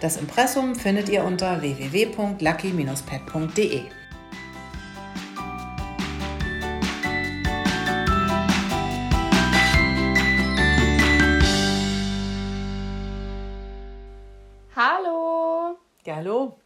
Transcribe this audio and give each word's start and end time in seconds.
das 0.00 0.16
Impressum 0.16 0.74
findet 0.76 1.08
ihr 1.08 1.24
unter 1.24 1.60
www.lucky-pet.de. 1.60 3.82
Hallo! 14.76 15.76
Ja, 16.04 16.16
hallo! 16.16 16.58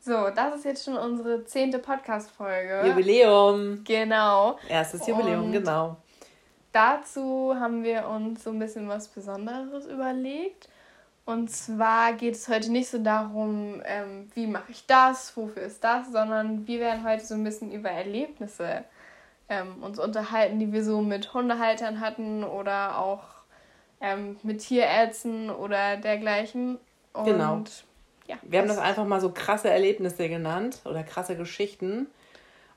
So, 0.00 0.30
das 0.34 0.56
ist 0.56 0.64
jetzt 0.64 0.84
schon 0.84 0.96
unsere 0.96 1.44
zehnte 1.44 1.78
Podcast-Folge. 1.78 2.88
Jubiläum! 2.88 3.84
Genau. 3.84 4.58
Erstes 4.68 5.06
Jubiläum, 5.06 5.44
Und 5.44 5.52
genau. 5.52 5.96
Dazu 6.72 7.54
haben 7.54 7.84
wir 7.84 8.08
uns 8.08 8.42
so 8.42 8.50
ein 8.50 8.58
bisschen 8.58 8.88
was 8.88 9.06
Besonderes 9.08 9.86
überlegt. 9.86 10.68
Und 11.28 11.50
zwar 11.50 12.14
geht 12.14 12.36
es 12.36 12.48
heute 12.48 12.72
nicht 12.72 12.88
so 12.88 12.96
darum, 12.96 13.82
ähm, 13.84 14.30
wie 14.32 14.46
mache 14.46 14.72
ich 14.72 14.86
das, 14.86 15.36
wofür 15.36 15.60
ist 15.60 15.84
das, 15.84 16.10
sondern 16.10 16.66
wir 16.66 16.80
werden 16.80 17.04
heute 17.04 17.22
so 17.22 17.34
ein 17.34 17.44
bisschen 17.44 17.70
über 17.70 17.90
Erlebnisse 17.90 18.82
ähm, 19.50 19.82
uns 19.82 19.98
unterhalten, 19.98 20.58
die 20.58 20.72
wir 20.72 20.82
so 20.82 21.02
mit 21.02 21.34
Hundehaltern 21.34 22.00
hatten 22.00 22.44
oder 22.44 22.96
auch 22.96 23.24
ähm, 24.00 24.38
mit 24.42 24.60
Tierärzten 24.60 25.50
oder 25.50 25.98
dergleichen. 25.98 26.78
Und, 27.12 27.24
genau. 27.26 27.62
Ja, 28.26 28.36
wir 28.40 28.60
haben 28.60 28.68
das 28.68 28.78
einfach 28.78 29.04
mal 29.04 29.20
so 29.20 29.30
krasse 29.30 29.68
Erlebnisse 29.68 30.30
genannt 30.30 30.80
oder 30.86 31.02
krasse 31.02 31.36
Geschichten. 31.36 32.06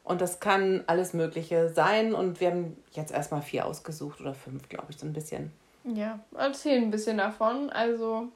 Und 0.03 0.19
das 0.19 0.41
kann 0.41 0.83
alles 0.87 1.13
Mögliche 1.13 1.69
sein. 1.69 2.13
Und 2.13 2.41
wir 2.41 2.51
haben 2.51 2.75
jetzt 2.91 3.13
erstmal 3.13 3.43
vier 3.43 3.65
ausgesucht 3.65 4.19
oder 4.19 4.33
fünf, 4.33 4.67
glaube 4.67 4.87
ich, 4.89 4.97
so 4.97 5.05
ein 5.05 5.13
bisschen. 5.13 5.53
Ja, 5.85 6.19
erzählen 6.35 6.83
ein 6.83 6.91
bisschen 6.91 7.17
davon. 7.17 7.69
Also 7.69 8.27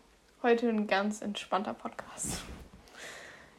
Heute 0.45 0.69
ein 0.69 0.85
ganz 0.85 1.23
entspannter 1.23 1.73
Podcast. 1.73 2.43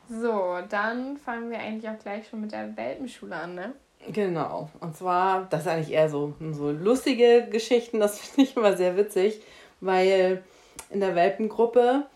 So, 0.08 0.58
dann 0.70 1.16
fangen 1.16 1.50
wir 1.50 1.58
eigentlich 1.58 1.90
auch 1.90 1.98
gleich 1.98 2.28
schon 2.28 2.42
mit 2.42 2.52
der 2.52 2.76
Welpenschule 2.76 3.34
an, 3.34 3.56
ne? 3.56 3.72
Genau. 4.12 4.70
Und 4.78 4.96
zwar, 4.96 5.48
das 5.50 5.62
ist 5.62 5.66
eigentlich 5.66 5.90
eher 5.90 6.08
so, 6.08 6.34
so 6.52 6.70
lustige 6.70 7.48
Geschichten, 7.50 7.98
das 7.98 8.20
finde 8.20 8.42
ich 8.42 8.56
immer 8.56 8.76
sehr 8.76 8.96
witzig, 8.96 9.40
weil 9.80 10.44
in 10.90 11.00
der 11.00 11.16
Welpengruppe 11.16 12.06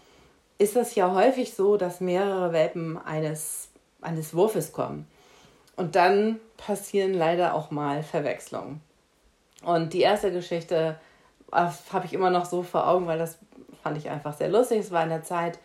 ist 0.59 0.77
das 0.77 0.95
ja 0.95 1.13
häufig 1.13 1.53
so, 1.53 1.77
dass 1.77 2.01
mehrere 2.01 2.53
Welpen 2.53 2.97
eines, 2.97 3.71
eines 4.01 4.35
Wurfes 4.35 4.71
kommen. 4.71 5.09
Und 5.75 5.97
dann 5.97 6.39
passieren 6.57 7.13
leider 7.13 7.55
auch 7.55 7.73
mal 7.73 8.05
Verwechslungen. 8.05 8.81
Und 9.65 9.95
die 9.95 10.03
erste 10.03 10.31
Geschichte 10.31 11.01
habe 11.51 12.07
ich 12.07 12.13
immer 12.13 12.31
noch 12.31 12.45
so 12.45 12.63
vor 12.63 12.87
Augen, 12.87 13.09
weil 13.09 13.19
das 13.19 13.41
fand 13.83 13.99
ich 13.99 14.11
einfach 14.11 14.35
sehr 14.35 14.49
lustig. 14.49 14.81
Es 14.81 14.91
war 14.91 15.03
in 15.03 15.11
der 15.11 15.23
Zeit, 15.23 15.59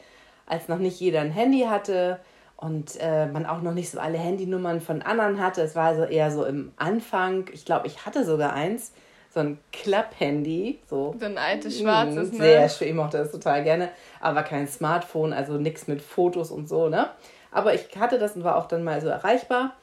als 0.45 0.67
noch 0.67 0.77
nicht 0.77 0.99
jeder 0.99 1.21
ein 1.21 1.31
Handy 1.31 1.61
hatte 1.69 2.19
und 2.57 2.97
äh, 2.99 3.25
man 3.27 3.45
auch 3.45 3.61
noch 3.61 3.73
nicht 3.73 3.89
so 3.89 3.99
alle 3.99 4.17
Handynummern 4.17 4.81
von 4.81 5.01
anderen 5.01 5.41
hatte. 5.41 5.61
Es 5.61 5.75
war 5.75 5.87
also 5.87 6.03
eher 6.03 6.31
so 6.31 6.45
im 6.45 6.71
Anfang. 6.77 7.49
Ich 7.53 7.65
glaube, 7.65 7.87
ich 7.87 8.05
hatte 8.05 8.23
sogar 8.23 8.53
eins, 8.53 8.93
so 9.33 9.41
ein 9.41 9.59
Klapp-Handy. 9.73 10.79
So, 10.89 11.13
so 11.19 11.25
ein 11.25 11.37
altes 11.37 11.79
schwarzes, 11.79 12.31
mh, 12.31 12.37
Sehr 12.37 12.69
schön, 12.69 12.87
ich 12.87 12.93
mochte 12.93 13.17
das 13.17 13.31
total 13.31 13.63
gerne. 13.63 13.89
Aber 14.21 14.43
kein 14.43 14.67
Smartphone, 14.67 15.33
also 15.33 15.53
nichts 15.53 15.87
mit 15.87 16.01
Fotos 16.01 16.51
und 16.51 16.69
so, 16.69 16.87
ne? 16.87 17.09
Aber 17.51 17.73
ich 17.73 17.87
hatte 17.97 18.17
das 18.17 18.35
und 18.35 18.43
war 18.43 18.55
auch 18.55 18.67
dann 18.67 18.83
mal 18.83 19.01
so 19.01 19.07
erreichbar. 19.07 19.73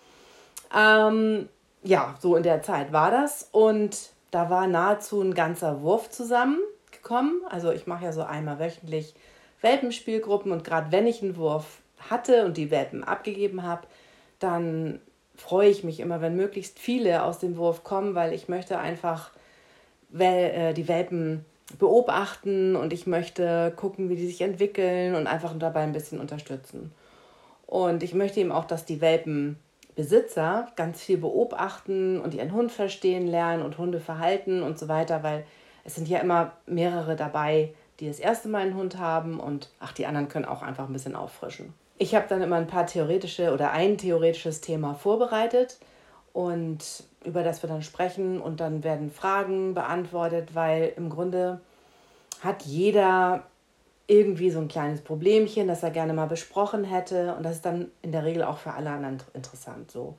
Ähm, 0.77 1.49
ja, 1.83 2.15
so 2.21 2.37
in 2.37 2.43
der 2.43 2.63
Zeit 2.63 2.93
war 2.93 3.11
das. 3.11 3.49
Und 3.53 4.11
da 4.31 4.49
war 4.49 4.67
nahezu 4.67 5.21
ein 5.21 5.35
ganzer 5.35 5.83
Wurf 5.83 6.09
zusammen 6.09 6.59
gekommen. 7.03 7.43
Also 7.49 7.73
ich 7.73 7.87
mache 7.87 8.05
ja 8.05 8.13
so 8.13 8.23
einmal 8.23 8.59
wöchentlich 8.59 9.15
Welpenspielgruppen 9.61 10.53
und 10.53 10.65
gerade 10.65 10.93
wenn 10.93 11.07
ich 11.07 11.23
einen 11.23 11.37
Wurf 11.37 11.81
hatte 12.11 12.45
und 12.45 12.57
die 12.57 12.71
Welpen 12.71 13.05
abgegeben 13.05 13.63
habe, 13.63 13.83
dann 14.39 15.01
freue 15.37 15.69
ich 15.69 15.85
mich 15.85 16.01
immer, 16.01 16.21
wenn 16.21 16.37
möglichst 16.37 16.79
viele 16.79 17.23
aus 17.23 17.39
dem 17.39 17.57
Wurf 17.57 17.85
kommen, 17.85 18.15
weil 18.15 18.33
ich 18.33 18.49
möchte 18.49 18.79
einfach 18.79 19.31
äh, 20.19 20.75
die 20.75 20.89
Welpen 20.89 21.45
beobachten 21.79 22.77
und 22.77 22.93
ich 22.93 23.07
möchte 23.07 23.73
gucken, 23.77 24.09
wie 24.09 24.17
die 24.17 24.27
sich 24.27 24.41
entwickeln 24.41 25.15
und 25.15 25.27
einfach 25.27 25.55
dabei 25.59 25.81
ein 25.81 25.93
bisschen 25.93 26.21
unterstützen. 26.21 26.93
Und 27.67 28.03
ich 28.03 28.13
möchte 28.13 28.41
eben 28.41 28.53
auch, 28.53 28.67
dass 28.67 28.85
die 28.85 29.01
Welpenbesitzer 29.01 30.69
ganz 30.77 31.01
viel 31.01 31.17
beobachten 31.17 32.21
und 32.21 32.35
ihren 32.35 32.53
Hund 32.53 32.71
verstehen 32.71 33.27
lernen 33.27 33.63
und 33.63 33.79
Hundeverhalten 33.79 34.63
und 34.63 34.79
so 34.79 34.89
weiter, 34.89 35.23
weil 35.23 35.47
es 35.85 35.95
sind 35.95 36.09
ja 36.09 36.19
immer 36.21 36.53
mehrere 36.67 37.17
dabei, 37.17 37.75
die 38.01 38.09
das 38.09 38.19
erste 38.19 38.49
Mal 38.49 38.63
einen 38.63 38.77
Hund 38.77 38.99
haben 38.99 39.41
und 39.41 39.71
ach, 39.81 39.93
die 39.93 40.07
anderen 40.07 40.29
können 40.29 40.45
auch 40.45 40.63
einfach 40.63 40.87
ein 40.87 40.93
bisschen 40.93 41.17
auffrischen. 41.17 41.75
Ich 41.99 42.15
habe 42.15 42.27
dann 42.29 42.43
immer 42.43 42.57
ein 42.57 42.67
paar 42.67 42.87
theoretische 42.87 43.53
oder 43.53 43.71
ein 43.73 43.99
theoretisches 43.99 44.61
Thema 44.61 44.95
vorbereitet 44.95 45.79
und 46.33 47.05
über 47.25 47.45
das 47.45 47.63
wir 47.63 47.69
dann 47.69 47.83
sprechen 47.83 48.41
und 48.41 48.61
dann 48.61 48.83
werden 48.83 49.11
Fragen 49.11 49.75
beantwortet, 49.75 50.55
weil 50.55 50.93
im 50.97 51.11
Grunde 51.11 51.61
hat 52.41 52.63
jeder 52.63 53.45
irgendwie 54.09 54.51
so 54.51 54.59
ein 54.59 54.69
kleines 54.69 55.01
Problemchen, 55.01 55.69
das 55.69 55.83
er 55.83 55.91
gerne 55.91 56.13
mal 56.13 56.27
besprochen 56.27 56.85
hätte 56.85 57.35
und 57.37 57.45
das 57.45 57.57
ist 57.57 57.65
dann 57.65 57.91
in 58.03 58.11
der 58.11 58.25
Regel 58.25 58.43
auch 58.43 58.59
für 58.59 58.73
alle 58.73 58.91
anderen 58.91 59.23
interessant 59.33 59.91
so. 59.91 60.19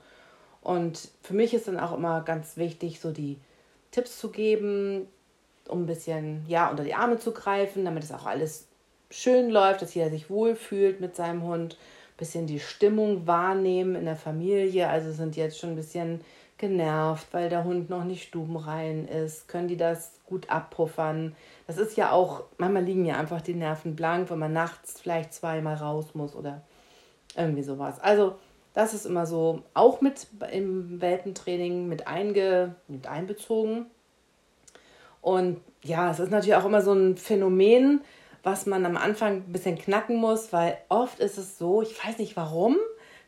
Und 0.62 1.10
für 1.22 1.34
mich 1.34 1.54
ist 1.54 1.68
dann 1.68 1.80
auch 1.80 1.94
immer 1.94 2.22
ganz 2.22 2.56
wichtig, 2.56 3.02
so 3.02 3.12
die 3.12 3.38
Tipps 3.92 4.18
zu 4.18 4.30
geben, 4.30 5.08
um 5.70 5.84
ein 5.84 5.86
bisschen 5.86 6.46
ja, 6.48 6.70
unter 6.70 6.84
die 6.84 6.94
Arme 6.94 7.20
zu 7.20 7.32
greifen, 7.32 7.86
damit 7.86 8.04
es 8.04 8.12
auch 8.12 8.26
alles 8.26 8.68
schön 9.10 9.50
läuft, 9.50 9.82
dass 9.82 9.94
jeder 9.94 10.10
sich 10.10 10.30
wohlfühlt 10.30 11.00
mit 11.00 11.16
seinem 11.16 11.44
Hund. 11.44 11.74
Ein 11.76 12.18
bisschen 12.18 12.48
die 12.48 12.60
Stimmung 12.60 13.28
wahrnehmen 13.28 13.96
in 13.96 14.06
der 14.06 14.16
Familie. 14.16 14.88
Also 14.90 15.12
sind 15.12 15.36
jetzt 15.36 15.58
schon 15.58 15.72
ein 15.72 15.76
bisschen 15.76 16.22
genervt, 16.58 17.28
weil 17.32 17.50
der 17.50 17.64
Hund 17.64 17.90
noch 17.90 18.04
nicht 18.04 18.24
stubenrein 18.24 19.08
ist. 19.08 19.48
Können 19.48 19.68
die 19.68 19.78
das 19.78 20.20
gut 20.26 20.50
abpuffern? 20.50 21.36
Das 21.68 21.78
ist 21.78 21.98
ja 21.98 22.12
auch, 22.12 22.44
manchmal 22.58 22.84
liegen 22.84 23.06
ja 23.06 23.18
einfach 23.18 23.42
die 23.42 23.54
Nerven 23.54 23.96
blank, 23.96 24.30
wenn 24.30 24.40
man 24.40 24.54
nachts 24.54 25.02
vielleicht 25.02 25.34
zweimal 25.34 25.76
raus 25.76 26.14
muss 26.14 26.36
oder 26.36 26.62
irgendwie 27.36 27.64
sowas. 27.64 28.00
Also 28.00 28.36
das 28.74 28.94
ist 28.94 29.06
immer 29.06 29.26
so 29.26 29.64
auch 29.74 30.02
mit 30.02 30.28
im 30.52 31.02
Welpentraining 31.02 31.88
mit, 31.88 32.08
einge, 32.08 32.76
mit 32.88 33.08
einbezogen. 33.08 33.88
Und 35.24 35.62
ja, 35.84 36.12
es 36.12 36.20
ist 36.20 36.32
natürlich 36.32 36.56
auch 36.56 36.66
immer 36.66 36.82
so 36.82 36.94
ein 36.94 37.18
Phänomen, 37.18 38.02
was 38.44 38.66
man 38.66 38.86
am 38.86 38.98
Anfang 38.98 39.38
ein 39.38 39.52
bisschen 39.54 39.78
knacken 39.78 40.18
muss, 40.18 40.52
weil 40.52 40.78
oft 40.90 41.20
ist 41.20 41.38
es 41.38 41.58
so, 41.58 41.82
ich 41.82 42.06
weiß 42.06 42.18
nicht 42.18 42.36
warum, 42.36 42.76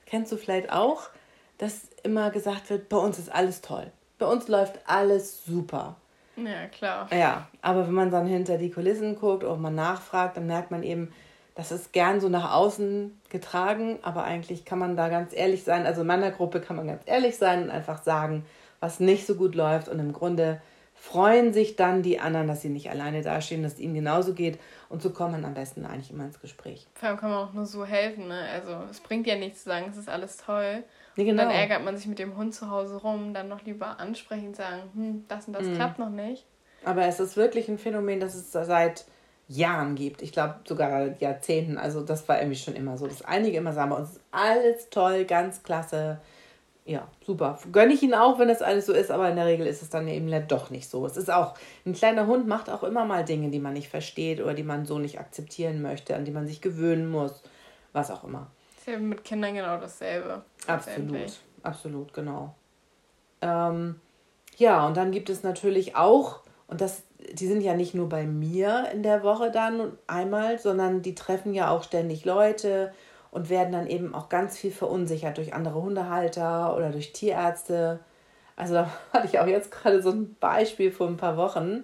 kennst 0.06 0.32
du 0.32 0.36
vielleicht 0.36 0.72
auch, 0.72 1.10
dass 1.58 1.88
immer 2.04 2.32
gesagt 2.32 2.70
wird, 2.70 2.90
bei 2.90 2.98
uns 2.98 3.18
ist 3.18 3.32
alles 3.32 3.62
toll. 3.62 3.92
Bei 4.20 4.26
uns 4.26 4.50
läuft 4.50 4.78
alles 4.86 5.46
super. 5.46 5.96
Ja, 6.36 6.68
klar. 6.68 7.08
Ja, 7.18 7.48
aber 7.62 7.88
wenn 7.88 7.94
man 7.94 8.12
dann 8.12 8.28
hinter 8.28 8.58
die 8.58 8.72
Kulissen 8.72 9.16
guckt 9.16 9.46
oder 9.46 9.56
man 9.56 9.76
nachfragt, 9.76 10.36
dann 10.36 10.48
merkt 10.48 10.72
man 10.72 10.84
eben, 10.84 11.14
das 11.56 11.72
ist 11.72 11.94
gern 11.94 12.20
so 12.20 12.28
nach 12.28 12.54
außen 12.54 13.18
getragen, 13.30 14.00
aber 14.02 14.26
eigentlich 14.26 14.66
kann 14.66 14.80
man 14.80 14.98
da 14.98 15.08
ganz 15.08 15.34
ehrlich 15.34 15.64
sein. 15.64 15.86
Also 15.86 16.02
in 16.02 16.08
meiner 16.08 16.32
Gruppe 16.32 16.60
kann 16.60 16.76
man 16.76 16.88
ganz 16.88 17.04
ehrlich 17.06 17.38
sein 17.38 17.64
und 17.64 17.70
einfach 17.70 18.04
sagen, 18.04 18.46
was 18.82 19.00
nicht 19.00 19.26
so 19.26 19.36
gut 19.36 19.56
läuft 19.56 19.88
und 19.88 20.00
im 20.00 20.12
Grunde 20.12 20.62
freuen 20.96 21.54
sich 21.54 21.76
dann 21.76 22.02
die 22.02 22.20
anderen, 22.20 22.48
dass 22.48 22.62
sie 22.62 22.70
nicht 22.70 22.90
alleine 22.90 23.22
dastehen, 23.22 23.62
dass 23.62 23.74
es 23.74 23.80
ihnen 23.80 23.94
genauso 23.94 24.34
geht. 24.34 24.60
Und 24.90 25.02
so 25.02 25.12
kommt 25.12 25.34
man 25.34 25.46
am 25.46 25.54
besten 25.54 25.86
eigentlich 25.86 26.10
immer 26.10 26.26
ins 26.26 26.40
Gespräch. 26.40 26.88
Vor 26.96 27.10
allem 27.10 27.18
kann 27.18 27.30
man 27.30 27.48
auch 27.48 27.54
nur 27.54 27.66
so 27.66 27.86
helfen. 27.86 28.28
Ne? 28.28 28.40
Also 28.54 28.72
es 28.90 29.02
bringt 29.02 29.28
ja 29.28 29.36
nichts 29.36 29.64
zu 29.64 29.70
sagen, 29.70 29.88
es 29.90 29.98
ist 29.98 30.10
alles 30.10 30.38
toll. 30.38 30.84
genau. 31.16 31.32
Und 31.32 31.38
dann 31.38 31.48
genau. 31.50 31.60
ärgert 31.60 31.84
man 31.84 31.96
sich 31.98 32.08
mit 32.08 32.18
dem 32.18 32.36
Hund 32.36 32.56
zu 32.56 32.72
Hause 32.72 32.96
rum, 32.96 33.34
dann 33.34 33.50
noch 33.50 33.64
lieber 33.64 34.00
ansprechen, 34.00 34.54
sagen, 34.54 34.82
hm, 34.94 35.26
das 35.28 35.48
und 35.48 35.54
das 35.54 35.68
mhm. 35.68 35.76
klappt 35.76 36.00
noch 36.00 36.10
nicht. 36.10 36.46
Aber 36.84 37.06
es 37.06 37.20
ist 37.20 37.36
wirklich 37.36 37.68
ein 37.68 37.78
Phänomen, 37.78 38.20
das 38.20 38.36
es 38.36 38.52
seit 38.52 39.06
Jahren 39.48 39.96
gibt. 39.96 40.22
Ich 40.22 40.32
glaube 40.32 40.56
sogar 40.66 41.20
Jahrzehnten. 41.20 41.78
Also 41.78 42.02
das 42.02 42.28
war 42.28 42.40
irgendwie 42.40 42.58
schon 42.58 42.76
immer 42.76 42.98
so, 42.98 43.06
dass 43.08 43.24
einige 43.24 43.58
immer 43.58 43.74
sagen, 43.74 43.92
bei 43.92 43.98
uns 43.98 44.12
ist 44.12 44.22
alles 44.32 44.90
toll, 44.90 45.26
ganz 45.26 45.62
klasse. 45.64 46.20
Ja, 46.88 47.08
super. 47.26 47.58
Gönne 47.72 47.94
ich 47.94 48.04
ihn 48.04 48.14
auch, 48.14 48.38
wenn 48.38 48.48
das 48.48 48.62
alles 48.62 48.86
so 48.86 48.94
ist, 48.94 49.10
aber 49.10 49.28
in 49.30 49.36
der 49.36 49.48
Regel 49.48 49.66
ist 49.66 49.82
es 49.82 49.90
dann 49.90 50.08
eben 50.08 50.30
doch 50.48 50.70
nicht 50.70 50.88
so. 50.88 51.04
Es 51.06 51.18
ist 51.18 51.32
auch, 51.32 51.56
ein 51.84 51.94
kleiner 51.94 52.28
Hund 52.28 52.48
macht 52.48 52.70
auch 52.70 52.84
immer 52.84 53.06
mal 53.06 53.26
Dinge, 53.26 53.50
die 53.50 53.60
man 53.60 53.74
nicht 53.74 53.90
versteht 53.90 54.40
oder 54.40 54.54
die 54.54 54.64
man 54.64 54.86
so 54.86 55.00
nicht 55.00 55.20
akzeptieren 55.20 55.82
möchte, 55.82 56.16
an 56.16 56.26
die 56.26 56.32
man 56.32 56.46
sich 56.46 56.62
gewöhnen 56.62 57.10
muss, 57.10 57.42
was 57.92 58.12
auch 58.12 58.24
immer. 58.24 58.52
Ist 58.78 58.88
ja 58.88 59.00
mit 59.00 59.24
Kindern 59.24 59.56
genau 59.56 59.78
dasselbe. 59.78 60.44
Absolut, 60.68 61.40
absolut, 61.64 62.14
genau. 62.14 62.54
Ähm, 63.42 64.00
ja, 64.58 64.86
und 64.86 64.96
dann 64.96 65.12
gibt 65.12 65.32
es 65.32 65.42
natürlich 65.42 65.96
auch, 65.96 66.42
und 66.68 66.82
das 66.82 67.02
die 67.34 67.48
sind 67.48 67.62
ja 67.62 67.74
nicht 67.74 67.96
nur 67.96 68.10
bei 68.10 68.26
mir 68.26 68.90
in 68.94 69.04
der 69.04 69.24
Woche 69.24 69.52
dann 69.52 69.98
einmal, 70.08 70.60
sondern 70.60 71.02
die 71.02 71.16
treffen 71.16 71.54
ja 71.54 71.70
auch 71.70 71.84
ständig 71.84 72.26
Leute 72.26 72.94
und 73.36 73.50
werden 73.50 73.74
dann 73.74 73.88
eben 73.88 74.16
auch 74.16 74.30
ganz 74.30 74.58
viel 74.58 74.72
verunsichert 74.72 75.38
durch 75.38 75.54
andere 75.54 75.82
Hundehalter 75.82 76.76
oder 76.76 76.90
durch 76.90 77.12
Tierärzte. 77.12 78.00
Also 78.56 78.76
da 78.76 78.90
hatte 79.14 79.28
ich 79.28 79.40
auch 79.40 79.48
jetzt 79.48 79.72
gerade 79.72 80.02
so 80.02 80.10
ein 80.10 80.36
Beispiel 80.40 80.92
vor 80.92 81.08
ein 81.08 81.18
paar 81.18 81.36
Wochen. 81.36 81.84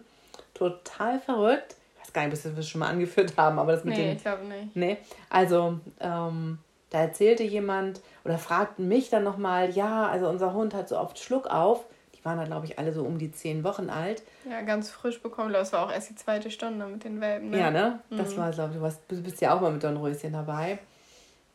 Total 0.53 1.19
verrückt. 1.19 1.75
Ich 1.95 2.01
weiß 2.01 2.13
gar 2.13 2.25
nicht, 2.25 2.37
ob 2.37 2.43
wir 2.45 2.51
das 2.53 2.69
schon 2.69 2.79
mal 2.79 2.87
angeführt 2.87 3.33
haben, 3.35 3.59
aber 3.59 3.73
das 3.73 3.83
mit 3.83 3.95
nee, 3.95 4.01
dem. 4.01 4.07
Nee, 4.07 4.15
ich 4.15 4.21
glaube 4.21 4.45
nicht. 4.45 4.75
Nee. 4.75 4.97
Also, 5.29 5.79
ähm, 5.99 6.59
da 6.89 6.99
erzählte 6.99 7.43
jemand 7.43 8.01
oder 8.23 8.37
fragten 8.37 8.87
mich 8.87 9.09
dann 9.09 9.23
nochmal, 9.23 9.71
ja, 9.71 10.07
also 10.07 10.29
unser 10.29 10.53
Hund 10.53 10.73
hat 10.73 10.87
so 10.87 10.97
oft 10.97 11.19
Schluck 11.19 11.47
auf 11.47 11.85
die 12.21 12.25
waren 12.25 12.37
da, 12.37 12.43
glaube 12.43 12.65
ich, 12.65 12.77
alle 12.77 12.93
so 12.93 13.03
um 13.03 13.17
die 13.17 13.31
zehn 13.31 13.63
Wochen 13.63 13.89
alt. 13.89 14.21
Ja, 14.49 14.61
ganz 14.61 14.89
frisch 14.91 15.21
bekommen. 15.21 15.53
Das 15.53 15.73
war 15.73 15.85
auch 15.85 15.91
erst 15.91 16.11
die 16.11 16.15
zweite 16.15 16.51
Stunde 16.51 16.85
mit 16.85 17.03
den 17.03 17.19
Welpen. 17.19 17.49
Ne? 17.49 17.59
Ja, 17.59 17.71
ne? 17.71 17.99
Mhm. 18.09 18.17
Das 18.17 18.37
war, 18.37 18.51
glaube 18.51 18.71
ich, 18.71 18.77
du, 18.77 18.83
warst, 18.83 19.01
du 19.07 19.21
bist 19.21 19.41
ja 19.41 19.55
auch 19.55 19.61
mal 19.61 19.71
mit 19.71 19.83
Dornröschen 19.83 20.33
dabei. 20.33 20.79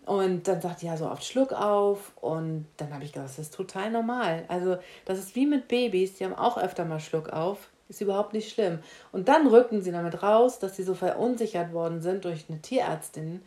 Und 0.07 0.47
dann 0.47 0.61
sagt 0.61 0.83
die 0.83 0.87
ja 0.87 0.97
so 0.97 1.11
oft 1.11 1.25
Schluck 1.25 1.53
auf. 1.53 2.13
Und 2.17 2.67
dann 2.79 2.95
habe 2.95 3.05
ich 3.05 3.13
gedacht, 3.13 3.29
das 3.29 3.39
ist 3.39 3.55
total 3.55 3.91
normal. 3.91 4.45
Also, 4.49 4.79
das 5.05 5.19
ist 5.19 5.35
wie 5.35 5.47
mit 5.47 5.69
Babys, 5.69 6.15
die 6.15 6.25
haben 6.25 6.35
auch 6.35 6.57
öfter 6.57 6.85
mal 6.85 7.01
Schluck 7.01 7.31
auf. 7.31 7.69
Ist 7.89 8.01
überhaupt 8.01 8.33
nicht 8.33 8.53
schlimm. 8.53 8.79
Und 9.13 9.29
dann 9.29 9.47
rückten 9.47 9.83
sie 9.83 9.93
damit 9.93 10.23
raus, 10.23 10.59
dass 10.59 10.77
sie 10.77 10.85
so 10.85 10.95
verunsichert 10.95 11.73
worden 11.73 12.01
sind 12.01 12.25
durch 12.25 12.47
eine 12.49 12.61
Tierärztin, 12.61 13.43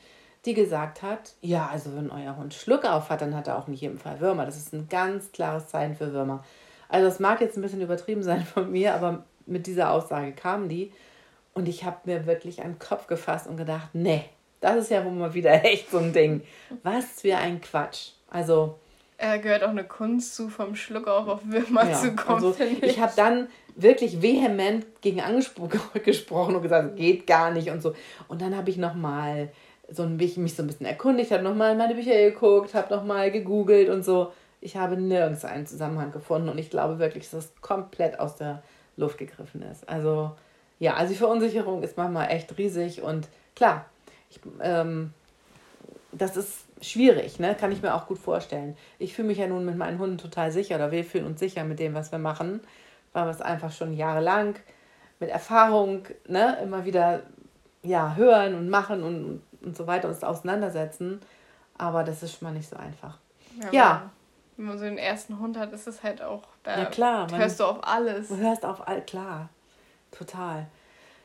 die 0.45 0.53
gesagt 0.53 1.01
hat, 1.01 1.33
ja, 1.41 1.67
also 1.71 1.95
wenn 1.95 2.11
euer 2.11 2.37
Hund 2.37 2.53
Schluck 2.53 2.85
auf 2.85 3.09
hat, 3.09 3.21
dann 3.21 3.35
hat 3.35 3.47
er 3.47 3.57
auch 3.57 3.67
nicht 3.67 3.81
jedem 3.81 3.97
Fall 3.97 4.19
Würmer. 4.19 4.45
Das 4.45 4.57
ist 4.57 4.73
ein 4.73 4.87
ganz 4.89 5.31
klares 5.31 5.67
Zeichen 5.67 5.95
für 5.95 6.13
Würmer. 6.13 6.43
Also 6.89 7.07
es 7.07 7.19
mag 7.19 7.41
jetzt 7.41 7.57
ein 7.57 7.61
bisschen 7.61 7.81
übertrieben 7.81 8.23
sein 8.23 8.43
von 8.45 8.71
mir, 8.71 8.93
aber 8.95 9.23
mit 9.45 9.67
dieser 9.67 9.91
Aussage 9.91 10.33
kam 10.33 10.67
die. 10.69 10.91
Und 11.53 11.67
ich 11.67 11.83
habe 11.83 11.97
mir 12.05 12.25
wirklich 12.25 12.61
einen 12.61 12.79
Kopf 12.79 13.07
gefasst 13.07 13.47
und 13.47 13.57
gedacht, 13.57 13.89
nee, 13.93 14.25
das 14.61 14.77
ist 14.77 14.91
ja 14.91 15.03
wohl 15.03 15.11
mal 15.11 15.33
wieder 15.33 15.51
echt 15.63 15.91
so 15.91 15.97
ein 15.97 16.13
Ding. 16.13 16.41
Was 16.83 17.21
für 17.21 17.37
ein 17.37 17.61
Quatsch. 17.61 18.11
Also. 18.29 18.77
Er 19.17 19.39
gehört 19.39 19.63
auch 19.63 19.69
eine 19.69 19.83
Kunst 19.83 20.35
zu, 20.35 20.47
vom 20.47 20.75
Schluck 20.75 21.07
auf 21.07 21.27
auf 21.27 21.41
Würmer 21.43 21.89
ja, 21.89 21.93
zu 21.93 22.15
kommen. 22.15 22.43
Also 22.43 22.55
ich 22.81 22.99
habe 22.99 23.11
dann 23.17 23.49
wirklich 23.75 24.21
vehement 24.21 24.85
gegen 25.01 25.21
angesprochen 25.21 26.55
und 26.55 26.61
gesagt, 26.61 26.95
geht 26.95 27.27
gar 27.27 27.51
nicht 27.51 27.69
und 27.69 27.81
so. 27.81 27.95
Und 28.27 28.41
dann 28.41 28.55
habe 28.55 28.69
ich 28.69 28.77
nochmal 28.77 29.49
so 29.91 30.03
ein, 30.03 30.17
mich 30.17 30.35
so 30.55 30.63
ein 30.63 30.67
bisschen 30.67 30.85
erkundigt, 30.85 31.31
habe 31.31 31.43
nochmal 31.43 31.75
meine 31.75 31.95
Bücher 31.95 32.13
geguckt, 32.13 32.73
habe 32.73 32.93
nochmal 32.93 33.31
gegoogelt 33.31 33.89
und 33.89 34.03
so. 34.03 34.31
Ich 34.61 34.75
habe 34.75 34.97
nirgends 34.97 35.45
einen 35.45 35.65
Zusammenhang 35.65 36.11
gefunden 36.11 36.49
und 36.49 36.57
ich 36.57 36.69
glaube 36.69 36.99
wirklich, 36.99 37.29
dass 37.29 37.45
es 37.45 37.61
komplett 37.61 38.19
aus 38.19 38.35
der 38.35 38.61
Luft 38.97 39.17
gegriffen 39.17 39.61
ist. 39.63 39.87
Also 39.87 40.31
ja, 40.79 40.95
also 40.95 41.13
die 41.13 41.19
Verunsicherung 41.19 41.83
ist 41.83 41.97
manchmal 41.97 42.29
echt 42.31 42.57
riesig 42.57 43.01
und 43.01 43.27
klar, 43.55 43.85
ich, 44.29 44.39
ähm, 44.61 45.13
das 46.11 46.37
ist 46.37 46.65
schwierig, 46.81 47.39
ne? 47.39 47.55
kann 47.55 47.71
ich 47.71 47.81
mir 47.81 47.93
auch 47.93 48.07
gut 48.07 48.19
vorstellen. 48.19 48.77
Ich 48.97 49.13
fühle 49.13 49.27
mich 49.27 49.37
ja 49.37 49.47
nun 49.47 49.65
mit 49.65 49.77
meinen 49.77 49.99
Hunden 49.99 50.17
total 50.17 50.51
sicher 50.51 50.75
oder 50.75 50.91
wir 50.91 51.03
fühlen 51.03 51.25
uns 51.25 51.39
sicher 51.39 51.63
mit 51.63 51.79
dem, 51.79 51.93
was 51.93 52.11
wir 52.11 52.19
machen, 52.19 52.61
weil 53.13 53.25
wir 53.25 53.31
es 53.31 53.41
einfach 53.41 53.71
schon 53.71 53.93
jahrelang 53.93 54.55
mit 55.19 55.29
Erfahrung 55.29 56.03
ne, 56.27 56.57
immer 56.63 56.85
wieder 56.85 57.23
ja, 57.83 58.15
hören 58.15 58.55
und 58.55 58.69
machen 58.69 59.03
und, 59.03 59.41
und 59.61 59.75
so 59.75 59.87
weiter 59.87 60.07
uns 60.07 60.23
auseinandersetzen. 60.23 61.19
Aber 61.77 62.03
das 62.03 62.23
ist 62.23 62.37
schon 62.37 62.47
mal 62.47 62.53
nicht 62.53 62.69
so 62.69 62.75
einfach. 62.75 63.17
Ja, 63.61 63.69
ja 63.71 64.11
wenn 64.59 64.65
man 64.65 64.77
so 64.77 64.83
den 64.83 64.97
ersten 64.97 65.39
Hund 65.39 65.57
hat, 65.57 65.71
ist 65.71 65.87
es 65.87 66.03
halt 66.03 66.21
auch, 66.21 66.43
da 66.63 66.79
ja, 66.79 66.85
klar, 66.85 67.31
hörst 67.31 67.61
du 67.61 67.63
auf 67.63 67.77
alles. 67.81 68.27
Du 68.27 68.35
hörst 68.35 68.65
auf 68.65 68.85
all, 68.85 69.01
klar, 69.05 69.47
total. 70.11 70.67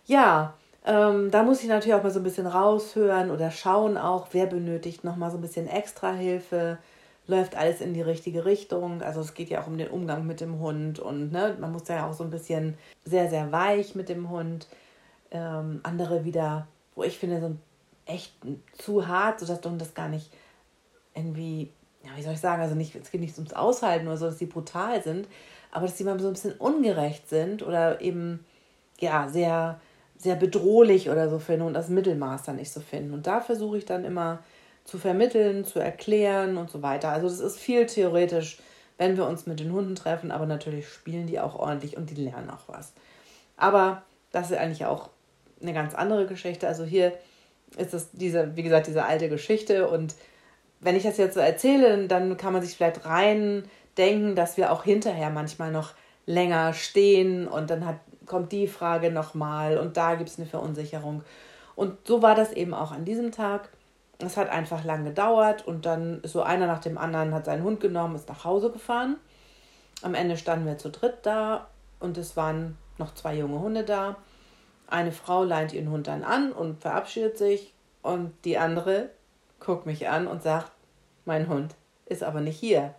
Ja, 0.07 0.55
ähm, 0.85 1.31
da 1.31 1.43
muss 1.43 1.63
ich 1.63 1.69
natürlich 1.69 1.95
auch 1.95 2.03
mal 2.03 2.11
so 2.11 2.21
ein 2.21 2.25
bisschen 2.25 2.47
raushören 2.47 3.31
oder 3.31 3.51
schauen 3.51 3.97
auch, 3.97 4.29
wer 4.33 4.47
benötigt 4.47 5.05
nochmal 5.05 5.31
so 5.31 5.39
ein 5.39 5.43
bisschen 5.43 5.67
extra 5.67 6.13
Hilfe, 6.13 6.79
läuft 7.27 7.57
alles 7.57 7.81
in 7.81 7.95
die 7.95 8.03
richtige 8.03 8.45
Richtung. 8.45 9.03
Also 9.03 9.21
es 9.21 9.35
geht 9.35 9.49
ja 9.49 9.63
auch 9.63 9.67
um 9.67 9.79
den 9.79 9.89
Umgang 9.89 10.27
mit 10.27 10.41
dem 10.41 10.61
Hund 10.61 10.99
und 10.99 11.33
ne, 11.33 11.57
man 11.59 11.73
muss 11.73 11.89
ja 11.89 12.09
auch 12.09 12.13
so 12.13 12.25
ein 12.25 12.31
bisschen 12.31 12.77
sehr, 13.05 13.31
sehr 13.31 13.51
weich 13.53 13.95
mit 13.95 14.09
dem 14.09 14.31
Hund. 14.31 14.69
Ähm, 15.31 15.81
andere 15.83 16.25
wieder, 16.25 16.69
wo 16.95 17.03
ich 17.03 17.19
finde, 17.19 17.41
so 17.41 17.57
echt 18.07 18.35
zu 18.79 19.09
hart, 19.09 19.41
sodass 19.41 19.61
du 19.61 19.71
das 19.71 19.95
gar 19.95 20.09
nicht 20.09 20.31
irgendwie 21.15 21.73
ja, 22.05 22.11
wie 22.17 22.23
soll 22.23 22.35
ich 22.35 22.41
sagen, 22.41 22.63
also 22.63 22.75
nicht, 22.75 22.95
es 22.95 23.11
geht 23.11 23.21
nicht 23.21 23.37
ums 23.37 23.53
Aushalten 23.53 24.07
oder 24.07 24.17
so, 24.17 24.27
dass 24.27 24.39
sie 24.39 24.47
brutal 24.47 25.03
sind, 25.03 25.27
aber 25.73 25.87
dass 25.87 25.99
sie 25.99 26.05
mal 26.05 26.19
so 26.21 26.29
ein 26.29 26.35
bisschen 26.35 26.53
ungerecht 26.53 27.29
sind 27.29 27.63
oder 27.63 28.01
eben, 28.01 28.45
ja, 29.01 29.29
sehr, 29.29 29.81
sehr 30.17 30.37
bedrohlich 30.37 31.11
oder 31.11 31.29
so 31.29 31.39
finden 31.39 31.67
und 31.67 31.75
das 31.75 31.89
Mittelmaß 31.89 32.45
dann 32.45 32.57
nicht 32.57 32.73
so 32.73 32.81
finden. 32.81 33.13
Und 33.13 33.27
da 33.27 33.41
versuche 33.41 33.79
ich 33.79 33.85
dann 33.85 34.05
immer 34.05 34.43
zu 34.85 34.99
vermitteln, 34.99 35.65
zu 35.65 35.79
erklären 35.79 36.57
und 36.57 36.71
so 36.71 36.83
weiter. 36.83 37.09
Also 37.11 37.29
das 37.29 37.41
ist 37.41 37.59
viel 37.59 37.87
theoretisch, 37.87 38.59
wenn 38.99 39.17
wir 39.17 39.27
uns 39.27 39.47
mit 39.47 39.61
den 39.61 39.73
Hunden 39.73 39.95
treffen, 39.95 40.31
aber 40.31 40.47
natürlich 40.47 40.89
spielen 40.89 41.27
die 41.27 41.41
auch 41.41 41.55
ordentlich 41.55 41.97
und 41.97 42.11
die 42.11 42.15
lernen 42.15 42.51
auch 42.51 42.69
was. 42.69 42.93
Aber 43.57 44.03
das 44.31 44.51
ist 44.51 44.59
eigentlich 44.59 44.87
auch 44.87 45.11
eine 45.61 45.73
ganz 45.73 45.95
andere 45.95 46.27
Geschichte. 46.27 46.69
Also 46.69 46.85
hier 46.85 47.13
ist 47.77 47.95
es 47.95 48.11
diese, 48.13 48.57
wie 48.57 48.63
gesagt, 48.63 48.87
diese 48.87 49.05
alte 49.05 49.29
Geschichte 49.29 49.89
und 49.89 50.15
wenn 50.81 50.97
ich 50.97 51.03
das 51.03 51.17
jetzt 51.17 51.35
so 51.35 51.41
erzähle, 51.41 52.07
dann 52.07 52.37
kann 52.37 52.53
man 52.53 52.63
sich 52.63 52.77
vielleicht 52.77 53.07
rein 53.07 53.65
denken, 53.97 54.37
dass 54.37 54.57
wir 54.57 54.71
auch 54.71 54.85
hinterher 54.85 55.31
manchmal 55.31 55.73
noch 55.73 55.95
länger 56.27 56.75
stehen 56.75 57.49
und 57.49 57.71
dann 57.71 57.87
hat, 57.87 57.97
kommt 58.27 58.53
die 58.53 58.67
Frage 58.67 59.11
nochmal 59.11 59.79
und 59.79 59.97
da 59.97 60.15
gibt 60.15 60.31
es 60.31 60.39
eine 60.39 60.47
Verunsicherung. 60.47 61.23
Und 61.77 62.07
so 62.07 62.23
war 62.23 62.35
das 62.35 62.53
eben 62.53 62.75
auch 62.75 62.93
an 62.93 63.05
diesem 63.05 63.33
Tag. 63.33 63.71
Es 64.19 64.37
hat 64.37 64.49
einfach 64.49 64.85
lang 64.85 65.05
gedauert 65.05 65.67
und 65.67 65.87
dann 65.87 66.21
so 66.25 66.43
einer 66.43 66.67
nach 66.67 66.81
dem 66.81 66.99
anderen 66.99 67.35
hat 67.35 67.47
seinen 67.47 67.65
Hund 67.65 67.81
genommen, 67.81 68.15
ist 68.15 68.29
nach 68.29 68.45
Hause 68.45 68.71
gefahren. 68.71 69.17
Am 70.03 70.15
Ende 70.15 70.37
standen 70.37 70.67
wir 70.67 70.79
zu 70.79 70.91
dritt 70.91 71.19
da 71.23 71.67
und 71.99 72.17
es 72.19 72.37
waren 72.37 72.77
noch 72.99 73.15
zwei 73.15 73.37
junge 73.37 73.59
Hunde 73.59 73.85
da. 73.85 74.17
Eine 74.87 75.13
Frau 75.13 75.43
leint 75.45 75.73
ihren 75.73 75.91
Hund 75.91 76.07
dann 76.07 76.23
an 76.23 76.53
und 76.53 76.81
verabschiedet 76.81 77.39
sich 77.39 77.73
und 78.03 78.33
die 78.45 78.59
andere 78.59 79.11
guckt 79.61 79.87
mich 79.87 80.09
an 80.09 80.27
und 80.27 80.43
sagt, 80.43 80.71
mein 81.25 81.49
Hund 81.49 81.75
ist 82.07 82.23
aber 82.23 82.41
nicht 82.41 82.59
hier. 82.59 82.95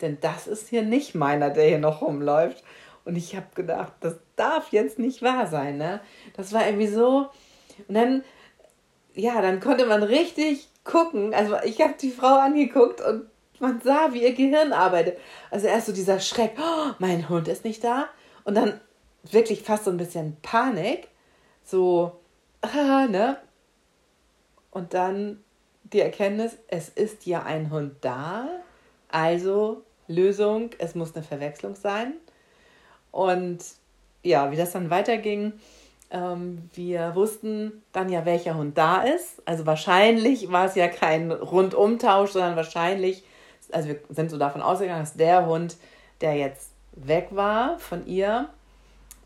Denn 0.00 0.18
das 0.20 0.46
ist 0.46 0.68
hier 0.68 0.82
nicht 0.82 1.14
meiner, 1.14 1.50
der 1.50 1.68
hier 1.68 1.78
noch 1.78 2.02
rumläuft. 2.02 2.62
Und 3.10 3.16
ich 3.16 3.34
habe 3.34 3.48
gedacht, 3.56 3.94
das 4.02 4.20
darf 4.36 4.70
jetzt 4.70 5.00
nicht 5.00 5.20
wahr 5.20 5.48
sein. 5.48 5.78
Ne? 5.78 6.00
Das 6.36 6.52
war 6.52 6.64
irgendwie 6.64 6.86
so. 6.86 7.28
Und 7.88 7.94
dann, 7.96 8.22
ja, 9.14 9.42
dann 9.42 9.58
konnte 9.58 9.84
man 9.84 10.04
richtig 10.04 10.68
gucken. 10.84 11.34
Also 11.34 11.56
ich 11.64 11.80
habe 11.80 11.94
die 12.00 12.12
Frau 12.12 12.38
angeguckt 12.38 13.00
und 13.00 13.26
man 13.58 13.80
sah, 13.80 14.12
wie 14.12 14.22
ihr 14.22 14.32
Gehirn 14.32 14.72
arbeitet. 14.72 15.18
Also 15.50 15.66
erst 15.66 15.86
so 15.86 15.92
dieser 15.92 16.20
Schreck, 16.20 16.52
oh, 16.56 16.92
mein 17.00 17.28
Hund 17.28 17.48
ist 17.48 17.64
nicht 17.64 17.82
da. 17.82 18.06
Und 18.44 18.54
dann 18.54 18.80
wirklich 19.28 19.62
fast 19.62 19.86
so 19.86 19.90
ein 19.90 19.96
bisschen 19.96 20.36
Panik. 20.40 21.08
So, 21.64 22.12
ah, 22.60 23.08
ne? 23.08 23.38
Und 24.70 24.94
dann 24.94 25.42
die 25.82 25.98
Erkenntnis, 25.98 26.56
es 26.68 26.88
ist 26.88 27.26
ja 27.26 27.42
ein 27.42 27.72
Hund 27.72 27.96
da, 28.02 28.46
also 29.08 29.82
Lösung, 30.06 30.70
es 30.78 30.94
muss 30.94 31.16
eine 31.16 31.24
Verwechslung 31.24 31.74
sein. 31.74 32.14
Und 33.10 33.58
ja, 34.22 34.50
wie 34.50 34.56
das 34.56 34.72
dann 34.72 34.90
weiterging, 34.90 35.52
ähm, 36.10 36.70
wir 36.74 37.14
wussten 37.14 37.82
dann 37.92 38.08
ja, 38.08 38.24
welcher 38.24 38.56
Hund 38.56 38.76
da 38.76 39.02
ist. 39.02 39.42
Also 39.44 39.66
wahrscheinlich 39.66 40.50
war 40.50 40.66
es 40.66 40.74
ja 40.74 40.88
kein 40.88 41.30
Rundumtausch, 41.30 42.32
sondern 42.32 42.56
wahrscheinlich, 42.56 43.24
also 43.72 43.88
wir 43.88 44.00
sind 44.10 44.30
so 44.30 44.38
davon 44.38 44.62
ausgegangen, 44.62 45.02
dass 45.02 45.14
der 45.14 45.46
Hund, 45.46 45.76
der 46.20 46.34
jetzt 46.34 46.70
weg 46.92 47.28
war 47.30 47.78
von 47.78 48.06
ihr, 48.06 48.48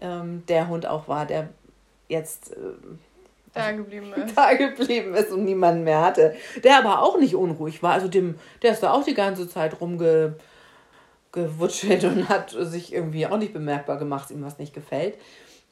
ähm, 0.00 0.44
der 0.48 0.68
Hund 0.68 0.86
auch 0.86 1.08
war, 1.08 1.26
der 1.26 1.48
jetzt 2.08 2.52
äh, 2.52 2.56
da 3.54 3.72
geblieben 3.72 4.12
ist. 4.16 4.36
Da 4.36 4.54
geblieben 4.54 5.14
ist 5.14 5.32
und 5.32 5.44
niemanden 5.44 5.84
mehr 5.84 6.02
hatte. 6.02 6.34
Der 6.62 6.78
aber 6.78 7.02
auch 7.02 7.18
nicht 7.18 7.34
unruhig 7.34 7.82
war. 7.82 7.92
Also 7.92 8.08
dem, 8.08 8.38
der 8.62 8.72
ist 8.72 8.82
da 8.82 8.92
auch 8.92 9.04
die 9.04 9.14
ganze 9.14 9.48
Zeit 9.48 9.80
rumgewutschelt 11.34 12.04
und 12.04 12.28
hat 12.28 12.50
sich 12.50 12.92
irgendwie 12.92 13.26
auch 13.26 13.38
nicht 13.38 13.52
bemerkbar 13.52 13.98
gemacht, 13.98 14.30
ihm 14.30 14.44
was 14.44 14.58
nicht 14.58 14.74
gefällt. 14.74 15.16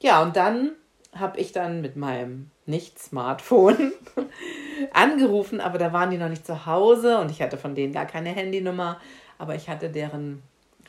Ja, 0.00 0.23
und 0.23 0.37
dann 0.37 0.73
habe 1.14 1.38
ich 1.38 1.52
dann 1.52 1.81
mit 1.81 1.97
meinem 1.97 2.50
Nicht-Smartphone 2.66 3.92
angerufen, 4.92 5.61
aber 5.61 5.78
da 5.78 5.92
waren 5.92 6.11
die 6.11 6.19
noch 6.19 6.28
nicht 6.28 6.47
zu 6.47 6.66
Hause 6.66 7.19
und 7.19 7.31
ich 7.31 7.42
hatte 7.42 7.59
von 7.59 7.75
denen 7.75 7.92
gar 7.92 8.07
keine 8.07 8.31
Handynummer, 8.31 9.00
aber 9.38 9.54
ich 9.54 9.69
hatte 9.69 9.90
deren 9.90 10.42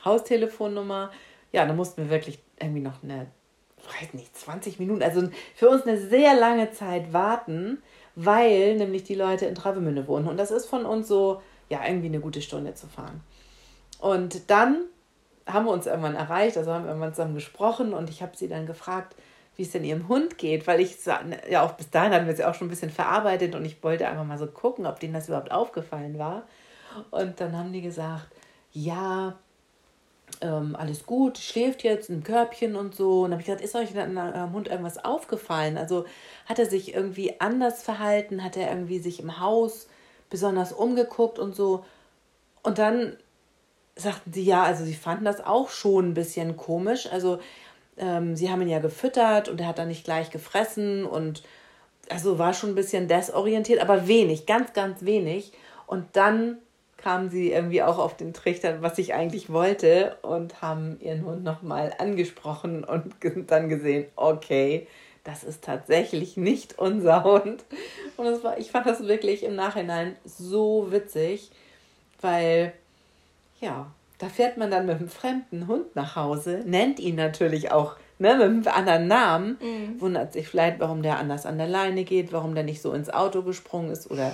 Haustelefonnummer. 0.04 1.12
Ja, 1.52 1.66
da 1.66 1.74
mussten 1.74 2.04
wir 2.04 2.10
wirklich 2.10 2.40
irgendwie 2.60 2.82
noch 2.82 3.04
eine, 3.04 3.28
weiß 4.02 4.14
nicht, 4.14 4.36
20 4.36 4.80
Minuten, 4.80 5.04
also 5.04 5.28
für 5.56 5.70
uns 5.70 5.86
eine 5.86 5.98
sehr 5.98 6.36
lange 6.36 6.72
Zeit 6.72 7.12
warten, 7.12 7.80
weil 8.16 8.78
nämlich 8.78 9.04
die 9.04 9.16
Leute 9.16 9.46
in 9.46 9.56
Travemünde 9.56 10.08
wohnen 10.08 10.28
und 10.28 10.38
das 10.38 10.52
ist 10.52 10.68
von 10.68 10.86
uns 10.86 11.08
so, 11.08 11.42
ja, 11.70 11.82
irgendwie 11.86 12.08
eine 12.08 12.20
gute 12.20 12.42
Stunde 12.42 12.74
zu 12.76 12.88
fahren. 12.88 13.22
Und 14.04 14.50
dann 14.52 14.82
haben 15.48 15.66
wir 15.66 15.72
uns 15.72 15.86
irgendwann 15.86 16.16
erreicht, 16.16 16.58
also 16.58 16.74
haben 16.74 16.84
wir 16.84 16.90
irgendwann 16.90 17.14
zusammen 17.14 17.36
gesprochen 17.36 17.94
und 17.94 18.10
ich 18.10 18.22
habe 18.22 18.36
sie 18.36 18.50
dann 18.50 18.66
gefragt, 18.66 19.16
wie 19.56 19.62
es 19.62 19.72
denn 19.72 19.86
ihrem 19.86 20.10
Hund 20.10 20.38
geht, 20.38 20.68
weil 20.68 20.82
ich 20.82 20.98
ja 21.50 21.62
auch 21.62 21.72
bis 21.72 21.90
dahin 21.90 22.12
hatten 22.12 22.28
wir 22.28 22.36
ja 22.36 22.50
auch 22.50 22.54
schon 22.54 22.68
ein 22.68 22.70
bisschen 22.70 22.90
verarbeitet 22.90 23.56
und 23.56 23.64
ich 23.64 23.82
wollte 23.82 24.06
einfach 24.10 24.26
mal 24.26 24.38
so 24.38 24.48
gucken, 24.48 24.86
ob 24.88 25.00
denen 25.00 25.14
das 25.14 25.30
überhaupt 25.30 25.54
aufgefallen 25.54 26.20
war. 26.20 26.44
Und 27.12 27.40
dann 27.40 27.58
haben 27.58 27.72
die 27.72 27.82
gesagt, 27.82 28.28
ja, 28.74 29.38
ähm, 30.42 30.76
alles 30.78 31.06
gut, 31.06 31.38
schläft 31.38 31.84
jetzt 31.84 32.10
im 32.10 32.26
Körbchen 32.26 32.76
und 32.76 32.96
so. 32.96 33.22
Und 33.22 33.32
dann 33.32 33.40
habe 33.40 33.42
ich 33.42 33.46
gesagt, 33.46 33.64
ist 33.64 33.76
euch 33.76 33.96
eurem 33.96 34.52
Hund 34.52 34.68
irgendwas 34.68 35.06
aufgefallen? 35.06 35.78
Also 35.78 36.04
hat 36.46 36.60
er 36.60 36.66
sich 36.66 36.94
irgendwie 36.94 37.40
anders 37.40 37.84
verhalten? 37.84 38.44
Hat 38.44 38.58
er 38.58 38.68
irgendwie 38.68 39.00
sich 39.00 39.22
im 39.22 39.40
Haus 39.40 39.88
besonders 40.30 40.74
umgeguckt 40.74 41.40
und 41.40 41.56
so? 41.56 41.86
Und 42.64 42.80
dann 42.80 43.16
sagten 43.96 44.34
sie, 44.34 44.44
ja, 44.44 44.64
also 44.64 44.84
sie 44.84 44.96
fanden 44.96 45.26
das 45.26 45.44
auch 45.44 45.70
schon 45.70 46.10
ein 46.10 46.14
bisschen 46.14 46.58
komisch. 46.58 47.08
Also 47.12 47.40
ähm, 47.98 48.36
sie 48.36 48.50
haben 48.50 48.62
ihn 48.62 48.70
ja 48.70 48.80
gefüttert 48.80 49.50
und 49.50 49.62
er 49.62 49.68
hat 49.68 49.78
dann 49.78 49.88
nicht 49.88 50.04
gleich 50.04 50.32
gefressen 50.32 51.06
und 51.06 51.44
also 52.10 52.38
war 52.40 52.54
schon 52.54 52.72
ein 52.72 52.76
bisschen 52.76 53.08
desorientiert, 53.08 53.80
aber 53.80 54.08
wenig, 54.08 54.46
ganz, 54.46 54.74
ganz 54.74 55.06
wenig. 55.06 55.54
Und 55.88 56.06
dann 56.14 56.58
kamen 56.98 57.30
sie 57.30 57.52
irgendwie 57.52 57.84
auch 57.84 57.98
auf 57.98 58.16
den 58.16 58.34
Trichter, 58.34 58.82
was 58.82 58.98
ich 58.98 59.14
eigentlich 59.14 59.52
wollte 59.52 60.18
und 60.22 60.62
haben 60.62 60.98
ihren 61.02 61.26
Hund 61.26 61.44
nochmal 61.44 61.94
angesprochen 61.98 62.84
und 62.84 63.14
dann 63.48 63.70
gesehen, 63.70 64.06
okay, 64.16 64.88
das 65.24 65.44
ist 65.44 65.64
tatsächlich 65.64 66.38
nicht 66.38 66.80
unser 66.80 67.24
Hund. 67.24 67.64
Und 68.18 68.26
das 68.26 68.44
war, 68.44 68.58
ich 68.58 68.72
fand 68.72 68.86
das 68.86 69.08
wirklich 69.08 69.44
im 69.44 69.56
Nachhinein 69.56 70.16
so 70.26 70.92
witzig, 70.92 71.52
weil 72.22 72.74
ja, 73.64 73.88
da 74.18 74.30
fährt 74.30 74.58
man 74.58 74.70
dann 74.70 74.86
mit 74.86 74.98
einem 74.98 75.10
fremden 75.10 75.68
Hund 75.68 75.96
nach 75.96 76.16
Hause, 76.16 76.64
nennt 76.66 77.00
ihn 77.00 77.16
natürlich 77.16 77.72
auch 77.72 77.96
ne, 78.20 78.36
mit 78.36 78.68
einem 78.68 78.68
anderen 78.68 79.08
Namen, 79.08 79.58
mhm. 79.62 80.02
wundert 80.02 80.34
sich 80.34 80.48
vielleicht, 80.48 80.80
warum 80.80 81.02
der 81.02 81.20
anders 81.20 81.46
an 81.46 81.58
der 81.58 81.68
Leine 81.68 82.04
geht, 82.04 82.32
warum 82.32 82.56
der 82.56 82.64
nicht 82.64 82.82
so 82.82 82.94
ins 82.94 83.10
Auto 83.10 83.42
gesprungen 83.42 83.92
ist 83.92 84.10
oder 84.10 84.34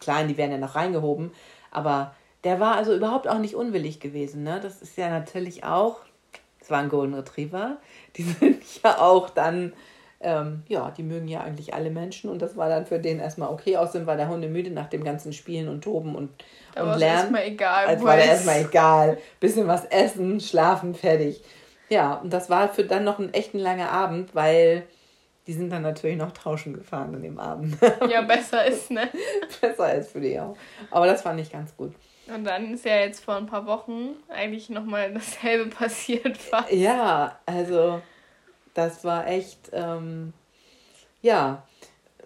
klein, 0.00 0.28
die 0.28 0.36
werden 0.36 0.52
ja 0.52 0.58
noch 0.58 0.74
reingehoben. 0.74 1.30
Aber 1.70 2.14
der 2.44 2.60
war 2.60 2.76
also 2.76 2.94
überhaupt 2.94 3.28
auch 3.28 3.38
nicht 3.38 3.54
unwillig 3.54 4.00
gewesen. 4.00 4.42
Ne? 4.42 4.60
Das 4.60 4.82
ist 4.82 4.96
ja 4.96 5.08
natürlich 5.08 5.64
auch, 5.64 6.00
es 6.60 6.70
war 6.70 6.80
ein 6.80 6.88
Golden 6.88 7.14
Retriever, 7.14 7.78
die 8.16 8.22
sind 8.40 8.62
ja 8.82 8.98
auch 8.98 9.30
dann, 9.30 9.72
ähm, 10.22 10.62
ja, 10.68 10.90
die 10.90 11.02
mögen 11.02 11.28
ja 11.28 11.40
eigentlich 11.40 11.74
alle 11.74 11.90
Menschen 11.90 12.30
und 12.30 12.40
das 12.40 12.56
war 12.56 12.68
dann 12.68 12.86
für 12.86 12.98
den 12.98 13.20
erstmal 13.20 13.50
okay. 13.50 13.76
Außerdem 13.76 14.06
war 14.06 14.16
der 14.16 14.28
Hunde 14.28 14.48
müde 14.48 14.70
nach 14.70 14.88
dem 14.88 15.04
ganzen 15.04 15.32
Spielen 15.32 15.68
und 15.68 15.82
Toben 15.82 16.14
und, 16.14 16.30
da 16.74 16.82
und 16.82 16.98
Lernen. 16.98 17.18
erstmal 17.18 17.46
egal. 17.46 17.86
Also 17.86 18.04
war 18.04 18.16
erstmal 18.16 18.60
egal. 18.62 19.18
Bisschen 19.40 19.66
was 19.66 19.84
essen, 19.86 20.40
schlafen, 20.40 20.94
fertig. 20.94 21.42
Ja, 21.88 22.14
und 22.14 22.32
das 22.32 22.48
war 22.48 22.68
für 22.68 22.84
dann 22.84 23.04
noch 23.04 23.18
ein 23.18 23.34
echt 23.34 23.54
ein 23.54 23.58
langer 23.58 23.90
Abend, 23.90 24.34
weil 24.34 24.84
die 25.46 25.52
sind 25.52 25.70
dann 25.70 25.82
natürlich 25.82 26.16
noch 26.16 26.32
tauschen 26.32 26.72
gefahren 26.72 27.14
an 27.14 27.22
dem 27.22 27.38
Abend. 27.38 27.76
Ja, 28.08 28.22
besser 28.22 28.64
ist, 28.64 28.90
ne? 28.90 29.08
besser 29.60 29.94
ist 29.94 30.12
für 30.12 30.20
die 30.20 30.38
auch. 30.38 30.56
Aber 30.90 31.06
das 31.06 31.22
fand 31.22 31.40
ich 31.40 31.50
ganz 31.50 31.76
gut. 31.76 31.92
Und 32.34 32.44
dann 32.44 32.72
ist 32.72 32.84
ja 32.84 32.96
jetzt 32.96 33.24
vor 33.24 33.34
ein 33.34 33.46
paar 33.46 33.66
Wochen 33.66 34.10
eigentlich 34.28 34.70
nochmal 34.70 35.12
dasselbe 35.12 35.68
passiert. 35.74 36.36
Fast. 36.36 36.70
Ja, 36.72 37.38
also 37.44 38.00
das 38.74 39.04
war 39.04 39.26
echt, 39.26 39.70
ähm, 39.72 40.32
ja, 41.20 41.62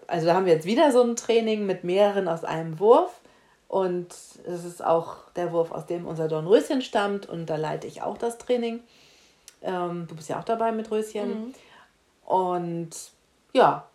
also 0.07 0.25
da 0.25 0.35
haben 0.35 0.45
wir 0.45 0.53
jetzt 0.53 0.65
wieder 0.65 0.91
so 0.91 1.01
ein 1.01 1.15
Training 1.15 1.65
mit 1.65 1.83
mehreren 1.83 2.27
aus 2.27 2.43
einem 2.43 2.79
Wurf. 2.79 3.19
Und 3.67 4.07
es 4.45 4.63
ist 4.63 4.83
auch 4.83 5.29
der 5.35 5.51
Wurf, 5.51 5.71
aus 5.71 5.85
dem 5.85 6.07
unser 6.07 6.27
Dornröschen 6.29 6.81
stammt. 6.81 7.27
Und 7.27 7.47
da 7.47 7.57
leite 7.57 7.87
ich 7.87 8.01
auch 8.01 8.17
das 8.17 8.37
Training. 8.37 8.79
Ähm, 9.61 10.07
du 10.07 10.15
bist 10.15 10.29
ja 10.29 10.39
auch 10.39 10.45
dabei 10.45 10.71
mit 10.71 10.89
Röschen. 10.89 11.29
Mhm. 11.29 11.53
Und 12.25 12.89
ja, 13.53 13.87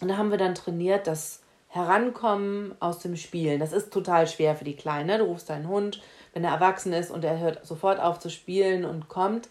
und 0.00 0.08
da 0.08 0.16
haben 0.16 0.30
wir 0.30 0.38
dann 0.38 0.54
trainiert, 0.54 1.06
das 1.06 1.40
Herankommen 1.68 2.74
aus 2.80 2.98
dem 2.98 3.16
Spielen. 3.16 3.58
Das 3.58 3.72
ist 3.72 3.92
total 3.92 4.26
schwer 4.26 4.56
für 4.56 4.64
die 4.64 4.76
Kleinen. 4.76 5.06
Ne? 5.06 5.18
Du 5.18 5.24
rufst 5.24 5.48
deinen 5.48 5.68
Hund, 5.68 6.02
wenn 6.34 6.44
er 6.44 6.52
erwachsen 6.52 6.92
ist 6.92 7.10
und 7.10 7.24
er 7.24 7.38
hört 7.38 7.66
sofort 7.66 7.98
auf 7.98 8.18
zu 8.18 8.30
spielen 8.30 8.84
und 8.84 9.08
kommt. 9.08 9.48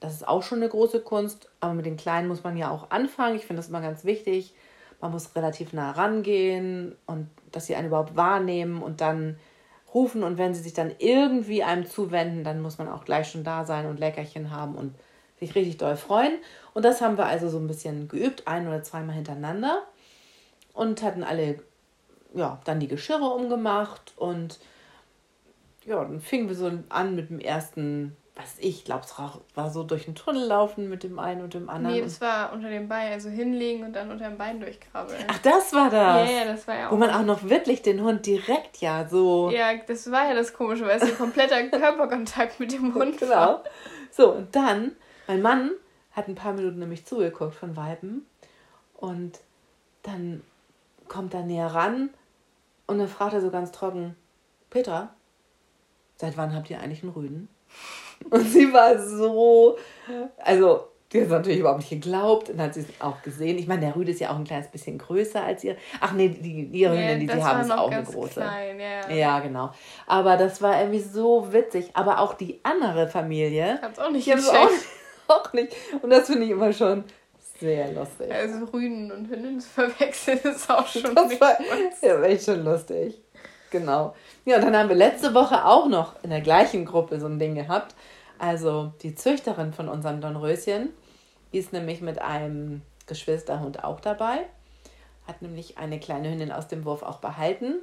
Das 0.00 0.14
ist 0.14 0.26
auch 0.26 0.42
schon 0.42 0.58
eine 0.58 0.68
große 0.68 1.00
Kunst. 1.00 1.50
Aber 1.60 1.74
mit 1.74 1.86
den 1.86 1.96
Kleinen 1.96 2.28
muss 2.28 2.44
man 2.44 2.56
ja 2.56 2.70
auch 2.70 2.90
anfangen. 2.90 3.36
Ich 3.36 3.46
finde 3.46 3.60
das 3.60 3.68
immer 3.68 3.80
ganz 3.80 4.04
wichtig. 4.04 4.54
Man 5.00 5.12
muss 5.12 5.34
relativ 5.36 5.72
nah 5.72 5.92
rangehen 5.92 6.96
und 7.06 7.28
dass 7.52 7.66
sie 7.66 7.76
einen 7.76 7.88
überhaupt 7.88 8.16
wahrnehmen 8.16 8.82
und 8.82 9.00
dann 9.00 9.38
rufen. 9.94 10.22
Und 10.22 10.38
wenn 10.38 10.54
sie 10.54 10.62
sich 10.62 10.74
dann 10.74 10.92
irgendwie 10.98 11.62
einem 11.62 11.86
zuwenden, 11.86 12.44
dann 12.44 12.60
muss 12.60 12.78
man 12.78 12.88
auch 12.88 13.04
gleich 13.04 13.30
schon 13.30 13.44
da 13.44 13.64
sein 13.64 13.86
und 13.86 14.00
Leckerchen 14.00 14.50
haben 14.50 14.74
und 14.74 14.94
sich 15.38 15.54
richtig 15.54 15.76
doll 15.78 15.96
freuen. 15.96 16.32
Und 16.74 16.84
das 16.84 17.00
haben 17.00 17.16
wir 17.16 17.26
also 17.26 17.48
so 17.48 17.58
ein 17.58 17.68
bisschen 17.68 18.08
geübt, 18.08 18.48
ein 18.48 18.66
oder 18.66 18.82
zweimal 18.82 19.14
hintereinander 19.14 19.82
und 20.72 21.02
hatten 21.02 21.22
alle 21.22 21.60
ja, 22.34 22.60
dann 22.64 22.80
die 22.80 22.88
Geschirre 22.88 23.26
umgemacht 23.26 24.12
und 24.16 24.58
ja, 25.86 26.02
dann 26.04 26.20
fingen 26.20 26.48
wir 26.48 26.54
so 26.54 26.70
an 26.88 27.14
mit 27.14 27.30
dem 27.30 27.40
ersten, 27.40 28.16
was 28.38 28.56
ich 28.60 28.84
glaube, 28.84 29.04
es 29.04 29.18
war 29.56 29.70
so 29.70 29.82
durch 29.82 30.04
den 30.04 30.14
Tunnel 30.14 30.46
laufen 30.46 30.88
mit 30.88 31.02
dem 31.02 31.18
einen 31.18 31.42
und 31.42 31.54
dem 31.54 31.68
anderen. 31.68 31.96
Nee, 31.96 32.02
das 32.02 32.20
war 32.20 32.52
unter 32.52 32.70
dem 32.70 32.88
Bein, 32.88 33.12
also 33.12 33.28
hinlegen 33.28 33.84
und 33.84 33.94
dann 33.94 34.12
unter 34.12 34.28
dem 34.28 34.38
Bein 34.38 34.60
durchkrabbeln. 34.60 35.24
Ach, 35.26 35.38
das 35.38 35.72
war 35.72 35.90
das? 35.90 36.30
Ja, 36.30 36.38
ja, 36.38 36.44
das 36.44 36.68
war 36.68 36.78
ja 36.78 36.86
auch. 36.86 36.92
Wo 36.92 36.96
man 36.96 37.10
auch 37.10 37.24
noch 37.24 37.48
wirklich 37.48 37.82
den 37.82 38.00
Hund 38.00 38.24
direkt 38.26 38.80
ja 38.80 39.08
so. 39.08 39.50
Ja, 39.50 39.74
das 39.74 40.08
war 40.12 40.28
ja 40.28 40.34
das 40.34 40.52
Komische, 40.52 40.86
weil 40.86 40.98
es 40.98 41.02
ein 41.02 41.18
kompletter 41.18 41.60
Körperkontakt 41.68 42.60
mit 42.60 42.72
dem 42.72 42.94
Hund 42.94 43.18
genau. 43.18 43.34
war. 43.34 43.64
So, 44.12 44.32
und 44.32 44.54
dann, 44.54 44.92
mein 45.26 45.42
Mann 45.42 45.72
hat 46.12 46.28
ein 46.28 46.36
paar 46.36 46.52
Minuten 46.52 46.78
nämlich 46.78 47.04
zugeguckt 47.06 47.56
von 47.56 47.76
Weiben 47.76 48.24
und 48.94 49.40
dann 50.04 50.44
kommt 51.08 51.34
er 51.34 51.42
näher 51.42 51.74
ran 51.74 52.10
und 52.86 52.98
dann 52.98 53.08
fragt 53.08 53.32
er 53.32 53.40
so 53.40 53.50
ganz 53.50 53.72
trocken, 53.72 54.14
Petra, 54.70 55.12
seit 56.18 56.36
wann 56.36 56.54
habt 56.54 56.70
ihr 56.70 56.80
eigentlich 56.80 57.02
einen 57.02 57.12
Rüden? 57.12 57.48
Und 58.30 58.44
sie 58.48 58.72
war 58.72 58.98
so, 58.98 59.78
also 60.38 60.88
die 61.12 61.18
hat 61.18 61.24
es 61.24 61.30
natürlich 61.30 61.60
überhaupt 61.60 61.80
nicht 61.80 61.90
geglaubt 61.90 62.50
und 62.50 62.60
hat 62.60 62.74
sie 62.74 62.80
es 62.80 62.86
auch 63.00 63.22
gesehen. 63.22 63.56
Ich 63.56 63.66
meine, 63.66 63.80
der 63.80 63.96
Rüde 63.96 64.10
ist 64.10 64.20
ja 64.20 64.30
auch 64.30 64.36
ein 64.36 64.44
kleines 64.44 64.68
bisschen 64.68 64.98
größer 64.98 65.42
als 65.42 65.64
ihr. 65.64 65.76
Ach 66.00 66.12
nee, 66.12 66.28
die, 66.28 66.66
die 66.68 66.86
Hündin, 66.86 67.02
yeah, 67.02 67.14
die 67.14 67.26
sie 67.26 67.42
haben, 67.42 67.60
ist 67.62 67.70
auch 67.70 67.90
eine 67.90 68.04
große. 68.04 68.40
Klein, 68.40 68.78
ja. 68.78 69.10
ja, 69.10 69.40
genau. 69.40 69.70
Aber 70.06 70.36
das 70.36 70.60
war 70.60 70.78
irgendwie 70.78 71.00
so 71.00 71.50
witzig. 71.50 71.90
Aber 71.94 72.18
auch 72.18 72.34
die 72.34 72.60
andere 72.62 73.08
Familie. 73.08 73.80
Hat's 73.80 73.98
auch 73.98 74.10
nicht 74.10 74.26
die 74.26 74.34
auch, 74.34 74.70
auch 75.28 75.52
nicht. 75.54 75.74
Und 76.02 76.10
das 76.10 76.26
finde 76.26 76.44
ich 76.44 76.50
immer 76.50 76.74
schon 76.74 77.04
sehr 77.58 77.90
lustig. 77.92 78.30
Also 78.30 78.66
Rüden 78.66 79.10
und 79.10 79.30
Hündin 79.30 79.60
zu 79.60 79.68
verwechseln 79.68 80.40
ist 80.44 80.70
auch 80.70 80.86
schon 80.86 81.14
das 81.14 81.40
war, 81.40 81.56
Ja, 82.02 82.22
echt 82.22 82.44
schon 82.44 82.62
lustig. 82.64 83.20
Genau. 83.70 84.14
Ja, 84.44 84.56
und 84.56 84.62
dann 84.62 84.76
haben 84.76 84.88
wir 84.88 84.96
letzte 84.96 85.34
Woche 85.34 85.64
auch 85.64 85.88
noch 85.88 86.22
in 86.22 86.30
der 86.30 86.40
gleichen 86.40 86.84
Gruppe 86.84 87.20
so 87.20 87.26
ein 87.26 87.38
Ding 87.38 87.54
gehabt. 87.54 87.94
Also 88.38 88.92
die 89.02 89.14
Züchterin 89.14 89.72
von 89.72 89.88
unserem 89.88 90.20
Dornröschen, 90.20 90.90
ist 91.52 91.72
nämlich 91.72 92.00
mit 92.00 92.20
einem 92.20 92.82
Geschwisterhund 93.06 93.84
auch 93.84 94.00
dabei. 94.00 94.46
Hat 95.26 95.42
nämlich 95.42 95.78
eine 95.78 95.98
kleine 95.98 96.30
Hündin 96.30 96.52
aus 96.52 96.68
dem 96.68 96.84
Wurf 96.84 97.02
auch 97.02 97.18
behalten. 97.18 97.76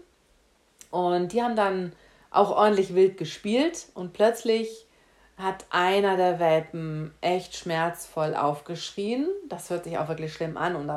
Und 0.92 1.34
die 1.34 1.42
haben 1.42 1.56
dann 1.56 1.94
auch 2.32 2.52
ordentlich 2.52 2.94
wild 2.94 3.18
gespielt 3.18 3.88
und 3.94 4.14
plötzlich 4.14 4.86
hat 5.38 5.66
einer 5.70 6.16
der 6.16 6.40
Welpen 6.40 7.14
echt 7.20 7.56
schmerzvoll 7.56 8.36
aufgeschrien. 8.36 9.28
Das 9.50 9.70
hört 9.70 9.84
sich 9.84 9.98
auch 9.98 10.08
wirklich 10.08 10.34
schlimm 10.34 10.56
an. 10.56 10.76
Und 10.76 10.90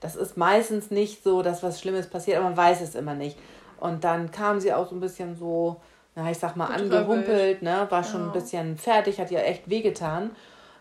das 0.00 0.16
ist 0.16 0.36
meistens 0.36 0.90
nicht 0.90 1.22
so, 1.22 1.42
dass 1.42 1.62
was 1.62 1.80
Schlimmes 1.80 2.08
passiert, 2.08 2.38
aber 2.38 2.46
man 2.46 2.56
weiß 2.56 2.80
es 2.80 2.94
immer 2.94 3.14
nicht. 3.14 3.36
Und 3.78 4.04
dann 4.04 4.30
kam 4.30 4.60
sie 4.60 4.72
auch 4.72 4.88
so 4.88 4.94
ein 4.94 5.00
bisschen 5.00 5.36
so, 5.36 5.80
na, 6.14 6.30
ich 6.30 6.38
sag 6.38 6.56
mal, 6.56 6.66
angehumpelt, 6.66 7.62
ne? 7.62 7.86
war 7.90 8.04
schon 8.04 8.20
ja. 8.20 8.26
ein 8.26 8.32
bisschen 8.32 8.76
fertig, 8.76 9.20
hat 9.20 9.30
ihr 9.30 9.44
echt 9.44 9.68
wehgetan. 9.68 10.30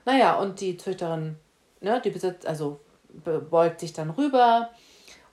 Naja, 0.05 0.35
und 0.35 0.61
die 0.61 0.77
Züchterin, 0.77 1.37
ne, 1.81 2.01
die 2.03 2.09
besitzt, 2.09 2.45
also 2.45 2.79
beugt 3.49 3.79
sich 3.79 3.93
dann 3.93 4.09
rüber 4.09 4.69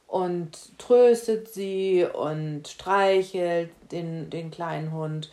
und 0.06 0.78
tröstet 0.78 1.48
sie 1.48 2.04
und 2.04 2.68
streichelt 2.68 3.70
den, 3.92 4.30
den 4.30 4.50
kleinen 4.50 4.92
Hund. 4.92 5.30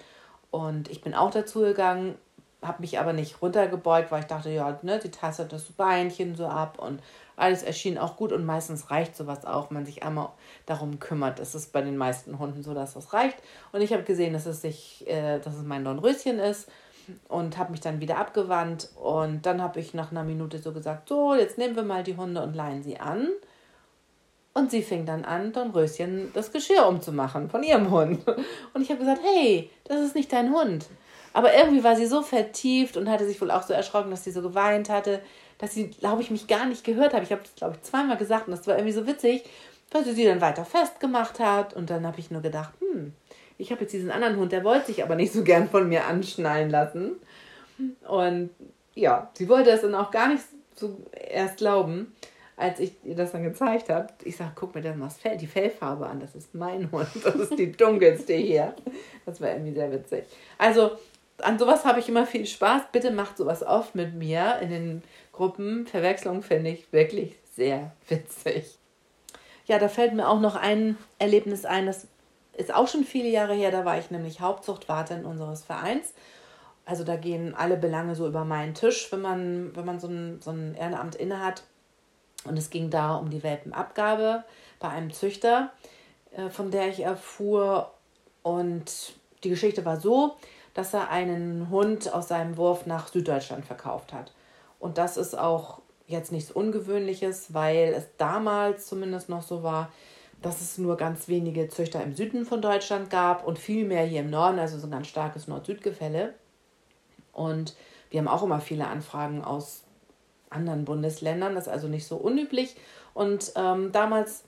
Und 0.52 0.90
ich 0.90 1.02
bin 1.02 1.14
auch 1.14 1.32
dazu 1.32 1.62
gegangen, 1.62 2.16
habe 2.62 2.82
mich 2.82 3.00
aber 3.00 3.14
nicht 3.14 3.42
runtergebeugt, 3.42 4.12
weil 4.12 4.22
ich 4.22 4.28
dachte, 4.28 4.50
ja, 4.50 4.80
ne, 4.82 5.00
die 5.00 5.12
Tasse 5.12 5.46
das 5.46 5.64
Beinchen 5.66 6.36
so 6.36 6.48
ab 6.48 6.80
und 6.80 7.02
alles 7.38 7.62
erschien 7.64 7.98
auch 7.98 8.18
gut 8.18 8.34
und 8.34 8.46
meistens 8.46 8.90
reicht 8.90 9.16
sowas 9.16 9.46
auch, 9.46 9.70
man 9.70 9.86
sich 9.86 10.04
einmal 10.04 10.30
darum 10.66 11.00
kümmert. 11.00 11.40
Es 11.40 11.56
ist 11.56 11.72
bei 11.72 11.82
den 11.82 11.96
meisten 11.96 12.40
Hunden 12.40 12.64
so, 12.64 12.74
dass 12.74 12.96
das 12.96 13.14
reicht. 13.14 13.38
Und 13.72 13.82
ich 13.82 13.94
habe 13.94 14.04
gesehen, 14.04 14.34
dass 14.34 14.48
es 14.48 14.62
sich, 14.62 15.08
äh, 15.08 15.40
dass 15.40 15.56
es 15.56 15.64
mein 15.64 15.86
Dornröschen 15.86 16.40
ist 16.40 16.68
und 17.28 17.58
habe 17.58 17.72
mich 17.72 17.80
dann 17.80 18.02
wieder 18.02 18.18
abgewandt 18.18 18.90
und 18.96 19.46
dann 19.46 19.62
habe 19.62 19.80
ich 19.80 19.94
nach 19.94 20.12
einer 20.12 20.24
Minute 20.24 20.58
so 20.58 20.74
gesagt, 20.74 21.08
so, 21.10 21.36
jetzt 21.36 21.60
nehmen 21.60 21.76
wir 21.76 21.84
mal 21.84 22.04
die 22.04 22.18
Hunde 22.18 22.42
und 22.42 22.56
leihen 22.56 22.84
sie 22.84 23.00
an. 23.00 23.30
Und 24.56 24.72
sie 24.72 24.82
fing 24.82 25.06
dann 25.06 25.24
an, 25.24 25.54
Dornröschen 25.54 26.32
das 26.34 26.52
Geschirr 26.52 26.88
umzumachen 26.88 27.52
von 27.52 27.62
ihrem 27.62 27.92
Hund. 27.92 28.28
Und 28.74 28.82
ich 28.82 28.90
habe 28.90 29.00
gesagt, 29.00 29.22
hey, 29.24 29.70
das 29.84 30.02
ist 30.02 30.16
nicht 30.16 30.34
dein 30.34 30.52
Hund. 30.52 30.88
Aber 31.34 31.54
irgendwie 31.54 31.84
war 31.84 31.96
sie 31.96 32.08
so 32.08 32.24
vertieft 32.24 32.98
und 32.98 33.08
hatte 33.08 33.28
sich 33.28 33.40
wohl 33.40 33.52
auch 33.52 33.62
so 33.62 33.72
erschrocken, 33.72 34.10
dass 34.10 34.24
sie 34.24 34.32
so 34.32 34.42
geweint 34.42 34.90
hatte, 34.90 35.22
dass 35.58 35.74
sie, 35.74 35.88
glaube 35.90 36.22
ich, 36.22 36.32
mich 36.32 36.48
gar 36.48 36.66
nicht 36.66 36.84
gehört 36.84 37.14
habe. 37.14 37.24
Ich 37.24 37.32
habe 37.32 37.42
das, 37.42 37.56
glaube 37.56 37.76
ich, 37.76 37.82
zweimal 37.82 38.18
gesagt 38.18 38.48
und 38.48 38.56
das 38.56 38.68
war 38.68 38.76
irgendwie 38.76 38.94
so 38.94 39.08
witzig, 39.08 39.44
weil 39.92 40.04
sie 40.04 40.14
sie 40.14 40.26
dann 40.26 40.42
weiter 40.42 40.66
festgemacht 40.66 41.40
hat. 41.40 41.74
Und 41.74 41.90
dann 41.90 42.06
habe 42.06 42.20
ich 42.20 42.32
nur 42.32 42.42
gedacht, 42.42 42.74
hm, 42.80 43.14
ich 43.58 43.72
habe 43.72 43.82
jetzt 43.82 43.94
diesen 43.94 44.12
anderen 44.12 44.38
Hund, 44.38 44.52
der 44.52 44.64
wollte 44.64 44.88
sich 44.88 45.04
aber 45.04 45.16
nicht 45.16 45.34
so 45.34 45.44
gern 45.44 45.70
von 45.70 45.90
mir 45.90 46.06
anschnallen 46.06 46.70
lassen. 46.70 47.14
Und 48.08 48.50
ja, 48.94 49.30
sie 49.34 49.50
wollte 49.50 49.72
es 49.72 49.82
dann 49.82 49.96
auch 49.96 50.12
gar 50.12 50.30
nicht 50.30 50.44
so 50.76 50.98
erst 51.12 51.58
glauben, 51.58 52.16
als 52.56 52.80
ich 52.80 52.94
ihr 53.04 53.16
das 53.16 53.32
dann 53.32 53.44
gezeigt 53.44 53.90
habe. 53.90 54.08
Ich 54.24 54.38
sage, 54.38 54.52
guck 54.56 54.74
mir 54.74 54.82
das 54.82 54.96
mal 54.96 55.10
Fell, 55.10 55.38
die 55.38 55.48
Fellfarbe 55.48 56.08
an, 56.08 56.20
das 56.20 56.36
ist 56.36 56.56
mein 56.56 56.92
Hund, 56.92 57.08
das 57.24 57.36
ist 57.36 57.58
die 57.58 57.72
dunkelste 57.72 58.34
hier. 58.34 58.76
Das 59.26 59.40
war 59.42 59.52
irgendwie 59.52 59.74
sehr 59.74 59.92
witzig. 59.92 60.26
Also 60.58 60.92
an 61.40 61.60
sowas 61.60 61.86
habe 61.86 62.00
ich 62.00 62.10
immer 62.10 62.26
viel 62.26 62.46
Spaß. 62.46 62.84
Bitte 62.92 63.12
macht 63.12 63.38
sowas 63.38 63.64
oft 63.64 63.94
mit 63.96 64.16
mir 64.16 64.58
in 64.62 64.70
den 64.70 65.04
Gruppen. 65.38 65.88
Verwechslung 65.88 66.42
finde 66.42 66.72
ich 66.72 66.92
wirklich 66.92 67.38
sehr 67.54 67.92
witzig. 68.10 68.78
Ja, 69.68 69.80
da 69.80 69.88
fällt 69.88 70.14
mir 70.14 70.28
auch 70.28 70.40
noch 70.40 70.56
ein 70.56 70.98
Erlebnis 71.20 71.66
ein, 71.66 71.86
das 71.86 72.08
ist 72.54 72.74
auch 72.74 72.88
schon 72.88 73.04
viele 73.04 73.30
Jahre 73.30 73.54
her. 73.54 73.72
Da 73.72 73.86
war 73.86 74.00
ich 74.00 74.12
nämlich 74.12 74.42
Hauptzuchtwartin 74.42 75.26
unseres 75.26 75.64
Vereins. 75.64 76.14
Also 76.86 77.04
da 77.04 77.18
gehen 77.18 77.54
alle 77.54 77.78
Belange 77.78 78.16
so 78.16 78.26
über 78.28 78.46
meinen 78.46 78.74
Tisch, 78.74 79.12
wenn 79.12 79.22
man, 79.22 79.76
wenn 79.76 79.86
man 79.86 80.00
so 80.00 80.08
ein, 80.08 80.42
so 80.42 80.52
ein 80.52 80.74
Ehrenamt 80.74 81.16
innehat. 81.16 81.64
Und 82.46 82.58
es 82.58 82.70
ging 82.70 82.90
da 82.90 83.16
um 83.16 83.30
die 83.30 83.44
Welpenabgabe 83.44 84.44
bei 84.80 84.90
einem 84.90 85.12
Züchter, 85.12 85.72
äh, 86.32 86.50
von 86.50 86.72
der 86.72 86.88
ich 86.88 87.02
erfuhr. 87.02 87.92
Und 88.42 89.14
die 89.44 89.50
Geschichte 89.50 89.86
war 89.86 90.00
so, 90.00 90.38
dass 90.74 90.94
er 90.94 91.10
einen 91.10 91.70
Hund 91.70 92.12
aus 92.14 92.30
seinem 92.30 92.58
Wurf 92.58 92.86
nach 92.86 93.10
Süddeutschland 93.10 93.66
verkauft 93.66 94.14
hat. 94.14 94.32
Und 94.80 94.98
das 94.98 95.18
ist 95.18 95.38
auch 95.38 95.82
jetzt 96.08 96.32
nichts 96.32 96.52
Ungewöhnliches, 96.52 97.54
weil 97.54 97.94
es 97.94 98.06
damals 98.18 98.88
zumindest 98.88 99.30
noch 99.30 99.42
so 99.42 99.64
war, 99.64 99.92
dass 100.42 100.62
es 100.62 100.78
nur 100.78 100.98
ganz 100.98 101.28
wenige 101.28 101.68
Züchter 101.68 102.02
im 102.04 102.16
Süden 102.16 102.46
von 102.46 102.62
Deutschland 102.62 103.10
gab 103.10 103.46
und 103.46 103.60
viel 103.60 103.86
mehr 103.86 104.06
hier 104.06 104.22
im 104.22 104.30
Norden, 104.30 104.60
also 104.60 104.78
so 104.78 104.88
ein 104.88 104.92
ganz 104.92 105.08
starkes 105.08 105.48
Nord-Süd-Gefälle. 105.48 106.34
Und 107.34 107.76
wir 108.10 108.20
haben 108.20 108.28
auch 108.28 108.44
immer 108.44 108.62
viele 108.62 108.88
Anfragen 108.88 109.44
aus 109.44 109.84
anderen 110.50 110.86
Bundesländern, 110.86 111.56
das 111.56 111.68
ist 111.68 111.74
also 111.74 111.88
nicht 111.88 112.08
so 112.08 112.16
unüblich. 112.16 112.76
Und 113.14 113.52
ähm, 113.56 113.92
damals 113.92 114.44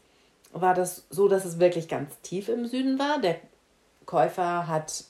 war 0.54 0.74
das 0.74 1.06
so, 1.10 1.28
dass 1.28 1.44
es 1.44 1.60
wirklich 1.60 1.88
ganz 1.88 2.20
tief 2.22 2.50
im 2.50 2.66
Süden 2.66 3.00
war. 3.00 3.20
Der 3.20 3.38
Käufer 4.06 4.68
hat 4.68 5.06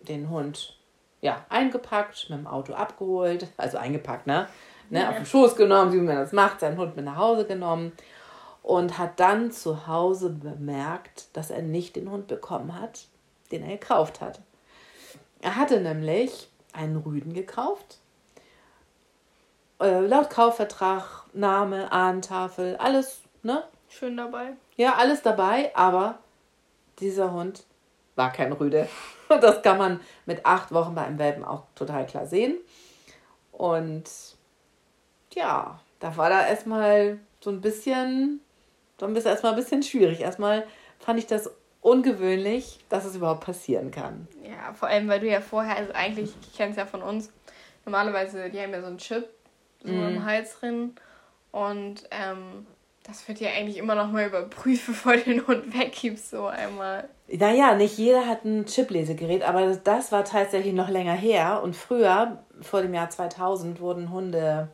den 0.00 0.30
Hund 0.30 0.79
ja, 1.20 1.44
eingepackt, 1.48 2.30
mit 2.30 2.38
dem 2.38 2.46
Auto 2.46 2.72
abgeholt, 2.74 3.46
also 3.56 3.78
eingepackt, 3.78 4.26
ne? 4.26 4.48
ne 4.88 5.00
ja. 5.00 5.10
Auf 5.10 5.16
den 5.16 5.26
Schoß 5.26 5.56
genommen, 5.56 5.92
wie 5.92 5.98
man 5.98 6.16
das 6.16 6.32
macht, 6.32 6.60
seinen 6.60 6.78
Hund 6.78 6.96
mit 6.96 7.04
nach 7.04 7.16
Hause 7.16 7.46
genommen 7.46 7.92
und 8.62 8.98
hat 8.98 9.18
dann 9.20 9.50
zu 9.50 9.86
Hause 9.86 10.30
bemerkt, 10.30 11.28
dass 11.32 11.50
er 11.50 11.62
nicht 11.62 11.96
den 11.96 12.10
Hund 12.10 12.26
bekommen 12.26 12.78
hat, 12.78 13.06
den 13.52 13.62
er 13.62 13.76
gekauft 13.78 14.20
hat. 14.20 14.40
Er 15.40 15.56
hatte 15.56 15.80
nämlich 15.80 16.48
einen 16.72 16.98
Rüden 16.98 17.32
gekauft. 17.32 17.98
Äh, 19.80 20.00
laut 20.00 20.28
Kaufvertrag, 20.28 21.24
Name, 21.32 21.90
Ahntafel, 21.90 22.76
alles, 22.76 23.22
ne? 23.42 23.64
Schön 23.88 24.16
dabei. 24.16 24.52
Ja, 24.76 24.96
alles 24.96 25.22
dabei, 25.22 25.74
aber 25.74 26.18
dieser 27.00 27.32
Hund 27.32 27.64
war 28.20 28.32
kein 28.32 28.52
Rüde. 28.52 28.86
Und 29.28 29.42
das 29.42 29.62
kann 29.62 29.78
man 29.78 30.00
mit 30.26 30.44
acht 30.44 30.72
Wochen 30.72 30.94
bei 30.94 31.02
einem 31.02 31.18
Welpen 31.18 31.44
auch 31.44 31.64
total 31.74 32.06
klar 32.06 32.26
sehen. 32.26 32.58
Und 33.50 34.04
ja, 35.32 35.80
da 35.98 36.16
war 36.16 36.28
da 36.28 36.46
erstmal 36.46 37.18
so 37.40 37.50
ein 37.50 37.60
bisschen, 37.60 38.40
dann 38.98 39.14
bist 39.14 39.26
du 39.26 39.30
erstmal 39.30 39.52
ein 39.52 39.58
bisschen 39.58 39.82
schwierig. 39.82 40.20
Erstmal 40.20 40.66
fand 40.98 41.18
ich 41.18 41.26
das 41.26 41.50
ungewöhnlich, 41.80 42.78
dass 42.90 43.06
es 43.06 43.16
überhaupt 43.16 43.44
passieren 43.44 43.90
kann. 43.90 44.28
Ja, 44.44 44.74
vor 44.74 44.88
allem, 44.88 45.08
weil 45.08 45.20
du 45.20 45.28
ja 45.28 45.40
vorher, 45.40 45.76
also 45.76 45.92
eigentlich, 45.94 46.34
ich 46.42 46.56
kenne 46.56 46.72
es 46.72 46.76
ja 46.76 46.84
von 46.84 47.02
uns, 47.02 47.32
normalerweise, 47.86 48.50
die 48.50 48.60
haben 48.60 48.72
ja 48.72 48.80
so 48.80 48.86
einen 48.86 48.98
Chip 48.98 49.30
so 49.82 49.90
mm. 49.90 50.08
im 50.08 50.24
Hals 50.26 50.58
drin 50.58 50.94
und 51.52 52.04
ähm, 52.10 52.66
das 53.10 53.26
wird 53.26 53.40
ja 53.40 53.50
eigentlich 53.50 53.76
immer 53.76 53.94
noch 53.94 54.10
mal 54.10 54.26
überprüft, 54.26 54.86
bevor 54.86 55.14
du 55.14 55.24
den 55.24 55.46
Hund 55.46 55.76
weggibst, 55.76 56.30
so 56.30 56.46
einmal. 56.46 57.08
Naja, 57.28 57.74
nicht 57.74 57.98
jeder 57.98 58.26
hat 58.26 58.44
ein 58.44 58.66
Chip-Lesegerät, 58.66 59.42
aber 59.42 59.76
das 59.76 60.12
war 60.12 60.24
tatsächlich 60.24 60.72
noch 60.72 60.88
länger 60.88 61.14
her. 61.14 61.60
Und 61.62 61.76
früher, 61.76 62.38
vor 62.60 62.82
dem 62.82 62.94
Jahr 62.94 63.10
2000, 63.10 63.80
wurden 63.80 64.10
Hunde 64.10 64.68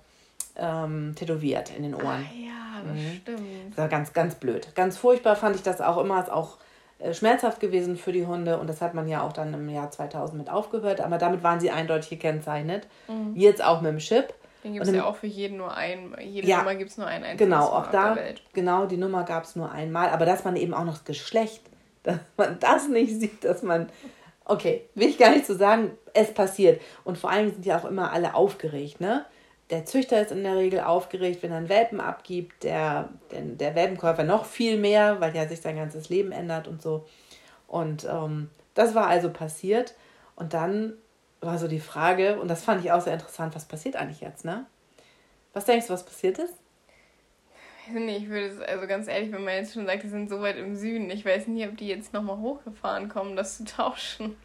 ähm, 0.56 1.14
tätowiert 1.16 1.70
in 1.76 1.82
den 1.82 1.94
Ohren. 1.94 2.26
Ah, 2.26 2.34
ja, 2.34 2.82
das 2.86 2.96
mhm. 2.96 3.20
stimmt. 3.22 3.70
Das 3.70 3.78
war 3.78 3.88
ganz, 3.88 4.12
ganz 4.12 4.34
blöd. 4.34 4.74
Ganz 4.74 4.96
furchtbar 4.96 5.36
fand 5.36 5.56
ich 5.56 5.62
das 5.62 5.80
auch 5.80 5.98
immer. 5.98 6.20
Ist 6.20 6.30
auch 6.30 6.58
äh, 6.98 7.14
schmerzhaft 7.14 7.60
gewesen 7.60 7.96
für 7.96 8.12
die 8.12 8.26
Hunde. 8.26 8.58
Und 8.58 8.68
das 8.68 8.80
hat 8.80 8.94
man 8.94 9.08
ja 9.08 9.22
auch 9.22 9.32
dann 9.32 9.52
im 9.54 9.68
Jahr 9.68 9.90
2000 9.90 10.38
mit 10.38 10.50
aufgehört. 10.50 11.00
Aber 11.00 11.18
damit 11.18 11.42
waren 11.42 11.60
sie 11.60 11.70
eindeutig 11.70 12.10
gekennzeichnet. 12.10 12.86
Mhm. 13.08 13.34
Jetzt 13.34 13.64
auch 13.64 13.80
mit 13.80 13.92
dem 13.92 13.98
Chip. 13.98 14.34
Den 14.66 14.72
gibt 14.74 14.86
es 14.86 14.92
ja 14.92 15.04
auch 15.04 15.16
für 15.16 15.28
jeden 15.28 15.58
nur 15.58 15.74
ein, 15.74 16.16
jede 16.20 16.48
ja, 16.48 16.58
Nummer 16.58 16.74
gibt 16.74 16.90
es 16.90 16.98
nur 16.98 17.06
ein 17.06 17.22
einziges 17.22 17.46
Genau, 17.46 17.66
auch 17.66 17.90
da, 17.92 18.16
genau, 18.52 18.86
die 18.86 18.96
Nummer 18.96 19.22
gab 19.22 19.44
es 19.44 19.54
nur 19.54 19.70
einmal, 19.70 20.08
aber 20.10 20.26
dass 20.26 20.44
man 20.44 20.56
eben 20.56 20.74
auch 20.74 20.84
noch 20.84 20.94
das 20.94 21.04
Geschlecht, 21.04 21.62
dass 22.02 22.18
man 22.36 22.58
das 22.58 22.88
nicht 22.88 23.20
sieht, 23.20 23.44
dass 23.44 23.62
man, 23.62 23.88
okay, 24.44 24.88
will 24.94 25.08
ich 25.08 25.18
gar 25.18 25.30
nicht 25.30 25.46
so 25.46 25.54
sagen, 25.54 25.92
es 26.14 26.34
passiert. 26.34 26.80
Und 27.04 27.16
vor 27.16 27.30
allem 27.30 27.52
sind 27.52 27.64
ja 27.64 27.78
auch 27.78 27.84
immer 27.84 28.12
alle 28.12 28.34
aufgeregt, 28.34 29.00
ne? 29.00 29.24
Der 29.70 29.84
Züchter 29.84 30.20
ist 30.20 30.30
in 30.30 30.44
der 30.44 30.56
Regel 30.56 30.80
aufgeregt, 30.80 31.42
wenn 31.42 31.50
er 31.50 31.56
einen 31.58 31.68
Welpen 31.68 32.00
abgibt, 32.00 32.62
der, 32.62 33.08
der, 33.32 33.40
der 33.40 33.74
Welpenkäufer 33.74 34.22
noch 34.22 34.44
viel 34.44 34.78
mehr, 34.78 35.20
weil 35.20 35.32
der 35.32 35.48
sich 35.48 35.60
sein 35.60 35.76
ganzes 35.76 36.08
Leben 36.08 36.30
ändert 36.30 36.68
und 36.68 36.80
so. 36.82 37.04
Und 37.66 38.04
ähm, 38.04 38.50
das 38.74 38.94
war 38.94 39.08
also 39.08 39.30
passiert. 39.30 39.94
Und 40.36 40.54
dann 40.54 40.92
war 41.40 41.58
so 41.58 41.68
die 41.68 41.80
Frage, 41.80 42.40
und 42.40 42.48
das 42.48 42.64
fand 42.64 42.84
ich 42.84 42.92
auch 42.92 43.00
sehr 43.00 43.14
interessant, 43.14 43.54
was 43.54 43.66
passiert 43.66 43.96
eigentlich 43.96 44.20
jetzt, 44.20 44.44
ne? 44.44 44.66
Was 45.52 45.64
denkst 45.64 45.86
du, 45.86 45.92
was 45.92 46.04
passiert 46.04 46.38
ist? 46.38 46.54
Ich 47.86 47.94
weiß 47.94 48.02
nicht, 48.02 48.22
ich 48.22 48.28
würde 48.28 48.46
es, 48.46 48.60
also 48.60 48.86
ganz 48.86 49.06
ehrlich, 49.06 49.32
wenn 49.32 49.44
man 49.44 49.54
jetzt 49.54 49.74
schon 49.74 49.86
sagt, 49.86 50.02
die 50.02 50.08
sind 50.08 50.28
so 50.28 50.40
weit 50.40 50.56
im 50.56 50.74
Süden, 50.74 51.08
ich 51.10 51.24
weiß 51.24 51.46
nicht, 51.46 51.66
ob 51.68 51.76
die 51.76 51.88
jetzt 51.88 52.12
nochmal 52.12 52.38
hochgefahren 52.38 53.08
kommen, 53.08 53.36
das 53.36 53.58
zu 53.58 53.64
tauschen. 53.64 54.36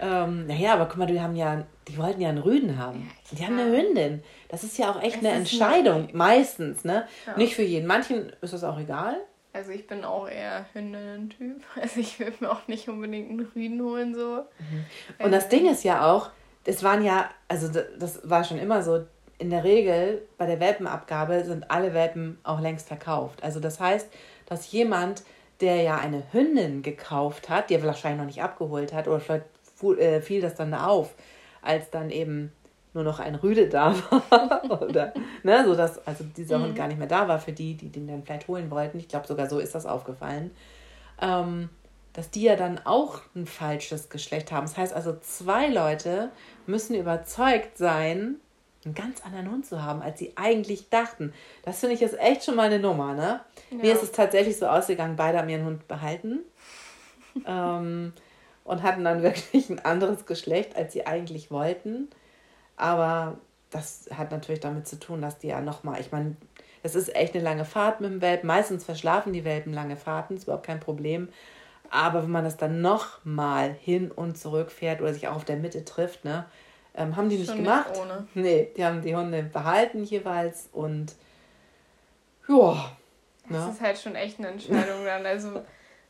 Ähm, 0.00 0.46
naja, 0.46 0.72
aber 0.74 0.86
guck 0.86 0.96
mal, 0.96 1.06
die 1.06 1.20
haben 1.20 1.36
ja, 1.36 1.64
die 1.86 1.96
wollten 1.96 2.20
ja 2.20 2.28
einen 2.28 2.38
Rüden 2.38 2.76
haben. 2.76 3.08
Ja, 3.30 3.38
die 3.38 3.46
haben 3.46 3.58
eine 3.58 3.70
Hündin. 3.70 4.24
Das 4.48 4.64
ist 4.64 4.76
ja 4.78 4.90
auch 4.90 5.00
echt 5.00 5.18
es 5.18 5.24
eine 5.24 5.30
Entscheidung, 5.30 6.08
meistens, 6.12 6.84
ne? 6.84 7.06
Ja. 7.24 7.36
Nicht 7.36 7.54
für 7.54 7.62
jeden. 7.62 7.86
Manchen 7.86 8.32
ist 8.40 8.52
das 8.52 8.64
auch 8.64 8.78
egal. 8.80 9.16
Also 9.52 9.70
ich 9.70 9.86
bin 9.86 10.04
auch 10.04 10.28
eher 10.28 10.66
Hündinnen-Typ. 10.72 11.62
Also 11.80 12.00
ich 12.00 12.18
würde 12.18 12.36
mir 12.40 12.50
auch 12.50 12.66
nicht 12.68 12.88
unbedingt 12.88 13.30
einen 13.30 13.48
Rüden 13.54 13.82
holen 13.82 14.14
so. 14.14 14.44
Mhm. 14.58 15.24
Und 15.24 15.32
das 15.32 15.48
Ding 15.48 15.70
ist 15.70 15.84
ja 15.84 16.10
auch, 16.10 16.30
es 16.64 16.82
waren 16.82 17.04
ja, 17.04 17.28
also 17.48 17.68
das 17.98 18.28
war 18.28 18.44
schon 18.44 18.58
immer 18.58 18.82
so, 18.82 19.04
in 19.38 19.50
der 19.50 19.64
Regel 19.64 20.22
bei 20.38 20.46
der 20.46 20.60
Welpenabgabe 20.60 21.44
sind 21.44 21.70
alle 21.70 21.94
Welpen 21.94 22.38
auch 22.44 22.60
längst 22.60 22.86
verkauft. 22.86 23.42
Also 23.42 23.58
das 23.58 23.80
heißt, 23.80 24.08
dass 24.46 24.70
jemand, 24.70 25.24
der 25.60 25.82
ja 25.82 25.96
eine 25.98 26.22
Hündin 26.32 26.82
gekauft 26.82 27.48
hat, 27.48 27.68
die 27.68 27.74
er 27.74 27.82
wahrscheinlich 27.82 28.20
noch 28.20 28.26
nicht 28.26 28.42
abgeholt 28.42 28.92
hat, 28.92 29.08
oder 29.08 29.20
vielleicht 29.20 29.46
äh, 29.98 30.20
fiel 30.20 30.40
das 30.40 30.54
dann 30.54 30.70
da 30.70 30.86
auf, 30.86 31.14
als 31.60 31.90
dann 31.90 32.10
eben 32.10 32.52
nur 32.94 33.04
noch 33.04 33.20
ein 33.20 33.34
Rüde 33.34 33.68
da 33.68 33.94
war. 34.30 34.82
oder, 34.82 35.12
ne, 35.42 35.64
so 35.64 35.74
dass 35.74 36.06
also 36.06 36.24
dieser 36.24 36.58
mhm. 36.58 36.64
Hund 36.64 36.76
gar 36.76 36.88
nicht 36.88 36.98
mehr 36.98 37.08
da 37.08 37.28
war 37.28 37.38
für 37.38 37.52
die, 37.52 37.74
die 37.74 37.90
den 37.90 38.06
dann 38.06 38.22
vielleicht 38.22 38.48
holen 38.48 38.70
wollten. 38.70 38.98
Ich 38.98 39.08
glaube, 39.08 39.26
sogar 39.26 39.48
so 39.48 39.58
ist 39.58 39.74
das 39.74 39.86
aufgefallen. 39.86 40.50
Ähm, 41.20 41.68
dass 42.12 42.30
die 42.30 42.42
ja 42.42 42.56
dann 42.56 42.78
auch 42.84 43.22
ein 43.34 43.46
falsches 43.46 44.10
Geschlecht 44.10 44.52
haben. 44.52 44.66
Das 44.66 44.76
heißt 44.76 44.92
also, 44.92 45.16
zwei 45.20 45.68
Leute 45.68 46.30
müssen 46.66 46.94
überzeugt 46.94 47.78
sein, 47.78 48.36
einen 48.84 48.94
ganz 48.94 49.22
anderen 49.24 49.50
Hund 49.50 49.64
zu 49.64 49.82
haben, 49.82 50.02
als 50.02 50.18
sie 50.18 50.32
eigentlich 50.36 50.90
dachten. 50.90 51.32
Das 51.62 51.80
finde 51.80 51.94
ich 51.94 52.00
jetzt 52.00 52.18
echt 52.18 52.44
schon 52.44 52.56
mal 52.56 52.66
eine 52.66 52.80
Nummer, 52.80 53.14
ne? 53.14 53.40
Ja. 53.70 53.76
Mir 53.78 53.92
ist 53.94 54.02
es 54.02 54.12
tatsächlich 54.12 54.58
so 54.58 54.66
ausgegangen, 54.66 55.16
beide 55.16 55.38
haben 55.38 55.48
ihren 55.48 55.64
Hund 55.64 55.88
behalten. 55.88 56.40
ähm, 57.46 58.12
und 58.64 58.82
hatten 58.82 59.04
dann 59.04 59.22
wirklich 59.22 59.70
ein 59.70 59.78
anderes 59.80 60.26
Geschlecht, 60.26 60.76
als 60.76 60.92
sie 60.92 61.06
eigentlich 61.06 61.50
wollten. 61.50 62.08
Aber 62.82 63.38
das 63.70 64.08
hat 64.12 64.32
natürlich 64.32 64.60
damit 64.60 64.88
zu 64.88 64.98
tun, 64.98 65.22
dass 65.22 65.38
die 65.38 65.46
ja 65.46 65.60
nochmal, 65.60 66.00
ich 66.00 66.10
meine, 66.10 66.36
es 66.82 66.96
ist 66.96 67.14
echt 67.14 67.32
eine 67.34 67.44
lange 67.44 67.64
Fahrt 67.64 68.00
mit 68.00 68.10
dem 68.10 68.20
Welpen. 68.20 68.48
Meistens 68.48 68.84
verschlafen 68.84 69.32
die 69.32 69.44
Welpen 69.44 69.72
lange 69.72 69.96
Fahrten, 69.96 70.34
ist 70.34 70.44
überhaupt 70.44 70.66
kein 70.66 70.80
Problem. 70.80 71.28
Aber 71.90 72.24
wenn 72.24 72.30
man 72.32 72.42
das 72.42 72.56
dann 72.56 72.80
nochmal 72.80 73.72
hin 73.72 74.10
und 74.10 74.36
zurück 74.36 74.72
fährt 74.72 75.00
oder 75.00 75.14
sich 75.14 75.28
auch 75.28 75.36
auf 75.36 75.44
der 75.44 75.58
Mitte 75.58 75.84
trifft, 75.84 76.24
ne, 76.24 76.44
ähm, 76.96 77.14
haben 77.14 77.28
die 77.28 77.36
nicht 77.36 77.50
Schon 77.50 77.58
gemacht. 77.58 77.90
Nicht 77.90 78.00
ohne. 78.00 78.26
Nee, 78.34 78.72
die 78.76 78.84
haben 78.84 79.00
die 79.00 79.14
Hunde 79.14 79.44
behalten 79.44 80.02
jeweils 80.02 80.68
und 80.72 81.14
ja. 82.48 82.96
Das 83.48 83.66
ne? 83.66 83.72
ist 83.72 83.80
halt 83.80 83.98
schon 83.98 84.16
echt 84.16 84.40
eine 84.40 84.48
Entscheidung 84.48 85.04
dann. 85.04 85.24
Also 85.24 85.62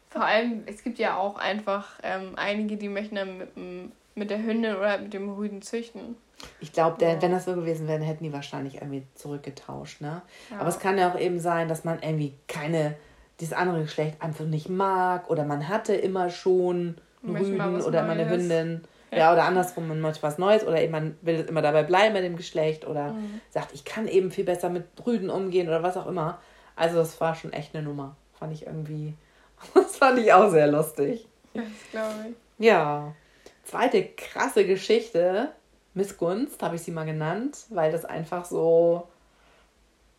vor 0.08 0.24
allem, 0.24 0.62
es 0.64 0.82
gibt 0.82 0.98
ja 0.98 1.18
auch 1.18 1.36
einfach 1.36 2.00
ähm, 2.02 2.32
einige, 2.36 2.78
die 2.78 2.88
möchten 2.88 3.16
dann 3.16 3.36
mit, 3.36 3.92
mit 4.14 4.30
der 4.30 4.42
Hündin 4.42 4.76
oder 4.76 4.96
mit 4.96 5.12
dem 5.12 5.30
Rüden 5.34 5.60
züchten. 5.60 6.16
Ich 6.60 6.72
glaube, 6.72 7.04
ja. 7.04 7.20
wenn 7.20 7.32
das 7.32 7.44
so 7.44 7.54
gewesen 7.54 7.88
wäre, 7.88 8.02
hätten 8.02 8.24
die 8.24 8.32
wahrscheinlich 8.32 8.76
irgendwie 8.76 9.06
zurückgetauscht. 9.14 10.00
Ne? 10.00 10.22
Ja. 10.50 10.58
Aber 10.58 10.68
es 10.68 10.78
kann 10.78 10.98
ja 10.98 11.10
auch 11.10 11.18
eben 11.18 11.40
sein, 11.40 11.68
dass 11.68 11.84
man 11.84 12.00
irgendwie 12.02 12.34
keine, 12.48 12.94
dieses 13.40 13.54
andere 13.54 13.82
Geschlecht 13.82 14.20
einfach 14.20 14.44
nicht 14.44 14.68
mag 14.68 15.28
oder 15.30 15.44
man 15.44 15.68
hatte 15.68 15.94
immer 15.94 16.30
schon 16.30 16.96
einen 17.22 17.36
Rüden 17.36 17.82
oder 17.82 18.00
immer 18.00 18.12
eine 18.12 18.28
Hündin. 18.28 18.82
Ja, 19.14 19.32
oder 19.32 19.44
andersrum, 19.44 19.88
man 19.88 20.00
möchte 20.00 20.22
was 20.22 20.38
Neues 20.38 20.66
oder 20.66 20.80
eben 20.80 20.92
man 20.92 21.18
will 21.20 21.44
immer 21.46 21.60
dabei 21.60 21.82
bleiben 21.82 22.14
mit 22.14 22.24
dem 22.24 22.36
Geschlecht 22.36 22.86
oder 22.86 23.12
mhm. 23.12 23.42
sagt, 23.50 23.74
ich 23.74 23.84
kann 23.84 24.08
eben 24.08 24.30
viel 24.30 24.44
besser 24.44 24.70
mit 24.70 24.84
Rüden 25.04 25.28
umgehen 25.28 25.68
oder 25.68 25.82
was 25.82 25.98
auch 25.98 26.06
immer. 26.06 26.40
Also 26.76 26.96
das 26.96 27.20
war 27.20 27.34
schon 27.34 27.52
echt 27.52 27.74
eine 27.74 27.84
Nummer. 27.84 28.16
Fand 28.38 28.54
ich 28.54 28.66
irgendwie, 28.66 29.14
das 29.74 29.98
fand 29.98 30.18
ich 30.18 30.32
auch 30.32 30.50
sehr 30.50 30.66
lustig. 30.66 31.28
Das 31.52 31.64
glaube 31.90 32.30
ich. 32.30 32.64
Ja. 32.64 33.14
Zweite 33.64 34.04
krasse 34.04 34.66
Geschichte, 34.66 35.50
Missgunst 35.94 36.62
habe 36.62 36.76
ich 36.76 36.82
sie 36.82 36.90
mal 36.90 37.04
genannt, 37.04 37.66
weil 37.70 37.92
das 37.92 38.04
einfach 38.04 38.44
so, 38.44 39.08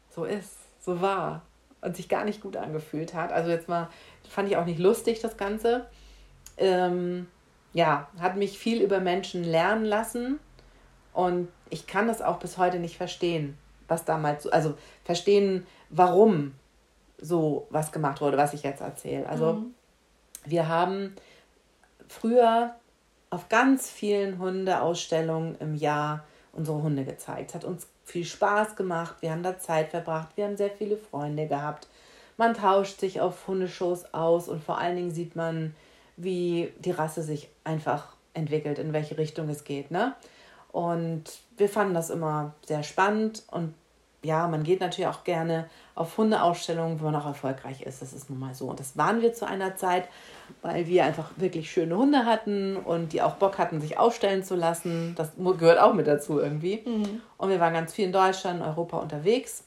so 0.09 0.25
ist, 0.25 0.57
so 0.81 1.01
war 1.01 1.41
und 1.81 1.95
sich 1.95 2.09
gar 2.09 2.23
nicht 2.25 2.41
gut 2.41 2.55
angefühlt 2.57 3.13
hat. 3.13 3.31
Also 3.31 3.49
jetzt 3.49 3.67
mal, 3.67 3.89
fand 4.29 4.49
ich 4.49 4.57
auch 4.57 4.65
nicht 4.65 4.79
lustig, 4.79 5.19
das 5.21 5.37
Ganze. 5.37 5.87
Ähm, 6.57 7.27
ja, 7.73 8.07
hat 8.19 8.37
mich 8.37 8.57
viel 8.57 8.81
über 8.81 8.99
Menschen 8.99 9.43
lernen 9.43 9.85
lassen 9.85 10.39
und 11.13 11.47
ich 11.69 11.87
kann 11.87 12.07
das 12.07 12.21
auch 12.21 12.37
bis 12.37 12.57
heute 12.57 12.79
nicht 12.79 12.97
verstehen, 12.97 13.57
was 13.87 14.05
damals, 14.05 14.47
also 14.47 14.75
verstehen, 15.03 15.65
warum 15.89 16.53
so 17.17 17.67
was 17.69 17.91
gemacht 17.91 18.21
wurde, 18.21 18.37
was 18.37 18.53
ich 18.53 18.63
jetzt 18.63 18.81
erzähle. 18.81 19.27
Also 19.27 19.53
mhm. 19.53 19.73
wir 20.45 20.67
haben 20.67 21.15
früher 22.07 22.75
auf 23.33 23.49
ganz 23.49 23.89
vielen 23.89 24.37
Hundeausstellungen 24.37 25.57
im 25.59 25.73
Jahr 25.73 26.23
unsere 26.51 26.83
Hunde 26.83 27.03
gezeigt. 27.03 27.55
Hat 27.55 27.65
uns 27.65 27.87
viel 28.05 28.25
Spaß 28.25 28.75
gemacht, 28.75 29.15
wir 29.21 29.31
haben 29.31 29.41
da 29.41 29.57
Zeit 29.57 29.89
verbracht, 29.89 30.29
wir 30.35 30.45
haben 30.45 30.55
sehr 30.55 30.69
viele 30.69 30.97
Freunde 30.97 31.47
gehabt. 31.47 31.87
Man 32.37 32.53
tauscht 32.53 32.99
sich 32.99 33.21
auf 33.21 33.47
Hundeshows 33.47 34.13
aus 34.13 34.47
und 34.47 34.63
vor 34.63 34.77
allen 34.77 34.95
Dingen 34.95 35.11
sieht 35.11 35.35
man, 35.35 35.75
wie 36.15 36.71
die 36.77 36.91
Rasse 36.91 37.23
sich 37.23 37.49
einfach 37.63 38.15
entwickelt, 38.35 38.77
in 38.77 38.93
welche 38.93 39.17
Richtung 39.17 39.49
es 39.49 39.63
geht. 39.63 39.89
Ne? 39.89 40.13
Und 40.71 41.23
wir 41.57 41.69
fanden 41.69 41.95
das 41.95 42.11
immer 42.11 42.53
sehr 42.63 42.83
spannend 42.83 43.41
und 43.49 43.73
ja, 44.23 44.47
man 44.47 44.63
geht 44.63 44.79
natürlich 44.79 45.07
auch 45.07 45.23
gerne 45.23 45.69
auf 45.95 46.17
Hundeausstellungen, 46.17 46.97
wenn 46.97 47.11
man 47.11 47.15
auch 47.21 47.25
erfolgreich 47.25 47.81
ist. 47.81 48.01
Das 48.01 48.13
ist 48.13 48.29
nun 48.29 48.39
mal 48.39 48.55
so. 48.55 48.67
Und 48.67 48.79
das 48.79 48.97
waren 48.97 49.21
wir 49.21 49.33
zu 49.33 49.45
einer 49.45 49.75
Zeit, 49.75 50.07
weil 50.61 50.87
wir 50.87 51.03
einfach 51.03 51.31
wirklich 51.35 51.69
schöne 51.69 51.97
Hunde 51.97 52.25
hatten 52.25 52.77
und 52.77 53.13
die 53.13 53.21
auch 53.21 53.35
Bock 53.35 53.57
hatten, 53.57 53.81
sich 53.81 53.99
ausstellen 53.99 54.43
zu 54.43 54.55
lassen. 54.55 55.13
Das 55.15 55.31
gehört 55.59 55.79
auch 55.79 55.93
mit 55.93 56.07
dazu 56.07 56.39
irgendwie. 56.39 56.81
Mhm. 56.85 57.21
Und 57.37 57.49
wir 57.49 57.59
waren 57.59 57.73
ganz 57.73 57.93
viel 57.93 58.05
in 58.05 58.13
Deutschland, 58.13 58.61
Europa 58.61 58.97
unterwegs. 58.97 59.65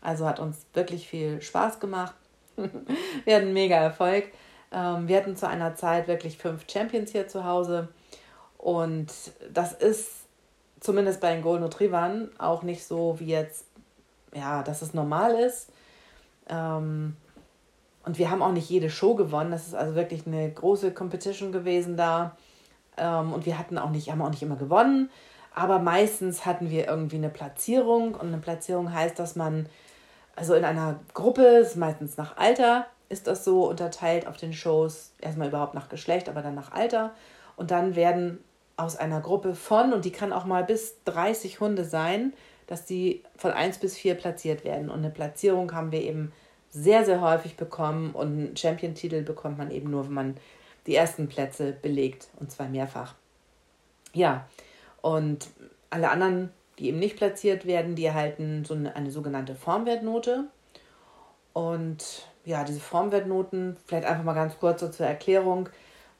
Also 0.00 0.26
hat 0.26 0.38
uns 0.38 0.64
wirklich 0.74 1.08
viel 1.08 1.42
Spaß 1.42 1.80
gemacht. 1.80 2.14
wir 3.24 3.36
hatten 3.36 3.52
mega 3.52 3.76
Erfolg. 3.76 4.26
Ähm, 4.72 5.08
wir 5.08 5.16
hatten 5.16 5.36
zu 5.36 5.48
einer 5.48 5.74
Zeit 5.74 6.06
wirklich 6.06 6.38
fünf 6.38 6.64
Champions 6.70 7.10
hier 7.10 7.26
zu 7.26 7.44
Hause. 7.44 7.88
Und 8.58 9.12
das 9.52 9.72
ist 9.72 10.18
zumindest 10.80 11.20
bei 11.20 11.32
den 11.32 11.42
Golden 11.42 11.64
Retrievern 11.64 12.30
auch 12.38 12.62
nicht 12.62 12.84
so 12.84 13.18
wie 13.18 13.26
jetzt, 13.26 13.66
ja, 14.34 14.62
dass 14.62 14.82
es 14.82 14.94
normal 14.94 15.34
ist. 15.34 15.70
Ähm, 16.48 17.16
und 18.04 18.18
wir 18.18 18.30
haben 18.30 18.42
auch 18.42 18.52
nicht 18.52 18.70
jede 18.70 18.90
Show 18.90 19.14
gewonnen. 19.14 19.50
Das 19.50 19.66
ist 19.66 19.74
also 19.74 19.94
wirklich 19.94 20.26
eine 20.26 20.50
große 20.50 20.92
Competition 20.92 21.52
gewesen 21.52 21.96
da. 21.96 22.36
Ähm, 22.96 23.32
und 23.32 23.46
wir 23.46 23.58
hatten 23.58 23.78
auch 23.78 23.90
nicht, 23.90 24.10
haben 24.10 24.22
auch 24.22 24.30
nicht 24.30 24.42
immer 24.42 24.56
gewonnen. 24.56 25.10
Aber 25.54 25.78
meistens 25.78 26.46
hatten 26.46 26.70
wir 26.70 26.86
irgendwie 26.86 27.16
eine 27.16 27.30
Platzierung. 27.30 28.14
Und 28.14 28.28
eine 28.28 28.38
Platzierung 28.38 28.92
heißt, 28.92 29.18
dass 29.18 29.36
man, 29.36 29.68
also 30.36 30.54
in 30.54 30.64
einer 30.64 31.00
Gruppe, 31.14 31.42
ist 31.42 31.76
meistens 31.76 32.16
nach 32.16 32.36
Alter, 32.36 32.86
ist 33.08 33.26
das 33.26 33.44
so 33.44 33.68
unterteilt 33.68 34.26
auf 34.26 34.36
den 34.36 34.52
Shows, 34.52 35.12
erstmal 35.20 35.48
überhaupt 35.48 35.74
nach 35.74 35.88
Geschlecht, 35.88 36.28
aber 36.28 36.42
dann 36.42 36.54
nach 36.54 36.72
Alter. 36.72 37.12
Und 37.56 37.70
dann 37.70 37.96
werden 37.96 38.38
aus 38.76 38.96
einer 38.96 39.20
Gruppe 39.20 39.54
von, 39.54 39.92
und 39.92 40.04
die 40.04 40.12
kann 40.12 40.32
auch 40.32 40.44
mal 40.44 40.64
bis 40.64 41.02
30 41.04 41.60
Hunde 41.60 41.84
sein, 41.84 42.32
dass 42.68 42.84
die 42.84 43.24
von 43.36 43.50
1 43.50 43.78
bis 43.78 43.96
4 43.96 44.14
platziert 44.14 44.64
werden. 44.64 44.90
Und 44.90 44.98
eine 44.98 45.10
Platzierung 45.10 45.72
haben 45.72 45.90
wir 45.90 46.02
eben 46.02 46.32
sehr, 46.70 47.04
sehr 47.04 47.20
häufig 47.20 47.56
bekommen. 47.56 48.12
Und 48.12 48.26
einen 48.28 48.56
Champion-Titel 48.56 49.22
bekommt 49.22 49.58
man 49.58 49.72
eben 49.72 49.90
nur, 49.90 50.04
wenn 50.06 50.14
man 50.14 50.36
die 50.86 50.94
ersten 50.94 51.28
Plätze 51.28 51.72
belegt, 51.72 52.28
und 52.38 52.52
zwar 52.52 52.68
mehrfach. 52.68 53.14
Ja, 54.12 54.46
und 55.00 55.48
alle 55.90 56.10
anderen, 56.10 56.50
die 56.78 56.88
eben 56.88 56.98
nicht 56.98 57.16
platziert 57.16 57.66
werden, 57.66 57.96
die 57.96 58.04
erhalten 58.04 58.64
so 58.64 58.74
eine, 58.74 58.94
eine 58.94 59.10
sogenannte 59.10 59.54
Formwertnote. 59.54 60.44
Und 61.54 62.28
ja, 62.44 62.64
diese 62.64 62.80
Formwertnoten, 62.80 63.76
vielleicht 63.86 64.06
einfach 64.06 64.24
mal 64.24 64.34
ganz 64.34 64.58
kurz 64.58 64.80
so 64.80 64.88
zur 64.88 65.06
Erklärung. 65.06 65.70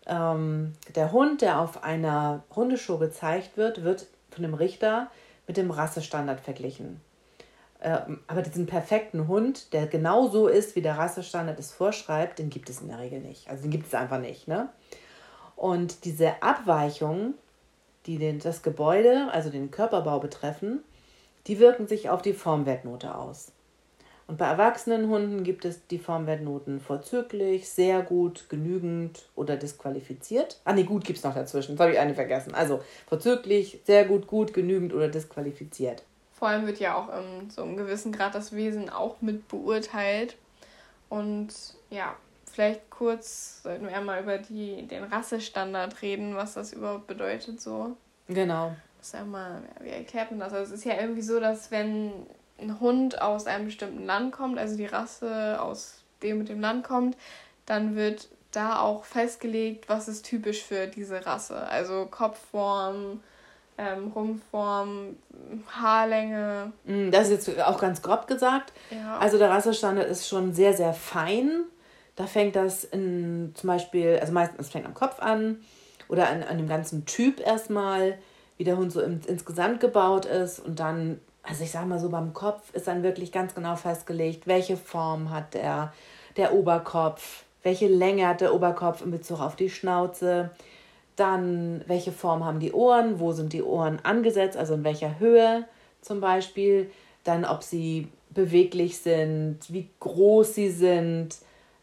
Ähm, 0.07 0.73
der 0.95 1.13
Hund, 1.13 1.43
der 1.43 1.61
auf 1.61 1.85
einer 1.85 2.43
Hundeshow 2.57 2.97
gezeigt 2.99 3.59
wird, 3.59 3.85
wird 3.85 4.07
von 4.31 4.43
dem 4.43 4.55
Richter 4.55 5.11
mit 5.49 5.57
dem 5.57 5.73
Rassestandard 5.73 6.41
verglichen. 6.41 7.01
Ähm, 7.81 8.21
aber 8.27 8.43
diesen 8.43 8.67
perfekten 8.67 9.27
Hund, 9.27 9.73
der 9.73 9.87
genau 9.87 10.29
so 10.29 10.47
ist, 10.47 10.77
wie 10.77 10.83
der 10.83 10.99
Rassestandard 10.99 11.59
es 11.59 11.73
vorschreibt, 11.73 12.39
den 12.39 12.51
gibt 12.51 12.71
es 12.71 12.81
in 12.81 12.89
der 12.89 12.99
Regel 12.99 13.21
nicht. 13.21 13.49
Also 13.49 13.63
den 13.63 13.71
gibt 13.71 13.87
es 13.87 13.95
einfach 13.95 14.21
nicht. 14.21 14.47
Ne? 14.47 14.69
Und 15.57 16.05
diese 16.05 16.43
Abweichungen, 16.43 17.35
die 18.07 18.19
den, 18.19 18.39
das 18.39 18.63
Gebäude, 18.63 19.29
also 19.33 19.51
den 19.51 19.71
Körperbau 19.71 20.21
betreffen, 20.21 20.85
die 21.47 21.59
wirken 21.59 21.89
sich 21.89 22.11
auf 22.11 22.23
die 22.23 22.33
Formwertnote 22.33 23.15
aus. 23.15 23.53
Und 24.29 24.37
bei 24.37 24.45
erwachsenen 24.45 25.09
Hunden 25.09 25.43
gibt 25.43 25.65
es 25.65 25.87
die 25.87 25.99
Formwertnoten 25.99 26.81
vorzüglich, 26.81 27.71
sehr 27.71 28.03
gut, 28.03 28.51
genügend 28.51 29.27
oder 29.35 29.57
disqualifiziert. 29.57 30.61
Ah, 30.67 30.75
nee, 30.75 30.83
gut 30.83 31.05
gibt 31.05 31.19
es 31.19 31.25
noch 31.25 31.35
dazwischen. 31.35 31.73
Jetzt 31.73 31.81
habe 31.81 31.93
ich 31.93 31.99
eine 31.99 32.15
vergessen. 32.15 32.55
Also 32.55 32.83
vorzüglich, 33.09 33.81
sehr 33.85 34.05
gut, 34.05 34.27
gut, 34.27 34.53
genügend 34.53 34.93
oder 34.93 35.09
disqualifiziert. 35.09 36.03
Vor 36.35 36.49
allem 36.49 36.67
wird 36.67 36.79
ja 36.79 36.95
auch 36.95 37.09
in 37.09 37.49
so 37.49 37.63
einem 37.63 37.79
gewissen 37.79 38.13
Grad 38.13 38.35
das 38.35 38.55
Wesen 38.55 38.91
auch 38.91 39.23
mit 39.23 39.49
beurteilt. 39.49 40.37
Und 41.09 41.49
ja, 41.89 42.15
vielleicht 42.45 42.91
kurz 42.91 43.63
sollten 43.63 43.87
wir 43.87 43.97
einmal 43.97 44.23
über 44.23 44.37
die, 44.37 44.87
den 44.87 45.05
Rassestandard 45.05 46.03
reden, 46.03 46.37
was 46.37 46.53
das 46.53 46.75
überhaupt 46.75 47.07
bedeutet 47.07 47.63
so. 47.63 47.97
Genau. 48.29 48.77
Sag 49.01 49.27
mal, 49.27 49.63
wie 49.81 49.89
erklärt 49.89 50.31
man 50.33 50.41
das? 50.41 50.53
Also 50.53 50.75
es 50.75 50.81
ist 50.81 50.85
ja 50.85 51.01
irgendwie 51.01 51.23
so, 51.23 51.41
dass 51.41 51.71
wenn 51.71 52.13
ein 52.61 52.81
Hund 52.81 53.21
aus 53.21 53.47
einem 53.47 53.67
bestimmten 53.67 54.05
Land 54.05 54.33
kommt, 54.33 54.59
also 54.59 54.77
die 54.77 54.87
Rasse 54.87 55.61
aus 55.61 56.03
dem 56.23 56.39
mit 56.39 56.49
dem 56.49 56.61
Land 56.61 56.85
kommt, 56.85 57.17
dann 57.67 57.95
wird 57.97 58.29
da 58.51 58.81
auch 58.81 59.05
festgelegt, 59.05 59.89
was 59.89 60.09
ist 60.09 60.25
typisch 60.25 60.63
für 60.63 60.87
diese 60.87 61.25
Rasse. 61.25 61.69
Also 61.69 62.07
Kopfform, 62.11 63.21
ähm, 63.77 64.11
Rumpfform, 64.15 65.17
Haarlänge. 65.69 66.73
Mm, 66.85 67.11
das 67.11 67.29
ist 67.29 67.47
jetzt 67.47 67.61
auch 67.63 67.79
ganz 67.79 68.03
grob 68.03 68.27
gesagt. 68.27 68.73
Ja. 68.91 69.19
Also 69.19 69.39
der 69.39 69.51
Rassestandard 69.51 70.09
ist 70.09 70.29
schon 70.29 70.53
sehr, 70.53 70.75
sehr 70.75 70.93
fein. 70.95 71.65
Da 72.17 72.27
fängt 72.27 72.57
das 72.57 72.83
in, 72.85 73.53
zum 73.55 73.69
Beispiel, 73.69 74.19
also 74.21 74.33
meistens 74.33 74.71
fängt 74.71 74.87
am 74.87 74.95
Kopf 74.95 75.21
an 75.21 75.61
oder 76.09 76.29
an, 76.29 76.43
an 76.43 76.57
dem 76.57 76.69
ganzen 76.69 77.05
Typ 77.07 77.39
erstmal, 77.39 78.19
wie 78.57 78.65
der 78.65 78.77
Hund 78.77 78.91
so 78.91 79.01
im, 79.01 79.21
insgesamt 79.29 79.79
gebaut 79.79 80.25
ist 80.25 80.59
und 80.59 80.81
dann 80.81 81.21
also 81.49 81.65
ich 81.65 81.71
sage 81.71 81.87
mal 81.87 81.99
so, 81.99 82.11
beim 82.11 82.35
Kopf 82.35 82.75
ist 82.75 82.87
dann 82.87 83.03
wirklich 83.03 83.33
ganz 83.33 83.55
genau 83.55 83.77
festgelegt, 83.77 84.47
welche 84.47 84.77
Form 84.77 85.31
hat 85.31 85.55
der, 85.55 85.93
der 86.37 86.55
Oberkopf, 86.55 87.45
welche 87.63 87.89
Länge 87.89 88.27
hat 88.27 88.41
der 88.41 88.55
Oberkopf 88.55 89.03
in 89.03 89.11
Bezug 89.11 89.41
auf 89.41 89.57
die 89.57 89.71
Schnauze, 89.71 90.51
dann 91.17 91.83
welche 91.87 92.13
Form 92.13 92.45
haben 92.45 92.61
die 92.61 92.73
Ohren, 92.73 93.19
wo 93.19 93.33
sind 93.33 93.53
die 93.53 93.63
Ohren 93.63 93.99
angesetzt, 94.03 94.57
also 94.57 94.75
in 94.75 94.85
welcher 94.85 95.19
Höhe 95.19 95.65
zum 96.03 96.21
Beispiel, 96.21 96.91
dann 97.25 97.45
ob 97.45 97.63
sie 97.63 98.09
beweglich 98.31 98.99
sind, 98.99 99.59
wie 99.69 99.89
groß 100.01 100.55
sie 100.55 100.71
sind. 100.71 101.37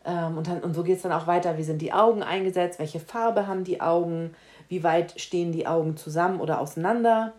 Ähm, 0.05 0.37
und, 0.37 0.47
dann, 0.47 0.61
und 0.61 0.73
so 0.73 0.83
geht 0.83 0.97
es 0.97 1.01
dann 1.01 1.11
auch 1.11 1.27
weiter. 1.27 1.57
Wie 1.57 1.63
sind 1.63 1.81
die 1.81 1.91
Augen 1.91 2.23
eingesetzt? 2.23 2.79
Welche 2.79 2.99
Farbe 2.99 3.47
haben 3.47 3.63
die 3.63 3.81
Augen? 3.81 4.35
Wie 4.69 4.83
weit 4.83 5.19
stehen 5.19 5.51
die 5.51 5.67
Augen 5.67 5.97
zusammen 5.97 6.39
oder 6.39 6.61
auseinander? 6.61 7.33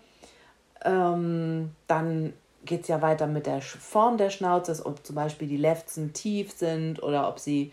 Ähm, 0.87 1.73
dann 1.89 2.33
geht 2.65 2.83
es 2.83 2.89
ja 2.89 3.03
weiter 3.03 3.27
mit 3.27 3.47
der 3.47 3.61
Form 3.61 4.17
der 4.17 4.31
Schnauze, 4.31 4.85
ob 4.85 5.05
zum 5.05 5.17
Beispiel 5.17 5.49
die 5.49 5.57
Lefzen 5.57 6.13
tief 6.13 6.53
sind 6.53 7.03
oder 7.03 7.29
ob 7.29 7.39
sie, 7.39 7.73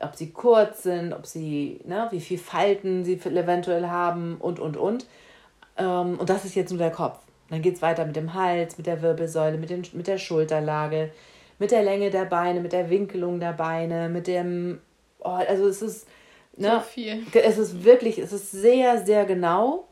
ob 0.00 0.16
sie 0.16 0.30
kurz 0.30 0.82
sind, 0.82 1.12
ob 1.12 1.26
sie, 1.26 1.80
ne, 1.84 2.08
wie 2.10 2.20
viel 2.20 2.38
Falten 2.38 3.04
sie 3.04 3.14
eventuell 3.14 3.88
haben 3.88 4.36
und, 4.38 4.58
und, 4.58 4.76
und. 4.76 5.06
Ähm, 5.76 6.18
und 6.18 6.28
das 6.28 6.44
ist 6.44 6.54
jetzt 6.54 6.70
nur 6.70 6.78
der 6.78 6.90
Kopf. 6.90 7.18
Dann 7.50 7.62
geht 7.62 7.76
es 7.76 7.82
weiter 7.82 8.04
mit 8.04 8.16
dem 8.16 8.34
Hals, 8.34 8.76
mit 8.76 8.86
der 8.86 9.02
Wirbelsäule, 9.02 9.58
mit, 9.58 9.70
den, 9.70 9.82
mit 9.92 10.06
der 10.06 10.18
Schulterlage, 10.18 11.12
mit 11.58 11.70
der 11.70 11.82
Länge 11.82 12.10
der 12.10 12.24
Beine, 12.24 12.60
mit 12.60 12.72
der 12.72 12.90
Winkelung 12.90 13.40
der 13.40 13.52
Beine, 13.52 14.08
mit 14.08 14.26
dem, 14.26 14.80
oh, 15.20 15.28
also 15.30 15.66
es 15.68 15.82
ist, 15.82 16.08
ne, 16.56 16.72
so 16.74 16.80
viel. 16.80 17.22
es 17.32 17.58
ist 17.58 17.84
wirklich, 17.84 18.18
es 18.18 18.32
ist 18.32 18.50
sehr, 18.50 19.04
sehr 19.04 19.24
genau 19.24 19.86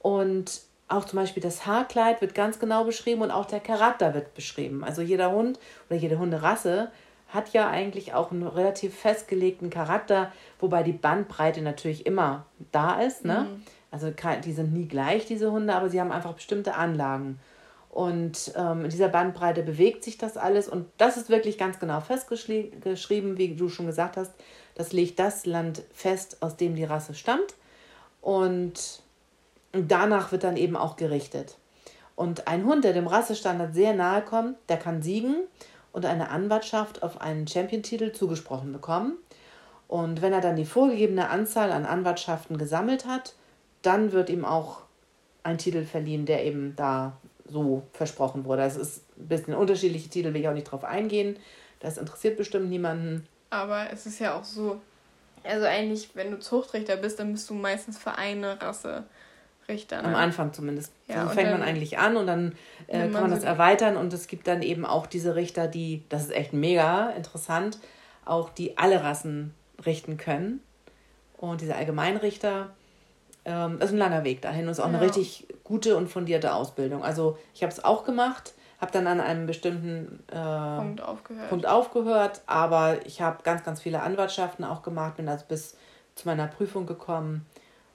und 0.00 0.62
auch 0.94 1.04
zum 1.04 1.18
Beispiel 1.18 1.42
das 1.42 1.66
Haarkleid 1.66 2.20
wird 2.20 2.34
ganz 2.34 2.58
genau 2.58 2.84
beschrieben 2.84 3.22
und 3.22 3.30
auch 3.30 3.46
der 3.46 3.60
Charakter 3.60 4.14
wird 4.14 4.34
beschrieben. 4.34 4.84
Also 4.84 5.02
jeder 5.02 5.32
Hund 5.32 5.58
oder 5.88 5.98
jede 5.98 6.18
Hunderasse 6.18 6.90
hat 7.28 7.52
ja 7.52 7.68
eigentlich 7.68 8.14
auch 8.14 8.30
einen 8.30 8.46
relativ 8.46 8.96
festgelegten 8.96 9.68
Charakter, 9.68 10.30
wobei 10.60 10.82
die 10.82 10.92
Bandbreite 10.92 11.62
natürlich 11.62 12.06
immer 12.06 12.46
da 12.70 13.00
ist. 13.00 13.24
Ne? 13.24 13.48
Mhm. 13.50 13.62
Also 13.90 14.12
die 14.44 14.52
sind 14.52 14.72
nie 14.72 14.86
gleich, 14.86 15.26
diese 15.26 15.50
Hunde, 15.50 15.74
aber 15.74 15.88
sie 15.88 16.00
haben 16.00 16.12
einfach 16.12 16.34
bestimmte 16.34 16.74
Anlagen. 16.74 17.40
Und 17.90 18.52
ähm, 18.56 18.84
in 18.84 18.90
dieser 18.90 19.08
Bandbreite 19.08 19.62
bewegt 19.62 20.02
sich 20.02 20.18
das 20.18 20.36
alles. 20.36 20.68
Und 20.68 20.86
das 20.96 21.16
ist 21.16 21.28
wirklich 21.28 21.58
ganz 21.58 21.78
genau 21.78 22.00
festgeschrieben, 22.00 23.38
wie 23.38 23.54
du 23.54 23.68
schon 23.68 23.86
gesagt 23.86 24.16
hast. 24.16 24.32
Das 24.74 24.92
legt 24.92 25.20
das 25.20 25.46
Land 25.46 25.82
fest, 25.92 26.38
aus 26.40 26.56
dem 26.56 26.74
die 26.74 26.82
Rasse 26.82 27.14
stammt. 27.14 27.54
Und 28.20 29.03
danach 29.74 30.32
wird 30.32 30.44
dann 30.44 30.56
eben 30.56 30.76
auch 30.76 30.96
gerichtet. 30.96 31.56
Und 32.16 32.46
ein 32.46 32.64
Hund, 32.64 32.84
der 32.84 32.92
dem 32.92 33.06
Rassestandard 33.06 33.74
sehr 33.74 33.92
nahe 33.92 34.22
kommt, 34.22 34.56
der 34.68 34.76
kann 34.76 35.02
siegen 35.02 35.36
und 35.92 36.06
eine 36.06 36.30
Anwartschaft 36.30 37.02
auf 37.02 37.20
einen 37.20 37.46
Champion-Titel 37.46 38.12
zugesprochen 38.12 38.72
bekommen. 38.72 39.16
Und 39.88 40.22
wenn 40.22 40.32
er 40.32 40.40
dann 40.40 40.56
die 40.56 40.64
vorgegebene 40.64 41.28
Anzahl 41.28 41.72
an 41.72 41.86
Anwartschaften 41.86 42.58
gesammelt 42.58 43.06
hat, 43.06 43.34
dann 43.82 44.12
wird 44.12 44.30
ihm 44.30 44.44
auch 44.44 44.82
ein 45.42 45.58
Titel 45.58 45.84
verliehen, 45.84 46.24
der 46.24 46.44
eben 46.44 46.74
da 46.76 47.16
so 47.46 47.82
versprochen 47.92 48.44
wurde. 48.44 48.62
Es 48.62 48.76
ist 48.76 49.02
ein 49.18 49.28
bisschen 49.28 49.54
unterschiedliche 49.54 50.08
Titel, 50.08 50.32
will 50.32 50.40
ich 50.40 50.48
auch 50.48 50.54
nicht 50.54 50.70
drauf 50.70 50.84
eingehen. 50.84 51.36
Das 51.80 51.98
interessiert 51.98 52.36
bestimmt 52.36 52.70
niemanden. 52.70 53.26
Aber 53.50 53.90
es 53.92 54.06
ist 54.06 54.18
ja 54.20 54.38
auch 54.38 54.44
so, 54.44 54.80
also 55.42 55.66
eigentlich, 55.66 56.10
wenn 56.14 56.30
du 56.30 56.38
Zuchtrichter 56.38 56.96
bist, 56.96 57.18
dann 57.18 57.32
bist 57.32 57.48
du 57.50 57.54
meistens 57.54 57.98
für 57.98 58.16
eine 58.16 58.60
Rasse 58.60 59.04
Richter. 59.68 60.02
Ne? 60.02 60.08
Am 60.08 60.14
Anfang 60.14 60.52
zumindest. 60.52 60.92
Ja, 61.08 61.24
so 61.24 61.30
fängt 61.30 61.50
man 61.50 61.62
eigentlich 61.62 61.98
an 61.98 62.16
und 62.16 62.26
dann 62.26 62.52
äh, 62.86 63.08
kann 63.08 63.22
man 63.22 63.30
das 63.30 63.42
so 63.42 63.46
erweitern 63.46 63.96
und 63.96 64.12
es 64.12 64.26
gibt 64.26 64.46
dann 64.46 64.62
eben 64.62 64.84
auch 64.84 65.06
diese 65.06 65.34
Richter, 65.34 65.68
die, 65.68 66.04
das 66.08 66.24
ist 66.24 66.32
echt 66.32 66.52
mega 66.52 67.10
interessant, 67.10 67.78
auch 68.24 68.50
die 68.50 68.78
alle 68.78 69.02
Rassen 69.02 69.54
richten 69.84 70.16
können. 70.16 70.60
Und 71.36 71.60
diese 71.60 71.74
Allgemeinrichter, 71.74 72.70
ähm, 73.44 73.78
das 73.78 73.90
ist 73.90 73.94
ein 73.94 73.98
langer 73.98 74.24
Weg 74.24 74.42
dahin 74.42 74.64
und 74.64 74.70
ist 74.70 74.80
auch 74.80 74.86
ja. 74.86 74.94
eine 74.94 75.00
richtig 75.00 75.46
gute 75.62 75.96
und 75.96 76.08
fundierte 76.08 76.54
Ausbildung. 76.54 77.02
Also 77.02 77.38
ich 77.54 77.62
habe 77.62 77.72
es 77.72 77.84
auch 77.84 78.04
gemacht, 78.04 78.54
habe 78.80 78.92
dann 78.92 79.06
an 79.06 79.20
einem 79.20 79.46
bestimmten 79.46 80.22
äh, 80.30 80.76
Punkt, 80.78 81.02
aufgehört. 81.02 81.48
Punkt 81.48 81.66
aufgehört, 81.66 82.42
aber 82.46 83.04
ich 83.06 83.20
habe 83.20 83.42
ganz, 83.42 83.64
ganz 83.64 83.80
viele 83.80 84.02
Anwartschaften 84.02 84.64
auch 84.64 84.82
gemacht, 84.82 85.16
bin 85.16 85.28
also 85.28 85.44
bis 85.48 85.76
zu 86.14 86.28
meiner 86.28 86.46
Prüfung 86.46 86.86
gekommen 86.86 87.44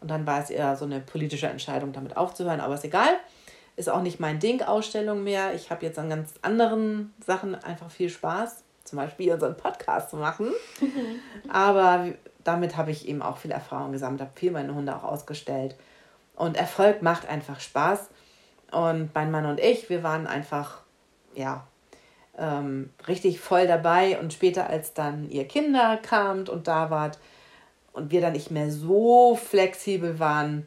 und 0.02 0.10
dann 0.10 0.26
war 0.26 0.42
es 0.42 0.50
eher 0.50 0.76
so 0.76 0.86
eine 0.86 1.00
politische 1.00 1.48
Entscheidung, 1.48 1.92
damit 1.92 2.16
aufzuhören, 2.16 2.62
aber 2.62 2.76
ist 2.76 2.86
egal. 2.86 3.20
Ist 3.76 3.90
auch 3.90 4.02
nicht 4.02 4.20
mein 4.20 4.40
Ding, 4.40 4.62
Ausstellung 4.62 5.24
mehr. 5.24 5.54
Ich 5.54 5.72
habe 5.72 5.86
jetzt 5.86 6.00
an 6.00 6.10
ganz 6.10 6.34
anderen 6.42 7.14
Sachen 7.26 7.56
einfach 7.56 7.90
viel 7.90 8.10
Spaß, 8.10 8.64
zum 8.84 8.98
Beispiel 8.98 9.32
unseren 9.34 9.56
Podcast 9.56 10.10
zu 10.10 10.18
machen. 10.18 10.52
aber 11.50 12.08
damit 12.44 12.78
habe 12.78 12.92
ich 12.92 13.08
eben 13.08 13.22
auch 13.22 13.38
viel 13.38 13.52
Erfahrung 13.52 13.92
gesammelt, 13.92 14.22
habe 14.22 14.32
viel 14.36 14.52
meine 14.52 14.74
Hunde 14.74 14.96
auch 14.96 15.04
ausgestellt. 15.04 15.76
Und 16.36 16.58
Erfolg 16.58 17.02
macht 17.02 17.28
einfach 17.28 17.60
Spaß. 17.60 18.10
Und 18.72 19.14
mein 19.14 19.32
Mann 19.32 19.46
und 19.46 19.60
ich, 19.60 19.90
wir 19.90 20.04
waren 20.04 20.28
einfach, 20.28 20.82
ja, 21.36 21.66
ähm, 22.38 22.92
richtig 23.08 23.40
voll 23.40 23.68
dabei. 23.68 24.20
Und 24.20 24.34
später, 24.34 24.70
als 24.70 24.94
dann 24.94 25.30
ihr 25.30 25.48
Kinder 25.48 25.98
kamt 25.98 26.50
und 26.50 26.68
da 26.68 26.90
wart 26.90 27.20
und 28.00 28.12
wir 28.12 28.22
dann 28.22 28.34
nicht 28.34 28.52
mehr 28.52 28.72
so 28.72 29.36
flexibel 29.36 30.20
waren, 30.20 30.66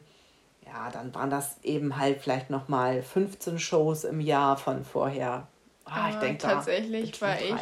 ja, 0.65 0.89
dann 0.91 1.13
waren 1.13 1.29
das 1.29 1.57
eben 1.63 1.97
halt 1.97 2.21
vielleicht 2.21 2.49
nochmal 2.49 3.01
15 3.01 3.59
Shows 3.59 4.05
im 4.05 4.19
Jahr 4.19 4.57
von 4.57 4.83
vorher. 4.83 5.47
Ah, 5.85 6.09
ich 6.09 6.15
denke 6.15 6.37
tatsächlich 6.37 7.21
war 7.21 7.39
ich. 7.39 7.53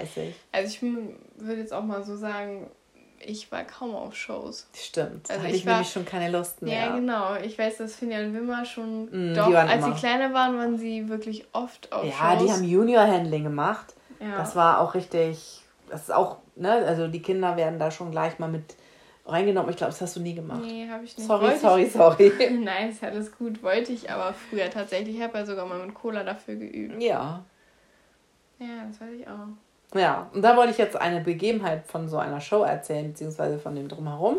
Also 0.52 0.68
ich 0.68 0.82
würde 0.82 1.62
jetzt 1.62 1.74
auch 1.74 1.84
mal 1.84 2.04
so 2.04 2.16
sagen, 2.16 2.70
ich 3.26 3.52
war 3.52 3.64
kaum 3.64 3.96
auf 3.96 4.16
Shows. 4.16 4.68
Stimmt. 4.74 5.30
Also 5.30 5.44
hatte 5.44 5.56
ich, 5.56 5.66
war, 5.66 5.74
nämlich 5.74 5.92
schon 5.92 6.06
keine 6.06 6.32
Lust 6.32 6.62
mehr. 6.62 6.74
Ja, 6.74 6.96
genau. 6.96 7.36
Ich 7.36 7.58
weiß, 7.58 7.78
dass 7.78 7.96
Finja 7.96 8.20
und 8.20 8.34
Wimmer 8.34 8.66
schon 8.66 9.06
mm, 9.06 9.36
doch, 9.36 9.54
als 9.54 9.74
immer. 9.74 9.94
sie 9.94 10.00
kleiner 10.00 10.34
waren, 10.34 10.58
waren 10.58 10.78
sie 10.78 11.10
wirklich 11.10 11.46
oft 11.52 11.92
auf 11.92 12.06
ja, 12.06 12.12
Shows. 12.12 12.22
Ja, 12.22 12.36
die 12.38 12.52
haben 12.52 12.64
Junior-Handling 12.64 13.44
gemacht. 13.44 13.94
Ja. 14.20 14.38
Das 14.38 14.56
war 14.56 14.80
auch 14.80 14.94
richtig, 14.94 15.62
das 15.90 16.04
ist 16.04 16.14
auch, 16.14 16.38
ne, 16.56 16.72
also 16.72 17.08
die 17.08 17.22
Kinder 17.22 17.58
werden 17.58 17.80
da 17.80 17.92
schon 17.92 18.12
gleich 18.12 18.40
mal 18.40 18.50
mit 18.50 18.76
reingenommen. 19.26 19.70
Ich 19.70 19.78
glaube, 19.78 19.92
das 19.92 20.02
hast 20.02 20.16
du 20.16 20.20
nie 20.20 20.34
gemacht. 20.34 20.62
Nee, 20.64 20.88
habe 20.90 21.04
ich 21.04 21.18
nicht. 21.18 21.28
Sorry, 21.28 21.48
Wollte 21.48 21.60
sorry, 21.60 21.84
ich... 21.84 21.92
sorry. 21.92 22.32
Nein, 22.64 22.90
ist 22.90 23.04
alles 23.04 23.32
gut. 23.36 23.62
Wollte 23.64 23.92
ich 23.92 24.10
aber 24.10 24.34
früher 24.34 24.70
tatsächlich. 24.70 25.16
Ich 25.16 25.22
habe 25.22 25.38
ja 25.38 25.46
sogar 25.46 25.66
mal 25.66 25.86
mit 25.86 25.94
Cola 25.94 26.24
dafür 26.24 26.56
geübt. 26.56 27.02
Ja. 27.02 27.44
Ja, 28.60 28.86
das 28.88 29.02
weiß 29.02 29.14
ich 29.20 29.28
auch. 29.28 30.00
Ja, 30.00 30.30
und 30.34 30.42
da 30.42 30.56
wollte 30.56 30.72
ich 30.72 30.78
jetzt 30.78 30.96
eine 30.96 31.22
Begebenheit 31.22 31.86
von 31.86 32.08
so 32.08 32.18
einer 32.18 32.40
Show 32.40 32.64
erzählen, 32.64 33.08
beziehungsweise 33.10 33.60
von 33.60 33.76
dem 33.76 33.90
Drumherum. 33.90 34.38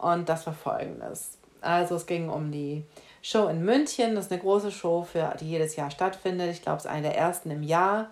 Und 0.00 0.28
das 0.28 0.46
war 0.46 0.54
folgendes. 0.54 1.38
Also 1.60 1.96
es 1.96 2.06
ging 2.06 2.28
um 2.28 2.50
die 2.50 2.84
Show 3.20 3.48
in 3.48 3.64
München. 3.64 4.14
Das 4.14 4.26
ist 4.26 4.32
eine 4.32 4.40
große 4.40 4.70
Show, 4.70 5.02
für, 5.02 5.34
die 5.38 5.48
jedes 5.48 5.76
Jahr 5.76 5.90
stattfindet. 5.90 6.50
Ich 6.50 6.62
glaube, 6.62 6.78
es 6.78 6.84
ist 6.84 6.90
eine 6.90 7.08
der 7.08 7.16
ersten 7.16 7.50
im 7.50 7.62
Jahr. 7.62 8.10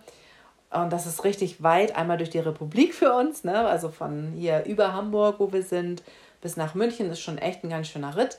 Und 0.71 0.93
das 0.93 1.07
ist 1.07 1.25
richtig 1.25 1.63
weit, 1.63 1.97
einmal 1.97 2.17
durch 2.17 2.31
die 2.31 2.39
Republik 2.39 2.95
für 2.95 3.13
uns, 3.13 3.43
ne? 3.43 3.67
also 3.67 3.89
von 3.89 4.33
hier 4.37 4.65
über 4.67 4.93
Hamburg, 4.93 5.37
wo 5.39 5.53
wir 5.53 5.65
sind, 5.65 6.03
bis 6.41 6.57
nach 6.57 6.75
München 6.75 7.11
ist 7.11 7.21
schon 7.21 7.39
echt 7.39 7.65
ein 7.65 7.71
ganz 7.71 7.89
schöner 7.89 8.17
Ritt. 8.17 8.39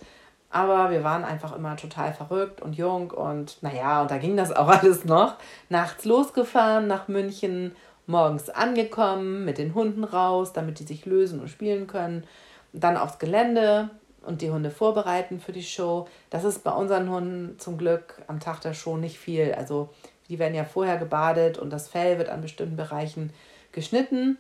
Aber 0.50 0.92
wir 0.92 1.04
waren 1.04 1.24
einfach 1.24 1.56
immer 1.56 1.78
total 1.78 2.14
verrückt 2.14 2.62
und 2.62 2.74
jung 2.74 3.12
und 3.12 3.62
naja, 3.62 4.02
und 4.02 4.12
da 4.12 4.18
ging 4.18 4.36
das 4.36 4.52
auch 4.52 4.68
alles 4.82 5.06
noch. 5.06 5.36
Nachts 5.70 6.06
losgefahren 6.06 6.88
nach 6.88 7.08
München 7.08 7.76
morgens 8.08 8.50
angekommen, 8.50 9.46
mit 9.46 9.58
den 9.58 9.74
Hunden 9.74 10.04
raus, 10.04 10.54
damit 10.54 10.80
die 10.80 10.84
sich 10.84 11.06
lösen 11.06 11.40
und 11.40 11.50
spielen 11.50 11.88
können. 11.88 12.26
Dann 12.74 12.98
aufs 12.98 13.20
Gelände 13.20 13.90
und 14.26 14.42
die 14.42 14.52
Hunde 14.52 14.72
vorbereiten 14.72 15.40
für 15.40 15.52
die 15.52 15.64
Show. 15.64 16.08
Das 16.30 16.44
ist 16.44 16.64
bei 16.64 16.72
unseren 16.72 17.10
Hunden 17.10 17.58
zum 17.60 17.78
Glück 17.78 18.22
am 18.28 18.40
Tag 18.40 18.62
der 18.62 18.74
Show 18.74 18.98
nicht 18.98 19.18
viel. 19.18 19.54
Also 19.54 19.90
die 20.32 20.40
werden 20.40 20.56
ja 20.56 20.64
vorher 20.64 20.98
gebadet 20.98 21.58
und 21.58 21.72
das 21.72 21.90
Fell 21.90 22.18
wird 22.18 22.30
an 22.30 22.42
bestimmten 22.42 22.78
Bereichen 22.78 23.34
geschnitten. 23.74 24.38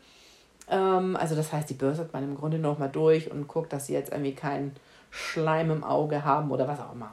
Ähm, 0.70 1.18
also 1.18 1.36
das 1.36 1.52
heißt, 1.52 1.70
die 1.70 1.74
bürstet 1.74 2.14
man 2.14 2.24
im 2.24 2.38
Grunde 2.38 2.60
noch 2.60 2.80
mal 2.80 2.88
durch 2.88 3.30
und 3.30 3.50
guckt, 3.50 3.74
dass 3.74 3.88
sie 3.88 3.94
jetzt 3.94 4.10
irgendwie 4.10 4.34
keinen 4.34 4.74
Schleim 5.10 5.70
im 5.70 5.84
Auge 5.84 6.24
haben 6.24 6.50
oder 6.50 6.66
was 6.70 6.80
auch 6.80 6.94
immer. 6.94 7.12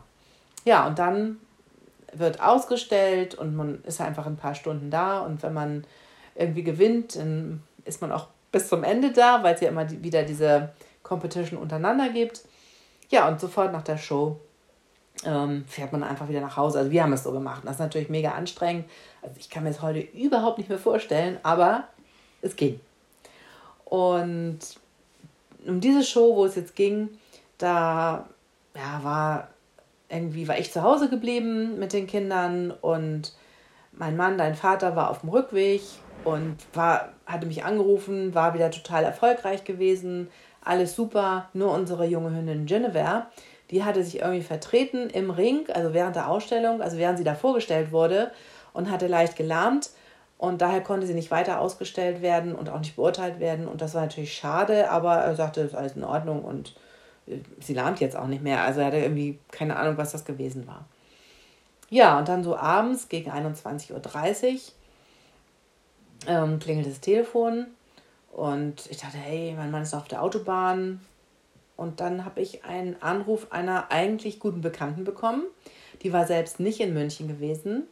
Ja, 0.65 0.87
und 0.87 1.01
dann 1.01 1.39
wird 2.13 2.41
ausgestellt 2.41 3.35
und 3.35 3.57
man 3.57 3.83
ist 3.83 4.01
einfach 4.01 4.27
ein 4.27 4.37
paar 4.37 4.55
Stunden 4.55 4.91
da 4.91 5.21
und 5.21 5.43
wenn 5.43 5.55
man 5.55 5.85
irgendwie 6.37 6.63
gewinnt, 6.63 7.17
dann 7.17 7.65
ist 7.85 8.01
man 8.01 8.13
auch 8.13 8.29
bis 8.53 8.69
zum 8.69 8.85
Ende 8.85 9.13
da, 9.13 9.43
weil 9.43 9.57
es 9.57 9.61
ja 9.61 9.71
immer 9.71 9.91
wieder 9.91 10.23
diese 10.23 10.71
Competition 11.03 11.59
untereinander 11.59 12.11
gibt. 12.11 12.43
Ja, 13.09 13.27
und 13.27 13.41
sofort 13.41 13.73
nach 13.73 13.83
der 13.83 13.99
Show 13.99 14.41
ähm, 15.25 15.65
fährt 15.67 15.93
man 15.93 16.03
einfach 16.03 16.29
wieder 16.29 16.41
nach 16.41 16.57
Hause. 16.57 16.79
Also 16.79 16.91
wir 16.91 17.03
haben 17.03 17.13
es 17.13 17.25
so 17.25 17.33
gemacht. 17.33 17.63
Das 17.65 17.75
ist 17.75 17.81
natürlich 17.81 18.09
mega 18.09 18.33
anstrengend. 18.33 18.87
Also 19.23 19.35
ich 19.39 19.51
kann 19.51 19.65
mir 19.65 19.71
das 19.71 19.83
heute 19.83 20.01
überhaupt 20.01 20.59
nicht 20.59 20.69
mehr 20.69 20.79
vorstellen, 20.79 21.39
aber 21.43 21.85
es 22.43 22.57
ging. 22.57 22.81
Und 23.85 24.59
um 25.67 25.81
diese 25.81 26.05
Show, 26.05 26.37
wo 26.37 26.45
es 26.45 26.55
jetzt 26.55 26.77
ging, 26.77 27.11
da 27.59 28.29
ja, 28.75 29.03
war 29.03 29.49
irgendwie 30.09 30.49
war 30.49 30.59
ich 30.59 30.73
zu 30.73 30.83
Hause 30.83 31.09
geblieben 31.09 31.79
mit 31.79 31.93
den 31.93 32.07
Kindern 32.07 32.71
und 32.71 33.35
mein 33.93 34.17
Mann, 34.17 34.39
dein 34.39 34.55
Vater, 34.55 34.97
war 34.97 35.11
auf 35.11 35.21
dem 35.21 35.29
Rückweg 35.29 35.83
und 36.25 36.57
war, 36.73 37.11
hatte 37.27 37.47
mich 37.47 37.65
angerufen, 37.65 38.35
war 38.35 38.55
wieder 38.55 38.71
total 38.71 39.05
erfolgreich 39.05 39.65
gewesen, 39.65 40.29
alles 40.63 40.95
super, 40.95 41.49
nur 41.53 41.73
unsere 41.73 42.07
junge 42.07 42.31
Hündin 42.31 42.67
Genevieve, 42.67 43.27
die 43.71 43.85
hatte 43.85 44.03
sich 44.03 44.21
irgendwie 44.21 44.43
vertreten 44.43 45.11
im 45.11 45.31
Ring, 45.31 45.67
also 45.73 45.93
während 45.93 46.17
der 46.17 46.29
Ausstellung, 46.29 46.81
also 46.81 46.97
während 46.97 47.19
sie 47.19 47.25
da 47.25 47.35
vorgestellt 47.35 47.93
wurde 47.93 48.31
und 48.73 48.91
hatte 48.91 49.07
leicht 49.07 49.37
gelahmt. 49.37 49.91
Und 50.39 50.63
daher 50.63 50.81
konnte 50.81 51.07
sie 51.07 51.15
nicht 51.15 51.33
weiter 51.33 51.61
ausgestellt 51.61 52.23
werden 52.23 52.55
und 52.55 52.71
auch 52.71 52.79
nicht 52.79 52.95
beurteilt 52.95 53.41
werden. 53.41 53.67
Und 53.67 53.83
das 53.83 53.95
war 53.95 54.03
natürlich 54.03 54.35
schade, 54.35 54.89
aber 54.91 55.17
er 55.17 55.35
sagte, 55.35 55.63
ist 55.63 55.75
alles 55.75 55.97
in 55.97 56.05
Ordnung 56.05 56.45
und 56.45 56.77
äh, 57.27 57.39
sie 57.61 57.75
lahmt 57.75 57.99
jetzt 58.01 58.17
auch 58.17 58.29
nicht 58.29 58.43
mehr. 58.43 58.63
Also 58.63 58.81
er 58.81 58.87
hatte 58.87 58.99
irgendwie 58.99 59.39
keine 59.51 59.77
Ahnung, 59.77 59.99
was 59.99 60.13
das 60.13 60.25
gewesen 60.25 60.67
war. 60.69 60.87
Ja, 61.91 62.19
und 62.19 62.29
dann 62.29 62.45
so 62.45 62.57
abends 62.57 63.09
gegen 63.09 63.31
21.30 63.31 64.53
Uhr 64.53 64.61
ähm, 66.27 66.59
klingelt 66.59 66.87
das 66.87 67.01
Telefon 67.01 67.67
und 68.31 68.87
ich 68.91 68.99
dachte, 68.99 69.17
hey, 69.17 69.55
mein 69.57 69.71
Mann 69.71 69.83
ist 69.83 69.95
auf 69.95 70.07
der 70.07 70.23
Autobahn. 70.23 71.01
Und 71.79 72.01
dann 72.01 72.25
habe 72.25 72.41
ich 72.41 72.65
einen 72.65 73.01
Anruf 73.01 73.53
einer 73.53 73.93
eigentlich 73.93 74.41
guten 74.41 74.63
Bekannten 74.63 75.05
bekommen. 75.05 75.45
Die 76.03 76.13
war 76.13 76.27
selbst 76.27 76.59
nicht 76.59 76.81
in 76.81 76.93
München 76.93 77.29
gewesen. 77.29 77.85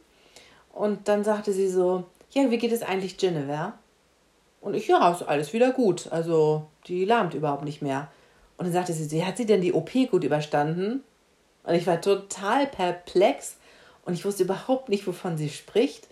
Und 0.73 1.07
dann 1.07 1.23
sagte 1.23 1.53
sie 1.53 1.69
so, 1.69 2.03
ja, 2.31 2.51
wie 2.51 2.57
geht 2.57 2.73
es 2.73 2.81
eigentlich 2.83 3.17
Genevieve? 3.17 3.71
Und 4.59 4.73
ich, 4.73 4.89
ja, 4.89 5.09
ist 5.09 5.23
alles 5.23 5.53
wieder 5.53 5.71
gut. 5.71 6.11
Also, 6.11 6.67
die 6.87 7.05
lahmt 7.05 7.33
überhaupt 7.33 7.63
nicht 7.63 7.81
mehr. 7.81 8.11
Und 8.57 8.65
dann 8.65 8.73
sagte 8.73 8.91
sie, 8.91 9.25
hat 9.25 9.37
sie 9.37 9.45
denn 9.45 9.61
die 9.61 9.71
OP 9.71 9.91
gut 10.11 10.25
überstanden? 10.25 11.01
Und 11.63 11.73
ich 11.73 11.87
war 11.87 12.01
total 12.01 12.67
perplex 12.67 13.55
und 14.03 14.15
ich 14.15 14.25
wusste 14.25 14.43
überhaupt 14.43 14.89
nicht, 14.89 15.07
wovon 15.07 15.37
sie 15.37 15.47
spricht. 15.47 16.09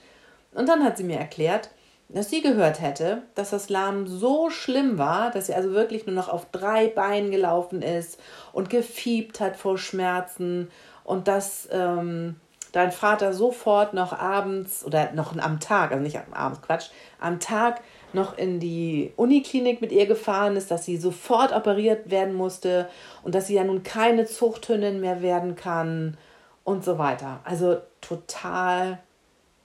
Und 0.54 0.70
dann 0.70 0.82
hat 0.86 0.96
sie 0.96 1.04
mir 1.04 1.18
erklärt, 1.18 1.72
dass 2.10 2.30
sie 2.30 2.42
gehört 2.42 2.82
hätte, 2.82 3.24
dass 3.34 3.50
das 3.50 3.70
Lahmen 3.70 4.08
so 4.08 4.50
schlimm 4.50 4.98
war, 4.98 5.32
dass 5.32 5.48
sie 5.48 5.56
also 5.56 5.72
wirklich 5.72 6.06
nur 6.06 6.16
noch 6.16 6.30
auf 6.30 6.46
drei 6.52 6.88
Beinen 6.88 7.32
gelaufen 7.32 7.82
ist 7.82 8.20
und 8.54 8.70
gefiebt 8.70 9.40
hat 9.40 9.58
vor 9.58 9.78
Schmerzen 9.78 10.70
und 11.04 11.28
dass 11.28 11.68
ähm, 11.72 12.36
dein 12.72 12.92
Vater 12.92 13.34
sofort 13.34 13.94
noch 13.94 14.14
abends 14.14 14.86
oder 14.86 15.14
noch 15.14 15.36
am 15.38 15.60
Tag, 15.60 15.92
also 15.92 16.04
nicht 16.04 16.20
abends, 16.32 16.62
Quatsch, 16.62 16.90
am 17.20 17.40
Tag 17.40 17.82
noch 18.14 18.38
in 18.38 18.60
die 18.60 19.12
Uniklinik 19.16 19.82
mit 19.82 19.92
ihr 19.92 20.06
gefahren 20.06 20.56
ist, 20.56 20.72
dass 20.72 20.86
sie 20.86 20.98
sofort 20.98 21.54
operiert 21.54 22.10
werden 22.12 22.34
musste 22.34 22.88
und 23.24 23.36
dass 23.36 23.48
sie 23.48 23.56
ja 23.56 23.64
nun 23.64 23.84
keine 23.84 24.26
Zuchthündin 24.26 25.00
mehr 25.02 25.22
werden 25.22 25.56
kann 25.56 26.18
und 26.64 26.84
so 26.84 26.98
weiter. 26.98 27.40
Also 27.44 27.78
total 28.02 29.00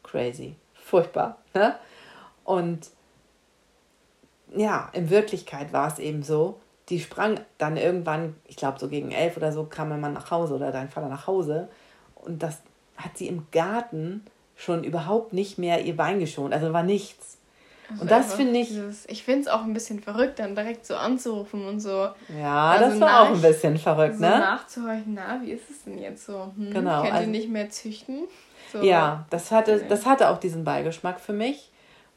crazy. 0.02 0.56
Furchtbar. 0.74 1.38
Ne? 1.54 1.74
Und 2.50 2.90
ja, 4.56 4.88
in 4.92 5.08
Wirklichkeit 5.08 5.72
war 5.72 5.86
es 5.86 6.00
eben 6.00 6.24
so, 6.24 6.58
die 6.88 6.98
sprang 6.98 7.38
dann 7.58 7.76
irgendwann, 7.76 8.34
ich 8.48 8.56
glaube 8.56 8.80
so 8.80 8.88
gegen 8.88 9.12
elf 9.12 9.36
oder 9.36 9.52
so, 9.52 9.64
kam 9.64 9.90
mein 9.90 10.00
Mann 10.00 10.14
nach 10.14 10.32
Hause 10.32 10.54
oder 10.54 10.72
dein 10.72 10.88
Vater 10.88 11.08
nach 11.08 11.28
Hause 11.28 11.68
und 12.16 12.42
das 12.42 12.58
hat 12.96 13.16
sie 13.16 13.28
im 13.28 13.46
Garten 13.52 14.24
schon 14.56 14.82
überhaupt 14.82 15.32
nicht 15.32 15.58
mehr 15.58 15.84
ihr 15.84 15.96
Bein 15.96 16.18
geschont. 16.18 16.52
Also 16.52 16.72
war 16.72 16.82
nichts. 16.82 17.38
Also 17.88 18.02
und 18.02 18.10
das 18.10 18.34
finde 18.34 18.58
ich. 18.58 18.68
Dieses, 18.68 19.06
ich 19.06 19.22
finde 19.22 19.42
es 19.42 19.46
auch 19.46 19.62
ein 19.62 19.72
bisschen 19.72 20.00
verrückt, 20.00 20.40
dann 20.40 20.56
direkt 20.56 20.84
so 20.84 20.96
anzurufen 20.96 21.64
und 21.66 21.78
so. 21.78 22.08
Ja, 22.36 22.70
also 22.72 22.86
das 22.86 23.00
war 23.00 23.08
nach, 23.08 23.20
auch 23.20 23.34
ein 23.34 23.40
bisschen 23.40 23.78
verrückt, 23.78 24.16
so 24.16 24.22
ne? 24.22 24.30
Nachzuhorchen, 24.30 25.14
na, 25.14 25.40
wie 25.42 25.52
ist 25.52 25.70
es 25.70 25.84
denn 25.84 25.98
jetzt 25.98 26.26
so? 26.26 26.50
Hm, 26.56 26.72
genau. 26.72 27.02
Könnt 27.02 27.14
also, 27.14 27.24
ihr 27.26 27.30
nicht 27.30 27.48
mehr 27.48 27.70
züchten? 27.70 28.24
So. 28.72 28.82
Ja, 28.82 29.26
das 29.30 29.52
hatte, 29.52 29.84
das 29.88 30.06
hatte 30.06 30.28
auch 30.28 30.38
diesen 30.38 30.64
Beigeschmack 30.64 31.20
für 31.20 31.32
mich. 31.32 31.70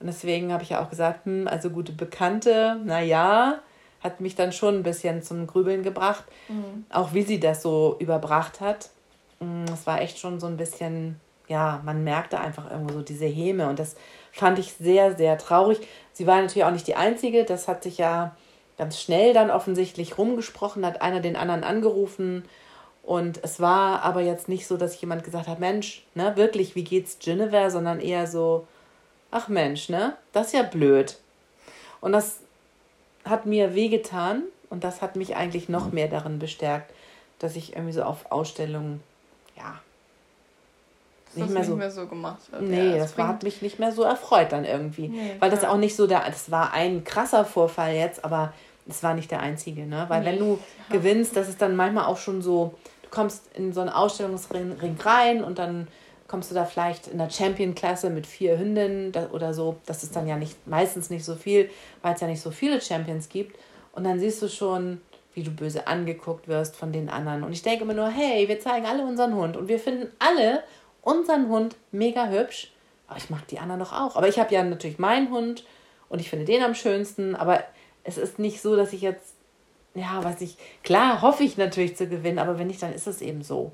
Und 0.04 0.08
deswegen 0.08 0.52
habe 0.52 0.64
ich 0.64 0.72
ja 0.72 0.84
auch 0.84 0.90
gesagt, 0.90 1.26
hm, 1.26 1.48
also 1.48 1.70
gute 1.70 1.94
Bekannte, 1.94 2.78
naja, 2.84 3.60
hat 4.02 4.20
mich 4.20 4.36
dann 4.36 4.52
schon 4.52 4.76
ein 4.76 4.84
bisschen 4.84 5.24
zum 5.24 5.48
Grübeln 5.48 5.82
gebracht. 5.82 6.26
Mhm. 6.50 6.84
Auch 6.90 7.14
wie 7.14 7.22
sie 7.22 7.40
das 7.40 7.62
so 7.62 7.96
überbracht 8.00 8.60
hat. 8.60 8.90
Hm, 9.40 9.64
es 9.74 9.88
war 9.88 10.02
echt 10.02 10.20
schon 10.20 10.42
so 10.42 10.48
ein 10.48 10.58
bisschen, 10.58 11.22
ja, 11.48 11.82
man 11.86 12.04
merkte 12.04 12.38
einfach 12.38 12.70
irgendwo 12.70 12.96
so 12.96 13.02
diese 13.02 13.28
Häme 13.28 13.70
und 13.70 13.80
das 13.80 13.96
fand 14.34 14.60
ich 14.60 14.74
sehr, 14.74 15.16
sehr 15.16 15.38
traurig. 15.38 15.80
Sie 16.12 16.28
war 16.28 16.42
natürlich 16.42 16.66
auch 16.66 16.72
nicht 16.72 16.88
die 16.88 16.96
Einzige, 16.96 17.46
das 17.46 17.70
hat 17.70 17.84
sich 17.84 17.98
ja 17.98 18.36
ganz 18.78 19.00
schnell 19.00 19.34
dann 19.34 19.52
offensichtlich 19.52 20.18
rumgesprochen, 20.18 20.86
hat 20.86 21.02
einer 21.02 21.22
den 21.22 21.38
anderen 21.38 21.64
angerufen 21.64 22.44
und 23.04 23.42
es 23.42 23.62
war 23.62 24.04
aber 24.04 24.20
jetzt 24.20 24.50
nicht 24.50 24.68
so, 24.68 24.76
dass 24.76 25.00
jemand 25.00 25.24
gesagt 25.24 25.48
hat, 25.48 25.62
Mensch, 25.62 26.06
ne, 26.14 26.36
wirklich, 26.36 26.76
wie 26.76 26.84
geht's 26.84 27.20
Genevieve, 27.20 27.72
sondern 27.72 28.02
eher 28.02 28.28
so, 28.28 28.68
ach 29.34 29.48
Mensch, 29.48 29.90
ne, 29.90 30.16
das 30.32 30.48
ist 30.48 30.54
ja 30.54 30.64
blöd. 30.64 31.18
Und 32.02 32.12
das 32.12 32.40
hat 33.26 33.46
mir 33.46 33.76
wehgetan 33.76 34.44
und 34.70 34.84
das 34.84 35.02
hat 35.02 35.16
mich 35.16 35.36
eigentlich 35.36 35.70
noch 35.70 35.92
mehr 35.92 36.08
darin 36.08 36.40
bestärkt, 36.40 36.94
dass 37.40 37.56
ich 37.56 37.74
irgendwie 37.74 37.94
so 37.94 38.04
auf 38.04 38.32
Ausstellungen 38.32 39.02
ja, 39.56 39.80
nicht, 41.36 41.50
mehr, 41.50 41.60
nicht 41.60 41.70
so, 41.70 41.76
mehr 41.76 41.92
so 41.92 42.08
gemacht 42.08 42.42
hat. 42.52 42.62
Nee, 42.62 42.92
ja, 42.92 42.98
das, 42.98 43.16
das 43.16 43.28
hat 43.28 43.44
mich 43.44 43.62
nicht 43.62 43.80
mehr 43.80 43.92
so 43.92 44.04
erfreut 44.04 44.52
dann 44.52 44.66
irgendwie. 44.66 45.08
Nee, 45.08 45.36
Weil 45.40 45.50
das 45.50 45.64
auch 45.64 45.78
nicht 45.78 45.96
so 45.96 46.06
der, 46.06 46.24
das 46.26 46.52
war 46.52 46.74
ein 46.74 47.04
krasser 47.04 47.46
Vorfall 47.46 47.96
jetzt, 47.96 48.24
aber 48.24 48.54
es 48.88 49.02
war 49.02 49.14
nicht 49.14 49.32
der 49.32 49.40
einzige, 49.40 49.86
ne? 49.86 50.06
Weil 50.10 50.22
nee. 50.22 50.26
wenn 50.28 50.40
du 50.40 50.60
ja. 50.90 50.96
gewinnst, 50.98 51.36
das 51.36 51.50
ist 51.50 51.62
dann 51.62 51.76
manchmal 51.76 52.06
auch 52.06 52.18
schon 52.18 52.42
so, 52.42 52.76
du 53.04 53.10
kommst 53.10 53.44
in 53.56 53.74
so 53.74 53.82
einen 53.82 53.90
Ausstellungsring 53.90 54.98
rein 55.04 55.44
und 55.44 55.58
dann 55.58 55.88
kommst 56.34 56.50
du 56.50 56.56
da 56.56 56.66
vielleicht 56.66 57.06
in 57.10 57.20
der 57.20 57.30
Champion-Klasse 57.30 58.10
mit 58.10 58.26
vier 58.26 58.58
Hündinnen 58.58 59.14
oder 59.34 59.54
so. 59.54 59.76
Das 59.86 60.02
ist 60.02 60.16
dann 60.16 60.28
ja 60.28 60.36
nicht 60.36 60.66
meistens 60.66 61.12
nicht 61.12 61.24
so 61.24 61.36
viel, 61.36 61.70
weil 62.02 62.16
es 62.16 62.22
ja 62.22 62.28
nicht 62.28 62.42
so 62.42 62.50
viele 62.50 62.82
Champions 62.82 63.30
gibt. 63.30 63.56
Und 63.92 64.04
dann 64.04 64.20
siehst 64.20 64.42
du 64.42 64.48
schon, 64.50 65.00
wie 65.36 65.44
du 65.44 65.52
böse 65.52 65.86
angeguckt 65.86 66.48
wirst 66.48 66.76
von 66.76 66.92
den 66.92 67.08
anderen. 67.08 67.44
Und 67.44 67.54
ich 67.54 67.62
denke 67.62 67.84
immer 67.84 67.94
nur, 67.94 68.10
hey, 68.10 68.48
wir 68.48 68.60
zeigen 68.60 68.88
alle 68.88 69.06
unseren 69.06 69.36
Hund 69.36 69.58
und 69.58 69.68
wir 69.68 69.78
finden 69.78 70.12
alle 70.18 70.64
unseren 71.04 71.50
Hund 71.50 71.76
mega 71.92 72.28
hübsch. 72.28 72.74
Aber 73.08 73.20
ich 73.20 73.30
mag 73.30 73.48
die 73.50 73.60
anderen 73.60 73.82
doch 73.82 73.94
auch. 73.94 74.16
Aber 74.16 74.28
ich 74.28 74.40
habe 74.40 74.56
ja 74.56 74.64
natürlich 74.64 74.98
meinen 74.98 75.30
Hund 75.30 75.64
und 76.10 76.20
ich 76.20 76.32
finde 76.32 76.46
den 76.46 76.64
am 76.64 76.74
schönsten. 76.74 77.36
Aber 77.36 77.64
es 78.04 78.18
ist 78.18 78.40
nicht 78.40 78.60
so, 78.60 78.76
dass 78.76 78.92
ich 78.92 79.02
jetzt, 79.02 79.36
ja, 79.94 80.24
was 80.24 80.42
ich, 80.42 80.58
klar 80.82 81.22
hoffe 81.22 81.44
ich 81.44 81.58
natürlich 81.58 81.96
zu 81.96 82.08
gewinnen, 82.08 82.40
aber 82.40 82.58
wenn 82.58 82.66
nicht, 82.66 82.82
dann 82.82 82.92
ist 82.92 83.06
es 83.06 83.22
eben 83.22 83.44
so. 83.44 83.72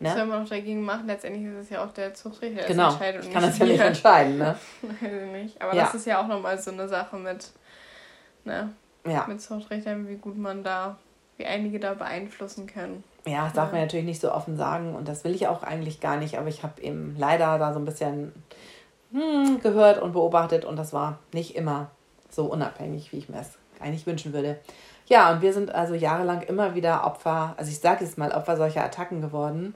Ne? 0.00 0.08
Was 0.08 0.14
soll 0.16 0.26
man 0.26 0.44
auch 0.44 0.48
dagegen 0.48 0.82
machen? 0.82 1.06
Letztendlich 1.06 1.44
ist 1.44 1.64
es 1.64 1.70
ja 1.70 1.84
auch 1.84 1.92
der 1.92 2.14
Zuchtrichter, 2.14 2.60
der 2.60 2.66
genau. 2.66 2.90
entscheidet. 2.90 3.24
Ich 3.24 3.32
kann 3.32 3.42
das 3.42 3.58
ja 3.58 3.66
nicht 3.66 3.80
entscheiden, 3.80 4.38
ne? 4.38 4.56
Weiß 4.82 5.12
ich 5.12 5.32
nicht. 5.32 5.62
Aber 5.62 5.74
ja. 5.74 5.84
das 5.84 5.94
ist 5.94 6.06
ja 6.06 6.22
auch 6.22 6.28
nochmal 6.28 6.58
so 6.58 6.70
eine 6.70 6.88
Sache 6.88 7.16
mit, 7.16 7.50
ne? 8.44 8.72
ja. 9.06 9.24
mit 9.28 9.40
Zuchtrichtern, 9.40 10.08
wie 10.08 10.16
gut 10.16 10.36
man 10.36 10.62
da, 10.62 10.96
wie 11.36 11.46
einige 11.46 11.80
da 11.80 11.94
beeinflussen 11.94 12.66
können. 12.66 13.04
Ja, 13.26 13.44
das 13.44 13.54
darf 13.54 13.72
man 13.72 13.80
natürlich 13.80 14.06
nicht 14.06 14.20
so 14.20 14.32
offen 14.32 14.56
sagen 14.56 14.94
und 14.94 15.06
das 15.06 15.24
will 15.24 15.34
ich 15.34 15.48
auch 15.48 15.62
eigentlich 15.62 16.00
gar 16.00 16.16
nicht, 16.16 16.38
aber 16.38 16.48
ich 16.48 16.62
habe 16.62 16.80
eben 16.80 17.14
leider 17.18 17.58
da 17.58 17.72
so 17.72 17.78
ein 17.78 17.84
bisschen 17.84 18.32
hm, 19.12 19.60
gehört 19.62 20.00
und 20.00 20.12
beobachtet 20.12 20.64
und 20.64 20.76
das 20.76 20.92
war 20.92 21.18
nicht 21.32 21.56
immer 21.56 21.90
so 22.30 22.46
unabhängig, 22.46 23.12
wie 23.12 23.18
ich 23.18 23.28
mir 23.28 23.40
es 23.40 23.58
eigentlich 23.80 24.06
wünschen 24.06 24.32
würde. 24.32 24.58
Ja, 25.06 25.32
und 25.32 25.40
wir 25.40 25.52
sind 25.52 25.74
also 25.74 25.94
jahrelang 25.94 26.42
immer 26.42 26.74
wieder 26.74 27.06
Opfer, 27.06 27.54
also 27.56 27.70
ich 27.70 27.78
sage 27.78 28.04
jetzt 28.04 28.18
mal 28.18 28.32
Opfer 28.32 28.56
solcher 28.56 28.84
Attacken 28.84 29.20
geworden. 29.20 29.74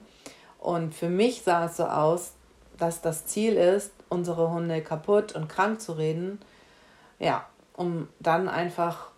Und 0.63 0.95
für 0.95 1.09
mich 1.09 1.41
sah 1.41 1.65
es 1.65 1.75
so 1.75 1.83
aus, 1.83 2.31
dass 2.77 3.01
das 3.01 3.25
Ziel 3.25 3.57
ist, 3.57 3.91
unsere 4.07 4.49
Hunde 4.49 4.81
kaputt 4.81 5.35
und 5.35 5.49
krank 5.49 5.81
zu 5.81 5.91
reden. 5.91 6.39
Ja, 7.19 7.45
um 7.75 8.07
dann 8.21 8.47
einfach 8.47 9.09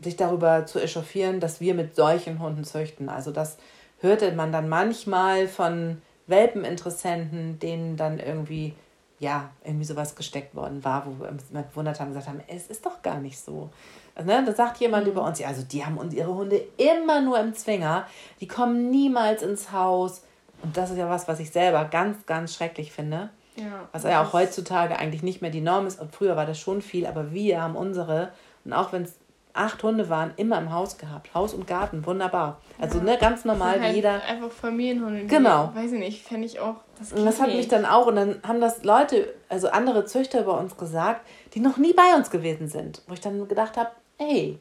sich 0.00 0.14
darüber 0.14 0.66
zu 0.66 0.80
echauffieren, 0.80 1.40
dass 1.40 1.60
wir 1.60 1.74
mit 1.74 1.96
solchen 1.96 2.38
Hunden 2.38 2.62
züchten. 2.62 3.08
Also 3.08 3.32
das 3.32 3.58
hörte 4.00 4.30
man 4.30 4.52
dann 4.52 4.68
manchmal 4.68 5.48
von 5.48 6.00
Welpeninteressenten, 6.28 7.58
denen 7.58 7.96
dann 7.96 8.20
irgendwie, 8.20 8.76
ja, 9.18 9.50
irgendwie 9.64 9.84
sowas 9.84 10.14
gesteckt 10.14 10.54
worden 10.54 10.84
war, 10.84 11.06
wo 11.06 11.24
wir 11.24 11.28
uns 11.28 11.46
gewundert 11.50 11.98
haben, 11.98 12.10
gesagt 12.10 12.28
haben, 12.28 12.42
es 12.46 12.68
ist 12.68 12.86
doch 12.86 13.02
gar 13.02 13.18
nicht 13.18 13.40
so. 13.40 13.70
Also, 14.14 14.30
ne, 14.30 14.44
da 14.46 14.54
sagt 14.54 14.78
jemand 14.78 15.06
mhm. 15.06 15.12
über 15.12 15.24
uns, 15.24 15.40
ja, 15.40 15.48
also 15.48 15.62
die 15.62 15.84
haben 15.84 15.98
uns 15.98 16.14
ihre 16.14 16.32
Hunde 16.32 16.62
immer 16.76 17.20
nur 17.20 17.40
im 17.40 17.52
Zwinger, 17.54 18.06
die 18.40 18.46
kommen 18.46 18.90
niemals 18.90 19.42
ins 19.42 19.72
Haus. 19.72 20.22
Und 20.62 20.76
das 20.76 20.90
ist 20.90 20.98
ja 20.98 21.08
was, 21.08 21.28
was 21.28 21.40
ich 21.40 21.50
selber 21.50 21.84
ganz, 21.84 22.26
ganz 22.26 22.54
schrecklich 22.54 22.92
finde. 22.92 23.30
Ja, 23.56 23.88
was 23.92 24.04
ja 24.04 24.22
auch 24.22 24.32
heutzutage 24.32 24.98
eigentlich 24.98 25.22
nicht 25.22 25.42
mehr 25.42 25.50
die 25.50 25.60
Norm 25.60 25.86
ist. 25.86 26.00
Und 26.00 26.14
früher 26.14 26.36
war 26.36 26.46
das 26.46 26.60
schon 26.60 26.80
viel, 26.80 27.06
aber 27.06 27.32
wir 27.32 27.60
haben 27.60 27.76
unsere. 27.76 28.32
Und 28.64 28.72
auch 28.72 28.92
wenn 28.92 29.02
es 29.02 29.16
acht 29.52 29.82
Hunde 29.82 30.08
waren, 30.08 30.32
immer 30.36 30.58
im 30.58 30.72
Haus 30.72 30.98
gehabt. 30.98 31.34
Haus 31.34 31.52
und 31.52 31.66
Garten, 31.66 32.06
wunderbar. 32.06 32.60
Also 32.80 32.98
ja. 32.98 33.04
ne, 33.04 33.18
ganz 33.18 33.44
normal 33.44 33.80
halt 33.80 33.94
jeder. 33.94 34.22
Einfach 34.22 34.50
Familienhunde. 34.50 35.26
Genau. 35.26 35.72
Weiß 35.74 35.92
ich 35.92 35.98
nicht, 35.98 36.26
fände 36.26 36.46
ich 36.46 36.60
auch. 36.60 36.76
Das, 36.98 37.12
und 37.12 37.24
das 37.24 37.40
hat 37.40 37.48
mich 37.48 37.68
dann 37.68 37.84
auch, 37.84 38.06
und 38.06 38.16
dann 38.16 38.40
haben 38.46 38.60
das 38.60 38.84
Leute, 38.84 39.34
also 39.48 39.68
andere 39.68 40.04
Züchter 40.04 40.40
über 40.40 40.58
uns 40.58 40.76
gesagt, 40.76 41.26
die 41.54 41.60
noch 41.60 41.76
nie 41.76 41.92
bei 41.92 42.14
uns 42.16 42.30
gewesen 42.30 42.68
sind. 42.68 43.02
Wo 43.08 43.14
ich 43.14 43.20
dann 43.20 43.48
gedacht 43.48 43.76
habe, 43.76 43.90
ey, 44.18 44.60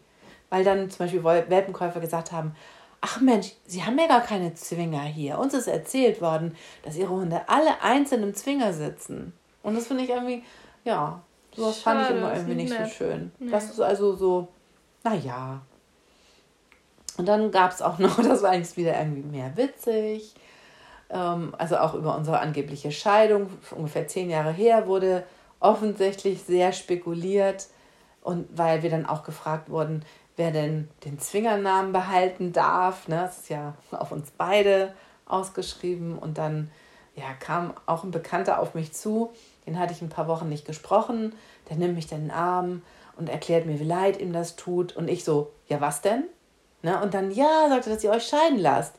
weil 0.50 0.64
dann 0.64 0.90
zum 0.90 1.06
Beispiel 1.06 1.24
Welpenkäufer 1.24 2.00
gesagt 2.00 2.32
haben, 2.32 2.56
ach 3.02 3.22
Mensch, 3.22 3.54
Sie 3.66 3.84
haben 3.84 3.98
ja 4.00 4.08
gar 4.08 4.22
keine 4.22 4.54
Zwinger 4.54 5.02
hier. 5.02 5.38
Uns 5.40 5.54
ist 5.54 5.68
erzählt 5.68 6.22
worden, 6.22 6.56
dass 6.84 6.96
Ihre 6.96 7.10
Hunde 7.10 7.42
alle 7.48 7.82
einzeln 7.82 8.24
im 8.24 8.34
Zwinger 8.34 8.74
sitzen. 8.74 9.34
Und 9.64 9.76
das 9.76 9.88
finde 9.88 10.04
ich 10.04 10.10
irgendwie, 10.10 10.44
ja, 10.84 11.22
sowas 11.56 11.80
fand 11.80 12.04
ich 12.04 12.16
immer 12.16 12.34
irgendwie 12.34 12.56
nicht 12.56 12.70
nett. 12.72 12.88
so 12.88 12.94
schön. 12.94 13.32
Nee. 13.40 13.52
Das 13.52 13.66
ist 13.66 13.80
also 13.80 14.16
so 14.16 14.48
naja. 15.08 15.62
Und 17.18 17.28
dann 17.28 17.52
gab 17.52 17.72
es 17.72 17.82
auch 17.82 17.98
noch, 18.00 18.18
das 18.18 18.44
war 18.44 18.52
eigentlich 18.52 18.78
wieder 18.78 18.98
irgendwie 18.98 19.24
mehr 19.24 19.56
witzig, 19.56 20.36
ähm, 21.10 21.54
also 21.58 21.78
auch 21.78 21.94
über 21.94 22.16
unsere 22.16 22.40
angebliche 22.40 22.92
Scheidung, 22.92 23.50
ungefähr 23.72 24.08
zehn 24.08 24.30
Jahre 24.30 24.52
her, 24.52 24.88
wurde 24.88 25.24
offensichtlich 25.60 26.44
sehr 26.44 26.74
spekuliert. 26.74 27.68
Und 28.22 28.46
weil 28.58 28.84
wir 28.84 28.90
dann 28.90 29.06
auch 29.06 29.24
gefragt 29.24 29.70
wurden, 29.70 30.04
wer 30.38 30.52
denn 30.52 30.88
den 31.04 31.20
Zwingernamen 31.20 31.92
behalten 31.92 32.54
darf. 32.54 33.08
Ne? 33.08 33.18
Das 33.18 33.40
ist 33.40 33.50
ja 33.50 33.74
auf 33.92 34.12
uns 34.12 34.32
beide 34.32 34.94
ausgeschrieben. 35.26 36.18
Und 36.18 36.38
dann 36.38 36.72
ja, 37.16 37.26
kam 37.40 37.74
auch 37.86 38.04
ein 38.04 38.12
Bekannter 38.12 38.60
auf 38.60 38.76
mich 38.76 38.94
zu, 38.94 39.34
den 39.66 39.78
hatte 39.78 39.92
ich 39.92 40.02
ein 40.02 40.10
paar 40.10 40.28
Wochen 40.28 40.48
nicht 40.48 40.66
gesprochen. 40.66 41.34
Der 41.70 41.76
nimmt 41.76 41.96
mich 41.96 42.08
dann 42.08 42.20
in 42.20 42.28
den 42.28 42.36
Arm 42.36 42.84
und 43.18 43.30
erklärt 43.30 43.66
mir, 43.66 43.80
wie 43.80 43.84
leid 43.84 44.22
ihm 44.22 44.32
das 44.32 44.56
tut. 44.56 44.96
Und 44.96 45.10
ich 45.10 45.24
so, 45.24 45.52
ja, 45.68 45.82
was 45.82 46.02
denn? 46.02 46.24
Ne? 46.84 47.02
Und 47.02 47.14
dann, 47.14 47.32
ja, 47.32 47.68
sagte, 47.68 47.90
dass 47.90 48.04
ihr 48.04 48.12
euch 48.12 48.28
scheiden 48.28 48.60
lasst. 48.60 48.96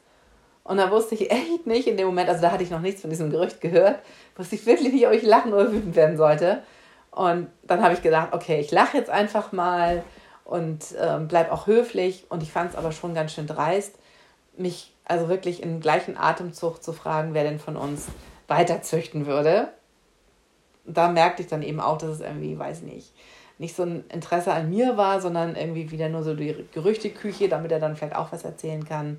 Und 0.64 0.76
da 0.76 0.90
wusste 0.90 1.14
ich 1.14 1.30
echt 1.30 1.66
nicht 1.66 1.86
in 1.86 1.96
dem 1.96 2.06
Moment, 2.06 2.28
also 2.28 2.42
da 2.42 2.50
hatte 2.50 2.62
ich 2.62 2.70
noch 2.70 2.80
nichts 2.80 3.00
von 3.00 3.08
diesem 3.08 3.30
Gerücht 3.30 3.62
gehört, 3.62 4.00
wusste 4.36 4.56
ich 4.56 4.66
wirklich 4.66 4.92
nicht, 4.92 5.06
ob 5.06 5.14
ich 5.14 5.22
lachen 5.22 5.54
oder 5.54 5.72
wütend 5.72 5.96
werden 5.96 6.18
sollte. 6.18 6.62
Und 7.10 7.48
dann 7.62 7.82
habe 7.82 7.94
ich 7.94 8.02
gedacht, 8.02 8.34
okay, 8.34 8.60
ich 8.60 8.70
lache 8.70 8.98
jetzt 8.98 9.08
einfach 9.08 9.52
mal 9.52 10.04
und 10.48 10.94
ähm, 10.98 11.28
bleib 11.28 11.52
auch 11.52 11.66
höflich. 11.66 12.24
Und 12.30 12.42
ich 12.42 12.50
fand 12.50 12.70
es 12.70 12.76
aber 12.76 12.90
schon 12.90 13.14
ganz 13.14 13.34
schön 13.34 13.46
dreist, 13.46 13.94
mich 14.56 14.94
also 15.04 15.28
wirklich 15.28 15.62
im 15.62 15.80
gleichen 15.80 16.16
Atemzug 16.16 16.82
zu 16.82 16.94
fragen, 16.94 17.34
wer 17.34 17.44
denn 17.44 17.58
von 17.58 17.76
uns 17.76 18.06
weiter 18.48 18.80
züchten 18.80 19.26
würde. 19.26 19.68
Da 20.86 21.08
merkte 21.08 21.42
ich 21.42 21.48
dann 21.48 21.62
eben 21.62 21.80
auch, 21.80 21.98
dass 21.98 22.08
es 22.08 22.20
irgendwie, 22.20 22.58
weiß 22.58 22.80
nicht, 22.80 23.12
nicht 23.58 23.76
so 23.76 23.82
ein 23.82 24.04
Interesse 24.08 24.52
an 24.52 24.70
mir 24.70 24.96
war, 24.96 25.20
sondern 25.20 25.54
irgendwie 25.54 25.90
wieder 25.90 26.08
nur 26.08 26.22
so 26.22 26.34
die 26.34 26.66
Gerüchteküche, 26.72 27.50
damit 27.50 27.70
er 27.70 27.78
dann 27.78 27.94
vielleicht 27.94 28.16
auch 28.16 28.32
was 28.32 28.44
erzählen 28.44 28.86
kann. 28.86 29.18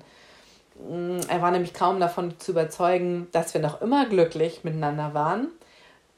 Mm, 0.88 1.20
er 1.28 1.42
war 1.42 1.52
nämlich 1.52 1.74
kaum 1.74 2.00
davon 2.00 2.40
zu 2.40 2.50
überzeugen, 2.50 3.28
dass 3.30 3.54
wir 3.54 3.60
noch 3.60 3.80
immer 3.82 4.06
glücklich 4.06 4.64
miteinander 4.64 5.14
waren, 5.14 5.46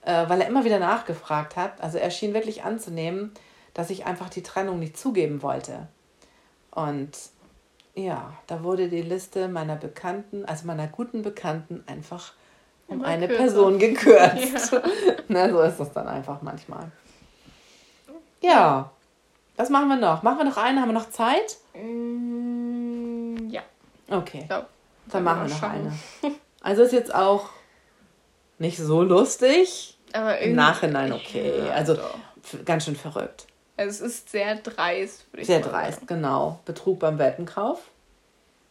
äh, 0.06 0.26
weil 0.28 0.40
er 0.40 0.46
immer 0.46 0.64
wieder 0.64 0.78
nachgefragt 0.78 1.56
hat. 1.56 1.82
Also 1.82 1.98
er 1.98 2.10
schien 2.10 2.32
wirklich 2.32 2.64
anzunehmen, 2.64 3.32
dass 3.74 3.90
ich 3.90 4.06
einfach 4.06 4.28
die 4.28 4.42
Trennung 4.42 4.78
nicht 4.78 4.96
zugeben 4.96 5.42
wollte. 5.42 5.88
Und 6.70 7.10
ja, 7.94 8.32
da 8.46 8.62
wurde 8.62 8.88
die 8.88 9.02
Liste 9.02 9.48
meiner 9.48 9.76
Bekannten, 9.76 10.44
also 10.44 10.66
meiner 10.66 10.86
guten 10.86 11.22
Bekannten, 11.22 11.84
einfach 11.86 12.32
um 12.86 12.98
immer 12.98 13.06
eine 13.06 13.26
kürzer. 13.26 13.42
Person 13.42 13.78
gekürzt. 13.78 14.72
Ja. 14.72 14.82
Na, 15.28 15.50
so 15.50 15.60
ist 15.60 15.78
das 15.78 15.92
dann 15.92 16.08
einfach 16.08 16.42
manchmal. 16.42 16.90
Ja, 18.40 18.90
was 19.56 19.68
machen 19.70 19.88
wir 19.88 19.96
noch? 19.96 20.22
Machen 20.22 20.38
wir 20.38 20.44
noch 20.44 20.56
eine? 20.56 20.80
Haben 20.80 20.88
wir 20.88 20.94
noch 20.94 21.10
Zeit? 21.10 21.58
Mm, 21.74 23.50
ja. 23.50 23.62
Okay. 24.10 24.46
Ja, 24.48 24.66
dann 25.06 25.24
machen 25.24 25.48
wir 25.48 25.54
noch 25.54 25.62
eine. 25.62 25.92
Also 26.64 26.82
ist 26.82 26.92
jetzt 26.92 27.12
auch 27.12 27.48
nicht 28.60 28.78
so 28.78 29.02
lustig. 29.02 29.98
Aber 30.12 30.38
Im 30.38 30.54
Nachhinein 30.54 31.12
okay. 31.12 31.58
Ja, 31.58 31.72
also 31.72 31.94
doch. 31.94 32.14
ganz 32.64 32.84
schön 32.84 32.94
verrückt. 32.94 33.48
Also 33.82 34.04
es 34.04 34.12
ist 34.12 34.30
sehr 34.30 34.54
dreist, 34.56 35.24
würde 35.32 35.42
ich 35.42 35.46
Sehr 35.48 35.60
dreist, 35.60 35.94
sagen. 35.94 36.06
genau. 36.06 36.60
Betrug 36.64 37.00
beim 37.00 37.18
Welpenkauf. 37.18 37.80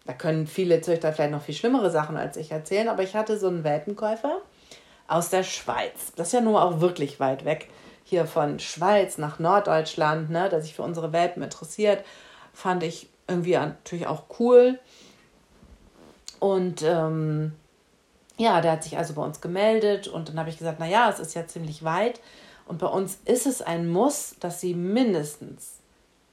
Da 0.06 0.14
können 0.14 0.48
viele 0.48 0.80
Züchter 0.82 1.12
vielleicht 1.12 1.32
noch 1.32 1.44
viel 1.44 1.54
schlimmere 1.54 1.92
Sachen 1.92 2.16
als 2.16 2.38
ich 2.38 2.52
erzählen, 2.52 2.88
aber 2.88 3.04
ich 3.04 3.14
hatte 3.14 3.38
so 3.38 3.48
einen 3.48 3.66
Welpenkäufer 3.66 4.38
aus 5.10 5.30
der 5.30 5.44
Schweiz. 5.44 6.14
Das 6.16 6.28
ist 6.28 6.34
ja 6.34 6.42
nur 6.42 6.64
auch 6.64 6.80
wirklich 6.80 7.20
weit 7.20 7.44
weg. 7.44 7.70
Hier 8.06 8.26
von 8.26 8.60
Schweiz 8.60 9.18
nach 9.18 9.38
Norddeutschland, 9.38 10.30
ne, 10.30 10.48
der 10.48 10.62
sich 10.62 10.76
für 10.76 10.84
unsere 10.84 11.12
Welpen 11.12 11.44
interessiert, 11.44 12.06
fand 12.54 12.82
ich 12.84 13.10
irgendwie 13.28 13.54
natürlich 13.54 14.08
auch 14.08 14.24
cool. 14.40 14.80
Und 16.40 16.84
ähm, 16.84 17.52
ja, 18.38 18.62
der 18.62 18.72
hat 18.72 18.84
sich 18.84 18.98
also 18.98 19.14
bei 19.14 19.22
uns 19.22 19.42
gemeldet 19.42 20.08
und 20.08 20.30
dann 20.30 20.40
habe 20.40 20.50
ich 20.50 20.58
gesagt, 20.58 20.80
naja, 20.80 21.10
es 21.10 21.20
ist 21.20 21.36
ja 21.36 21.46
ziemlich 21.48 21.84
weit 21.84 22.22
und 22.66 22.80
bei 22.80 22.88
uns 22.88 23.20
ist 23.26 23.46
es 23.46 23.62
ein 23.62 23.90
Muss, 23.90 24.36
dass 24.40 24.62
sie 24.62 24.74
mindestens, 24.74 25.80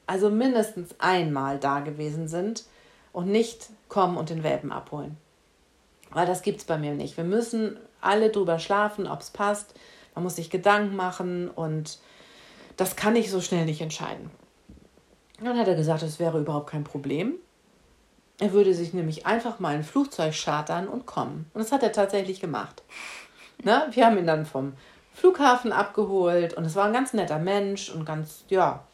also 0.07 0.31
mindestens 0.31 0.95
einmal 0.99 1.59
da 1.59 1.81
gewesen 1.81 2.29
sind 2.29 2.65
und 3.13 3.29
nicht 3.29 3.69
kommen 3.89 4.17
und 4.17 4.31
den 4.31 4.43
Welpen 4.43 4.73
abholen. 4.73 5.17
Weil 6.11 6.27
das 6.27 6.43
gibt 6.43 6.61
es 6.61 6.65
bei 6.65 6.79
mir 6.79 6.95
nicht. 6.95 7.17
Wir 7.17 7.25
müssen 7.25 7.79
alle 8.01 8.31
drüber 8.31 8.59
schlafen, 8.59 9.07
ob 9.07 9.21
es 9.21 9.31
passt. 9.31 9.75
Man 10.15 10.25
muss 10.25 10.37
sich 10.37 10.51
Gedanken 10.51 10.97
machen 10.97 11.49
und 11.49 11.99
das 12.77 12.97
kann 12.97 13.17
ich 13.17 13.31
so 13.31 13.41
schnell 13.41 13.65
nicht 13.65 13.81
entscheiden. 13.81 14.31
Dann 15.41 15.59
hat 15.59 15.69
er 15.69 15.75
gesagt, 15.75 16.03
es 16.03 16.19
wäre 16.19 16.41
überhaupt 16.41 16.71
kein 16.71 16.85
Problem. 16.85 17.35
Er 18.41 18.53
würde 18.53 18.73
sich 18.75 18.95
nämlich 18.95 19.27
einfach 19.27 19.59
mal 19.59 19.75
ein 19.75 19.85
Flugzeug 19.85 20.33
chartern 20.35 20.89
und 20.89 21.07
kommen. 21.07 21.51
Und 21.55 21.63
das 21.63 21.73
hat 21.73 21.83
er 21.83 21.93
tatsächlich 21.93 22.41
gemacht. 22.41 22.83
Ne? 23.63 23.89
Wir 23.91 24.07
haben 24.07 24.19
ihn 24.19 24.27
dann 24.27 24.47
vom 24.47 24.75
Flughafen 25.19 25.73
abgeholt 25.73 26.55
und 26.55 26.65
es 26.65 26.77
war 26.77 26.85
ein 26.85 26.93
ganz 26.93 27.13
netter 27.13 27.41
Mensch 27.41 27.91
und 27.91 28.05
ganz, 28.05 28.45
ja, 28.49 28.85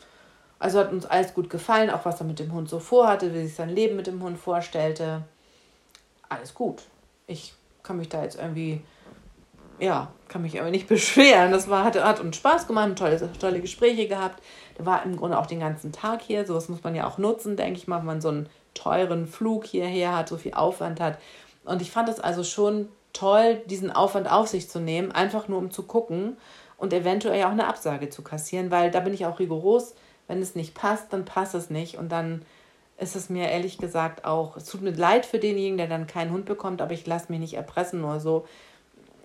also 0.59 0.79
hat 0.79 0.91
uns 0.91 1.05
alles 1.05 1.35
gut 1.35 1.51
gefallen, 1.51 1.91
auch 1.91 2.07
was 2.07 2.21
er 2.21 2.27
mit 2.27 2.39
dem 2.39 2.53
Hund 2.53 2.71
so 2.71 2.79
vorhatte, 2.79 3.35
wie 3.35 3.45
sich 3.45 3.55
sein 3.55 3.69
Leben 3.69 3.97
mit 3.97 4.07
dem 4.07 4.23
Hund 4.23 4.39
vorstellte. 4.39 5.23
Alles 6.31 6.55
gut. 6.55 6.83
Ich 7.27 7.53
kann 7.83 7.99
mich 7.99 8.09
da 8.09 8.23
jetzt 8.23 8.39
irgendwie, 8.39 8.81
ja, 9.79 10.11
kann 10.29 10.41
mich 10.41 10.59
aber 10.59 10.71
nicht 10.71 10.89
beschweren. 10.89 11.53
Das 11.53 11.69
war, 11.69 11.85
hat, 11.85 12.03
hat 12.03 12.21
uns 12.21 12.37
Spaß 12.37 12.67
gemacht, 12.67 12.97
tolle, 12.97 13.31
tolle 13.39 13.61
Gespräche 13.61 14.09
gehabt. 14.09 14.43
Der 14.79 14.87
war 14.87 15.05
im 15.05 15.17
Grunde 15.17 15.39
auch 15.39 15.47
den 15.47 15.61
ganzen 15.61 15.93
Tag 15.93 16.23
hier. 16.23 16.47
Sowas 16.47 16.71
muss 16.71 16.83
man 16.83 16.95
ja 16.95 17.07
auch 17.07 17.19
nutzen, 17.19 17.57
denke 17.57 17.79
ich 17.79 17.87
mal, 17.87 17.99
wenn 17.99 18.07
man 18.07 18.21
so 18.23 18.29
einen 18.29 18.49
teuren 18.73 19.27
Flug 19.27 19.67
hierher 19.67 20.17
hat, 20.17 20.31
so 20.31 20.39
viel 20.39 20.55
Aufwand 20.55 21.01
hat. 21.01 21.19
Und 21.67 21.83
ich 21.83 21.91
fand 21.91 22.09
es 22.09 22.21
also 22.21 22.43
schon 22.43 22.89
toll, 23.15 23.63
diesen 23.67 23.91
Aufwand 23.91 24.31
auf 24.31 24.49
sich 24.49 24.69
zu 24.69 24.81
nehmen, 24.81 25.11
einfach 25.11 25.49
nur 25.49 25.59
um 25.59 25.71
zu 25.71 25.85
gucken 25.85 26.37
und 26.77 26.93
eventuell 26.93 27.45
auch 27.45 27.51
eine 27.51 27.67
Absage 27.67 28.11
zu 28.11 28.23
kassieren, 28.23 28.71
weil 28.71 28.91
da 28.91 29.01
bin 29.01 29.15
ich 29.15 29.25
auch 29.25 29.39
rigoros. 29.39 29.95
Wenn 30.27 30.43
es 30.43 30.55
nicht 30.55 30.75
passt, 30.75 31.13
dann 31.13 31.25
passt 31.25 31.55
es 31.55 31.71
nicht. 31.71 31.97
Und 31.97 32.11
dann 32.11 32.43
ist 32.99 33.17
es 33.17 33.31
mir 33.31 33.49
ehrlich 33.49 33.79
gesagt 33.79 34.25
auch, 34.25 34.57
es 34.57 34.67
tut 34.67 34.83
mir 34.83 34.91
leid 34.91 35.27
für 35.27 35.39
denjenigen, 35.39 35.79
der 35.79 35.89
dann 35.89 36.07
keinen 36.07 36.31
Hund 36.33 36.45
bekommt, 36.45 36.81
aber 36.81 36.93
ich 36.93 37.07
lasse 37.07 37.31
mich 37.31 37.41
nicht 37.41 37.55
erpressen 37.55 38.05
oder 38.05 38.21
so. 38.21 38.47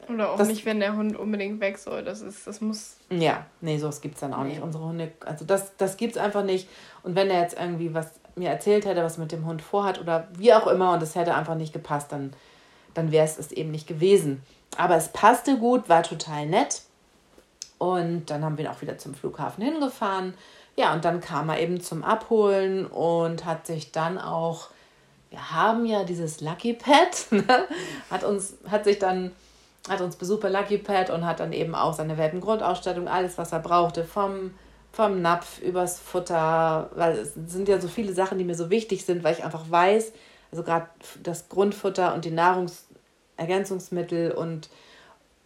Oder 0.07 0.31
auch 0.31 0.37
das, 0.37 0.47
nicht, 0.47 0.65
wenn 0.65 0.79
der 0.79 0.95
Hund 0.95 1.15
unbedingt 1.15 1.61
weg 1.61 1.77
soll. 1.77 2.03
Das 2.03 2.21
ist, 2.21 2.47
das 2.47 2.61
muss. 2.61 2.97
Ja, 3.11 3.45
nee, 3.61 3.77
sowas 3.77 4.01
gibt 4.01 4.15
es 4.15 4.21
dann 4.21 4.33
auch 4.33 4.43
nee. 4.43 4.49
nicht. 4.49 4.61
Unsere 4.61 4.85
Hunde, 4.85 5.11
also 5.25 5.45
das, 5.45 5.77
das 5.77 5.97
gibt 5.97 6.15
es 6.15 6.21
einfach 6.21 6.43
nicht. 6.43 6.67
Und 7.03 7.15
wenn 7.15 7.29
er 7.29 7.41
jetzt 7.41 7.59
irgendwie 7.59 7.93
was 7.93 8.19
mir 8.35 8.49
erzählt 8.49 8.85
hätte, 8.85 9.03
was 9.03 9.17
mit 9.17 9.31
dem 9.31 9.45
Hund 9.45 9.61
vorhat 9.61 9.99
oder 9.99 10.27
wie 10.33 10.53
auch 10.53 10.67
immer 10.67 10.93
und 10.93 11.03
es 11.03 11.15
hätte 11.15 11.35
einfach 11.35 11.55
nicht 11.55 11.73
gepasst, 11.73 12.11
dann, 12.11 12.33
dann 12.93 13.11
wäre 13.11 13.25
es 13.25 13.37
es 13.37 13.51
eben 13.51 13.71
nicht 13.71 13.87
gewesen. 13.87 14.41
Aber 14.77 14.95
es 14.95 15.09
passte 15.09 15.57
gut, 15.57 15.89
war 15.89 16.03
total 16.03 16.45
nett. 16.45 16.81
Und 17.77 18.29
dann 18.29 18.43
haben 18.43 18.57
wir 18.57 18.65
ihn 18.65 18.71
auch 18.71 18.81
wieder 18.81 18.97
zum 18.97 19.13
Flughafen 19.13 19.63
hingefahren. 19.63 20.33
Ja, 20.75 20.93
und 20.93 21.05
dann 21.05 21.21
kam 21.21 21.49
er 21.49 21.59
eben 21.59 21.81
zum 21.81 22.03
Abholen 22.03 22.85
und 22.85 23.45
hat 23.45 23.67
sich 23.67 23.91
dann 23.91 24.17
auch, 24.17 24.69
wir 25.29 25.51
haben 25.51 25.85
ja 25.85 26.03
dieses 26.03 26.41
Lucky 26.41 26.73
Pad, 26.73 27.31
ne? 27.31 27.67
hat 28.09 28.23
uns, 28.23 28.55
hat 28.69 28.83
sich 28.85 28.99
dann, 28.99 29.31
hat 29.89 30.01
uns 30.01 30.15
besucht 30.15 30.41
bei 30.41 30.49
Lucky 30.49 30.77
Pad 30.77 31.09
und 31.09 31.25
hat 31.25 31.39
dann 31.39 31.53
eben 31.53 31.75
auch 31.75 31.93
seine 31.93 32.17
Welpengrundausstattung, 32.17 33.07
alles, 33.07 33.37
was 33.37 33.51
er 33.51 33.59
brauchte, 33.59 34.03
vom 34.03 34.51
vom 34.91 35.21
Napf 35.21 35.61
übers 35.61 35.99
Futter, 35.99 36.89
weil 36.95 37.17
es 37.17 37.33
sind 37.33 37.67
ja 37.67 37.79
so 37.79 37.87
viele 37.87 38.13
Sachen, 38.13 38.37
die 38.37 38.43
mir 38.43 38.55
so 38.55 38.69
wichtig 38.69 39.05
sind, 39.05 39.23
weil 39.23 39.35
ich 39.35 39.43
einfach 39.43 39.69
weiß, 39.69 40.11
also 40.51 40.63
gerade 40.63 40.87
das 41.23 41.49
Grundfutter 41.49 42.13
und 42.13 42.25
die 42.25 42.31
Nahrungsergänzungsmittel 42.31 44.31
und 44.31 44.69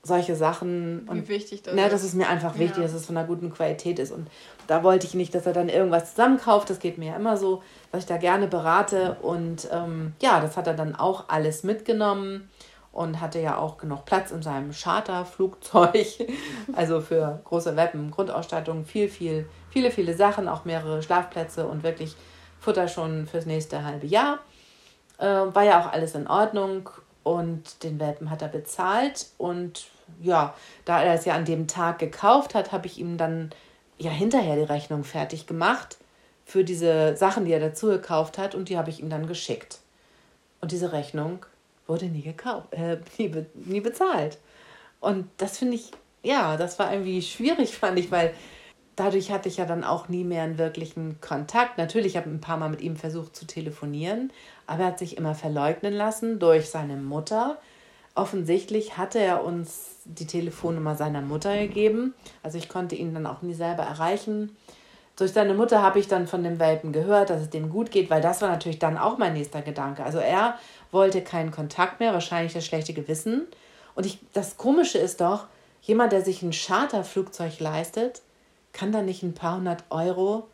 solche 0.04 0.36
Sachen. 0.36 1.06
Wie 1.06 1.12
und, 1.12 1.30
wichtig 1.30 1.64
das 1.64 1.74
na, 1.76 1.86
ist. 1.86 1.94
Das 1.94 2.04
ist 2.04 2.14
mir 2.14 2.28
einfach 2.28 2.60
wichtig, 2.60 2.78
ja. 2.78 2.84
dass 2.84 2.94
es 2.94 3.06
von 3.06 3.18
einer 3.18 3.28
guten 3.28 3.52
Qualität 3.52 4.00
ist. 4.00 4.12
Und 4.12 4.28
da 4.68 4.84
wollte 4.84 5.08
ich 5.08 5.14
nicht, 5.14 5.34
dass 5.34 5.46
er 5.46 5.54
dann 5.54 5.70
irgendwas 5.70 6.12
zusammenkauft. 6.12 6.70
Das 6.70 6.80
geht 6.80 6.98
mir 6.98 7.12
ja 7.12 7.16
immer 7.16 7.38
so, 7.38 7.64
dass 7.92 8.02
ich 8.02 8.08
da 8.08 8.18
gerne 8.18 8.48
berate. 8.48 9.18
Und 9.22 9.68
ähm, 9.72 10.14
ja, 10.22 10.42
das 10.42 10.58
hat 10.58 10.68
er 10.68 10.74
dann 10.74 10.96
auch 10.96 11.30
alles 11.30 11.64
mitgenommen 11.64 12.50
und 12.92 13.22
hatte 13.22 13.40
ja 13.40 13.58
auch 13.58 13.78
genug 13.78 14.06
Platz 14.06 14.32
in 14.32 14.44
seinem 14.44 14.72
Charterflugzeug. 14.72 15.94
Also 16.74 17.02
für 17.02 17.42
große 17.44 17.76
Weppen, 17.76 18.10
Grundausstattung, 18.10 18.86
viel, 18.86 19.10
viel, 19.10 19.48
viele, 19.70 19.92
viele 19.92 20.16
Sachen, 20.16 20.48
auch 20.48 20.66
mehrere 20.66 21.04
Schlafplätze 21.04 21.68
und 21.68 21.84
wirklich 21.84 22.16
Futter 22.60 22.88
schon 22.88 23.28
fürs 23.28 23.46
nächste 23.46 23.84
halbe 23.84 24.08
Jahr. 24.08 24.40
Äh, 25.18 25.26
war 25.26 25.64
ja 25.64 25.82
auch 25.82 25.92
alles 25.92 26.16
in 26.16 26.28
Ordnung 26.28 26.90
und 27.24 27.84
den 27.84 28.00
Welpen 28.00 28.30
hat 28.30 28.42
er 28.42 28.48
bezahlt 28.48 29.28
und 29.38 29.88
ja, 30.22 30.54
da 30.86 31.02
er 31.02 31.14
es 31.14 31.26
ja 31.26 31.36
an 31.36 31.46
dem 31.46 31.68
Tag 31.68 32.00
gekauft 32.00 32.56
hat, 32.56 32.72
habe 32.72 32.88
ich 32.88 32.98
ihm 33.00 33.18
dann 33.18 33.52
ja 33.98 34.12
hinterher 34.12 34.56
die 34.56 34.64
Rechnung 34.64 35.04
fertig 35.04 35.48
gemacht 35.48 35.98
für 36.46 36.64
diese 36.64 37.16
Sachen, 37.16 37.46
die 37.46 37.54
er 37.54 37.60
dazu 37.60 37.88
gekauft 37.88 38.38
hat 38.38 38.56
und 38.56 38.70
die 38.70 38.78
habe 38.78 38.90
ich 38.90 39.00
ihm 39.00 39.10
dann 39.10 39.28
geschickt. 39.28 39.80
Und 40.62 40.72
diese 40.72 40.92
Rechnung 40.92 41.46
wurde 41.88 42.06
nie 42.06 42.22
gekauft, 42.22 42.74
äh, 42.74 42.98
nie, 43.18 43.30
be 43.30 43.46
nie 43.54 43.82
bezahlt. 43.82 44.38
Und 45.00 45.30
das 45.38 45.58
finde 45.58 45.76
ich, 45.76 45.92
ja, 46.22 46.58
das 46.58 46.80
war 46.80 46.92
irgendwie 46.92 47.22
schwierig, 47.22 47.78
fand 47.78 48.00
ich, 48.00 48.12
weil 48.12 48.34
dadurch 48.96 49.32
hatte 49.32 49.50
ich 49.50 49.58
ja 49.58 49.66
dann 49.66 49.84
auch 49.84 50.08
nie 50.10 50.24
mehr 50.24 50.44
einen 50.44 50.58
wirklichen 50.58 51.20
Kontakt. 51.22 51.78
Natürlich 51.78 52.18
habe 52.18 52.30
ich 52.30 52.36
ein 52.36 52.42
paar 52.42 52.58
Mal 52.58 52.70
mit 52.70 52.82
ihm 52.82 52.96
versucht 52.96 53.36
zu 53.36 53.46
telefonieren, 53.46 54.32
aber 54.68 54.84
er 54.84 54.88
hat 54.88 55.00
sich 55.00 55.18
immer 55.18 55.36
verleugnen 55.36 55.94
lassen 55.94 56.40
durch 56.40 56.70
seine 56.70 56.98
Mutter. 56.98 57.58
Offensichtlich 58.16 58.98
hatte 58.98 59.20
er 59.20 59.44
uns 59.44 59.98
die 60.06 60.28
Telefonnummer 60.28 60.96
seiner 60.96 61.22
Mutter 61.22 61.58
gegeben. 61.58 62.14
Also 62.44 62.58
ich 62.58 62.70
konnte 62.70 62.96
ihn 62.96 63.14
dann 63.14 63.26
auch 63.26 63.42
nie 63.42 63.56
selber 63.56 63.84
erreichen. 63.84 64.56
Durch 65.16 65.32
seine 65.32 65.54
Mutter 65.54 65.82
habe 65.82 66.00
ich 66.00 66.08
dann 66.08 66.28
von 66.28 66.44
dem 66.44 66.60
Welpen 66.60 66.92
gehört, 66.92 67.30
dass 67.30 67.42
es 67.42 67.50
dem 67.50 67.70
gut 67.70 67.92
geht, 67.92 68.10
weil 68.10 68.22
das 68.22 68.42
war 68.42 68.50
natürlich 68.50 68.80
dann 68.80 68.98
auch 68.98 69.18
mein 69.18 69.34
nächster 69.34 69.62
Gedanke. 69.62 70.04
Also 70.04 70.18
er 70.18 70.58
wollte 70.92 71.22
keinen 71.22 71.52
Kontakt 71.52 72.00
mehr, 72.00 72.14
wahrscheinlich 72.14 72.54
das 72.54 72.66
schlechte 72.66 72.94
Gewissen. 72.94 73.48
Und 73.96 74.06
ich, 74.06 74.20
das 74.34 74.58
Komische 74.58 74.98
ist 74.98 75.22
doch, 75.22 75.46
jemand, 75.82 76.14
der 76.14 76.24
sich 76.24 76.42
ein 76.42 76.52
Charterflugzeug 76.52 77.60
leistet, 77.60 78.22
kann 78.74 78.92
da 78.92 79.02
nicht 79.02 79.24
ein 79.24 79.34
paar 79.34 79.58
hundert 79.58 79.86
Euro 79.90 80.48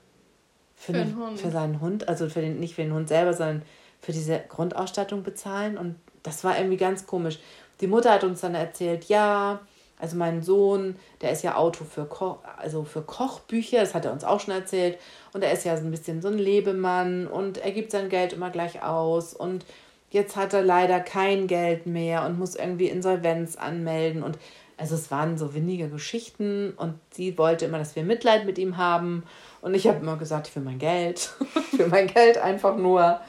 für, 0.76 0.94
für, 0.94 1.00
eine, 1.00 1.38
für 1.38 1.52
seinen 1.52 1.82
Hund, 1.82 2.08
also 2.08 2.30
für 2.30 2.42
den, 2.42 2.60
nicht 2.60 2.76
für 2.76 2.84
den 2.84 2.94
Hund 2.94 3.08
selber, 3.08 3.34
sondern 3.34 3.64
für 4.00 4.12
diese 4.12 4.40
Grundausstattung 4.48 5.24
bezahlen. 5.24 5.78
Und 5.78 5.96
das 6.24 6.44
war 6.44 6.58
irgendwie 6.58 6.78
ganz 6.78 7.08
komisch. 7.08 7.40
Die 7.82 7.88
Mutter 7.88 8.12
hat 8.12 8.24
uns 8.24 8.42
dann 8.42 8.56
erzählt, 8.56 9.06
ja, 9.06 9.62
also 10.00 10.16
mein 10.16 10.42
Sohn, 10.42 10.96
der 11.22 11.32
ist 11.32 11.44
ja 11.44 11.56
Auto 11.56 11.84
für, 11.84 12.06
Ko 12.06 12.40
also 12.58 12.86
für 12.86 13.02
Kochbücher, 13.02 13.82
das 13.82 13.94
hat 13.94 14.06
er 14.06 14.14
uns 14.14 14.24
auch 14.24 14.40
schon 14.40 14.54
erzählt. 14.54 14.98
Und 15.34 15.44
er 15.44 15.52
ist 15.52 15.66
ja 15.66 15.76
so 15.76 15.84
ein 15.84 15.92
bisschen 15.92 16.22
so 16.22 16.30
ein 16.30 16.38
Lebemann 16.38 17.28
und 17.28 17.58
er 17.58 17.72
gibt 17.72 17.92
sein 17.92 18.08
Geld 18.08 18.32
immer 18.32 18.50
gleich 18.50 18.82
aus. 18.82 19.34
Und 19.34 19.66
jetzt 20.10 20.38
hat 20.38 20.54
er 20.54 20.62
leider 20.62 21.02
kein 21.02 21.48
Geld 21.48 21.86
mehr 21.86 22.26
und 22.26 22.40
muss 22.40 22.56
irgendwie 22.56 22.88
Insolvenz 22.88 23.58
anmelden. 23.58 24.24
Und 24.24 24.38
also 24.80 24.96
es 24.96 25.12
waren 25.12 25.38
so 25.38 25.54
windige 25.54 25.90
Geschichten 25.90 26.74
und 26.78 26.96
sie 27.12 27.38
wollte 27.38 27.66
immer, 27.66 27.78
dass 27.78 27.96
wir 27.96 28.04
Mitleid 28.04 28.46
mit 28.46 28.58
ihm 28.58 28.78
haben. 28.78 29.24
Und 29.62 29.74
ich 29.74 29.88
habe 29.88 30.00
immer 30.00 30.16
gesagt, 30.16 30.48
ich 30.48 30.56
will 30.56 30.64
mein 30.64 30.80
Geld. 30.80 31.20
für 31.76 31.88
mein 31.88 32.08
Geld 32.08 32.38
einfach 32.38 32.78
nur. 32.78 33.20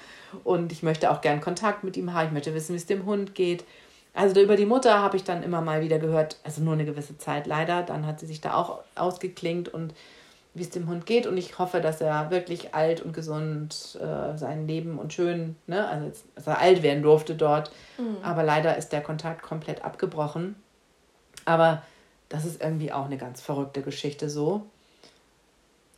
Und 0.45 0.71
ich 0.71 0.85
möchte 0.85 1.11
auch 1.11 1.21
gern 1.21 1.41
Kontakt 1.41 1.83
mit 1.83 1.97
ihm 1.97 2.15
haben. 2.15 2.29
Ich 2.29 2.33
möchte 2.33 2.55
wissen, 2.55 2.73
wie 2.73 2.79
es 2.79 2.87
dem 2.87 3.05
Hund 3.05 3.35
geht. 3.35 3.65
Also 4.15 4.41
über 4.41 4.57
die 4.57 4.67
Mutter 4.67 5.01
habe 5.01 5.17
ich 5.17 5.25
dann 5.25 5.43
immer 5.43 5.61
mal 5.61 5.83
wieder 5.83 5.99
gehört, 5.99 6.39
also 6.45 6.63
nur 6.63 6.75
eine 6.75 6.85
gewisse 6.85 7.19
Zeit 7.19 7.47
leider. 7.47 7.83
Dann 7.83 8.07
hat 8.07 8.21
sie 8.21 8.27
sich 8.27 8.41
da 8.41 8.55
auch 8.55 8.81
ausgeklingt 8.95 9.69
und 9.69 9.93
wie 10.55 10.63
es 10.63 10.71
dem 10.71 10.89
Hund 10.89 11.05
geht. 11.05 11.27
Und 11.27 11.37
ich 11.37 11.59
hoffe, 11.59 11.81
dass 11.81 12.01
er 12.01 12.31
wirklich 12.31 12.75
alt 12.75 13.01
und 13.01 13.13
gesund 13.13 13.99
äh, 14.01 14.37
sein 14.39 14.69
Leben 14.69 15.01
und 15.01 15.13
schön, 15.13 15.57
ne, 15.67 15.89
also 15.89 16.13
dass 16.37 16.47
er 16.47 16.61
alt 16.61 16.85
werden 16.85 17.03
durfte 17.03 17.35
dort. 17.35 17.73
Mhm. 17.99 18.19
Aber 18.23 18.45
leider 18.45 18.77
ist 18.77 18.91
der 18.91 19.01
Kontakt 19.01 19.43
komplett 19.43 19.85
abgebrochen. 19.85 20.55
Aber 21.51 21.83
das 22.29 22.45
ist 22.45 22.63
irgendwie 22.63 22.93
auch 22.93 23.07
eine 23.07 23.19
ganz 23.19 23.41
verrückte 23.41 23.83
Geschichte 23.83 24.31
so. 24.31 24.63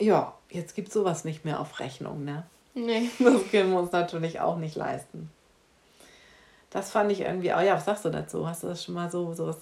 Ja, 0.01 0.35
jetzt 0.49 0.75
gibt 0.75 0.89
es 0.89 0.95
sowas 0.95 1.25
nicht 1.25 1.45
mehr 1.45 1.61
auf 1.61 1.79
Rechnung, 1.79 2.25
ne? 2.25 2.45
Nee. 2.73 3.11
Das 3.19 3.51
können 3.51 3.71
wir 3.71 3.81
uns 3.81 3.93
natürlich 3.93 4.41
auch 4.41 4.57
nicht 4.57 4.77
leisten. 4.77 5.31
Das 6.71 6.91
fand 6.91 7.13
ich 7.13 7.21
irgendwie, 7.21 7.53
oh 7.53 7.61
ja, 7.61 7.75
was 7.75 7.85
sagst 7.85 8.07
du 8.07 8.09
dazu? 8.09 8.49
Hast 8.49 8.63
du 8.63 8.69
das 8.69 8.83
schon 8.83 8.95
mal 8.95 9.11
so, 9.11 9.35
sowas, 9.35 9.59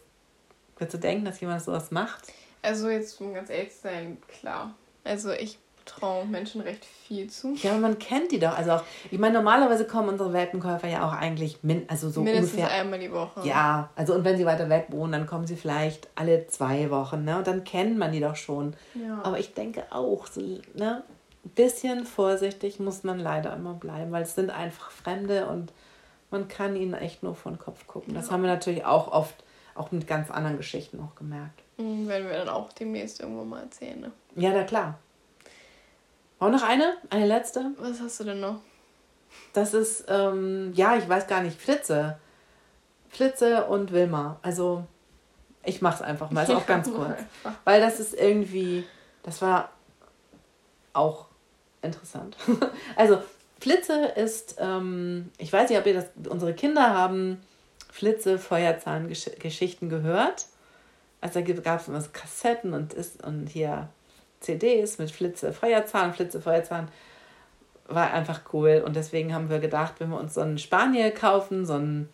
würdest 0.78 0.94
du 0.94 0.98
denken, 0.98 1.24
dass 1.24 1.40
jemand 1.40 1.60
sowas 1.60 1.90
macht? 1.90 2.32
Also 2.62 2.88
jetzt, 2.88 3.20
um 3.20 3.34
ganz 3.34 3.50
ehrlich 3.50 3.72
zu 3.72 3.80
sein, 3.82 4.18
klar. 4.28 4.72
Also 5.02 5.32
ich 5.32 5.58
traue 5.90 6.24
Menschen 6.26 6.60
recht 6.60 6.84
viel 6.84 7.28
zu. 7.28 7.54
Ja, 7.56 7.72
aber 7.72 7.80
man 7.80 7.98
kennt 7.98 8.32
die 8.32 8.38
doch. 8.38 8.56
Also 8.56 8.72
auch, 8.72 8.82
ich 9.10 9.18
meine, 9.18 9.34
normalerweise 9.34 9.86
kommen 9.86 10.08
unsere 10.08 10.32
Welpenkäufer 10.32 10.88
ja 10.88 11.06
auch 11.06 11.12
eigentlich 11.12 11.62
min, 11.62 11.84
also 11.88 12.10
so 12.10 12.22
mindestens 12.22 12.54
ungefähr, 12.54 12.80
einmal 12.80 12.98
die 12.98 13.12
Woche. 13.12 13.46
Ja, 13.46 13.90
also 13.96 14.14
und 14.14 14.24
wenn 14.24 14.36
sie 14.36 14.46
weiter 14.46 14.68
weg 14.68 14.86
wohnen, 14.88 15.12
dann 15.12 15.26
kommen 15.26 15.46
sie 15.46 15.56
vielleicht 15.56 16.08
alle 16.14 16.46
zwei 16.46 16.90
Wochen, 16.90 17.24
ne? 17.24 17.38
Und 17.38 17.46
dann 17.46 17.64
kennt 17.64 17.98
man 17.98 18.12
die 18.12 18.20
doch 18.20 18.36
schon. 18.36 18.74
Ja. 18.94 19.20
Aber 19.22 19.38
ich 19.38 19.54
denke 19.54 19.84
auch, 19.90 20.26
so, 20.26 20.40
ne? 20.40 21.02
Ein 21.44 21.50
bisschen 21.54 22.04
vorsichtig 22.04 22.80
muss 22.80 23.02
man 23.02 23.18
leider 23.18 23.54
immer 23.54 23.74
bleiben, 23.74 24.12
weil 24.12 24.22
es 24.22 24.34
sind 24.34 24.50
einfach 24.50 24.90
Fremde 24.90 25.46
und 25.46 25.72
man 26.30 26.48
kann 26.48 26.76
ihnen 26.76 26.94
echt 26.94 27.22
nur 27.22 27.34
von 27.34 27.58
Kopf 27.58 27.86
gucken. 27.86 28.14
Das 28.14 28.30
haben 28.30 28.42
wir 28.42 28.50
natürlich 28.50 28.84
auch 28.84 29.10
oft, 29.10 29.34
auch 29.74 29.90
mit 29.90 30.06
ganz 30.06 30.30
anderen 30.30 30.58
Geschichten 30.58 31.00
auch 31.00 31.14
gemerkt. 31.16 31.62
Mhm, 31.78 32.08
werden 32.08 32.28
wir 32.28 32.36
dann 32.36 32.50
auch 32.50 32.72
demnächst 32.72 33.20
irgendwo 33.20 33.44
mal 33.44 33.62
erzählen, 33.62 34.00
ne? 34.00 34.12
Ja, 34.36 34.50
na 34.52 34.64
klar. 34.64 34.98
Auch 36.40 36.50
noch 36.50 36.62
eine? 36.62 36.96
Eine 37.10 37.26
letzte? 37.26 37.72
Was 37.78 38.00
hast 38.00 38.18
du 38.20 38.24
denn 38.24 38.40
noch? 38.40 38.60
Das 39.52 39.74
ist, 39.74 40.06
ähm, 40.08 40.72
ja, 40.74 40.96
ich 40.96 41.08
weiß 41.08 41.26
gar 41.26 41.42
nicht, 41.42 41.60
Flitze. 41.60 42.18
Flitze 43.10 43.66
und 43.66 43.92
Wilma. 43.92 44.38
Also, 44.42 44.84
ich 45.64 45.82
mach's 45.82 46.02
einfach 46.02 46.30
mal, 46.30 46.42
ist 46.42 46.50
auch 46.50 46.66
ganz 46.66 46.90
kurz. 46.90 47.18
Weil 47.64 47.80
das 47.80 48.00
ist 48.00 48.14
irgendwie, 48.14 48.84
das 49.22 49.42
war 49.42 49.70
auch 50.94 51.26
interessant. 51.82 52.36
also, 52.96 53.18
Flitze 53.60 54.06
ist, 54.16 54.56
ähm, 54.58 55.30
ich 55.36 55.52
weiß 55.52 55.68
nicht, 55.68 55.78
ob 55.78 55.86
ihr 55.86 55.94
das, 55.94 56.06
unsere 56.28 56.54
Kinder 56.54 56.94
haben 56.94 57.42
Flitze, 57.92 58.38
Feuerzahn-Geschichten 58.38 59.90
gehört. 59.90 60.46
Also 61.20 61.40
da 61.40 61.52
gab 61.60 61.80
es 61.80 61.88
immer 61.88 62.02
Kassetten 62.02 62.72
und, 62.72 62.94
ist, 62.94 63.22
und 63.22 63.46
hier 63.48 63.88
CDs 64.40 64.98
mit 64.98 65.10
Flitze, 65.10 65.52
Feuerzahn, 65.52 66.12
Flitze, 66.12 66.40
Feuerzahn. 66.40 66.88
War 67.86 68.12
einfach 68.12 68.40
cool. 68.52 68.82
Und 68.84 68.96
deswegen 68.96 69.34
haben 69.34 69.50
wir 69.50 69.58
gedacht, 69.58 69.94
wenn 69.98 70.10
wir 70.10 70.18
uns 70.18 70.34
so 70.34 70.40
einen 70.40 70.58
Spaniel 70.58 71.10
kaufen, 71.10 71.66
so 71.66 71.74
einen. 71.74 72.08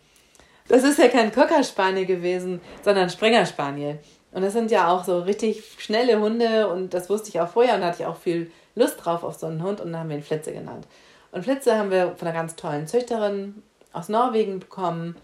Das 0.67 0.83
ist 0.83 0.99
ja 0.99 1.07
kein 1.07 1.31
Cocker 1.31 1.63
Spaniel 1.63 2.05
gewesen, 2.05 2.59
sondern 2.83 3.09
Springer 3.09 3.45
Spaniel. 3.45 3.99
Und 4.31 4.41
das 4.41 4.53
sind 4.53 4.69
ja 4.69 4.89
auch 4.91 5.05
so 5.05 5.19
richtig 5.19 5.63
schnelle 5.77 6.19
Hunde 6.19 6.67
und 6.67 6.93
das 6.93 7.09
wusste 7.09 7.29
ich 7.29 7.39
auch 7.39 7.47
vorher 7.47 7.75
und 7.75 7.83
hatte 7.83 8.03
ich 8.03 8.05
auch 8.05 8.17
viel 8.17 8.51
Lust 8.75 9.03
drauf 9.03 9.23
auf 9.23 9.35
so 9.35 9.47
einen 9.47 9.63
Hund 9.63 9.79
und 9.79 9.93
dann 9.93 10.01
haben 10.01 10.09
wir 10.09 10.17
ihn 10.17 10.23
Flitze 10.23 10.51
genannt. 10.51 10.85
Und 11.31 11.43
Flitze 11.43 11.77
haben 11.77 11.91
wir 11.91 12.15
von 12.15 12.27
einer 12.27 12.37
ganz 12.37 12.55
tollen 12.55 12.87
Züchterin 12.87 13.63
aus 13.93 14.09
Norwegen 14.09 14.59
bekommen. 14.59 15.15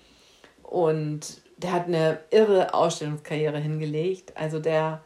Und 0.63 1.41
der 1.57 1.71
hat 1.71 1.85
eine 1.85 2.19
irre 2.31 2.73
Ausstellungskarriere 2.73 3.59
hingelegt. 3.59 4.33
Also 4.35 4.59
der, 4.59 5.01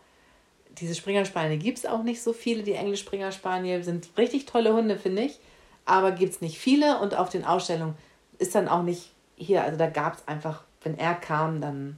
diese 0.80 0.96
Springerspaniel 0.96 1.58
gibt 1.58 1.80
es 1.80 1.86
auch 1.86 2.04
nicht 2.04 2.22
so 2.22 2.34
viele. 2.34 2.64
Die 2.64 2.74
Englisch 2.74 3.02
Springerspaniel 3.02 3.84
sind 3.84 4.10
richtig 4.18 4.46
tolle 4.46 4.74
Hunde, 4.74 4.98
finde 4.98 5.24
ich. 5.24 5.40
Aber 5.86 6.12
gibt 6.12 6.34
es 6.34 6.42
nicht 6.42 6.60
viele. 6.60 7.00
Und 7.00 7.16
auf 7.16 7.30
den 7.30 7.46
Ausstellungen 7.46 7.96
ist 8.38 8.56
dann 8.56 8.68
auch 8.68 8.84
nicht 8.84 9.14
hier. 9.36 9.64
Also 9.64 9.78
da 9.78 9.88
gab 9.88 10.16
es 10.16 10.28
einfach, 10.28 10.64
wenn 10.84 10.98
er 10.98 11.16
kam, 11.16 11.62
dann 11.62 11.98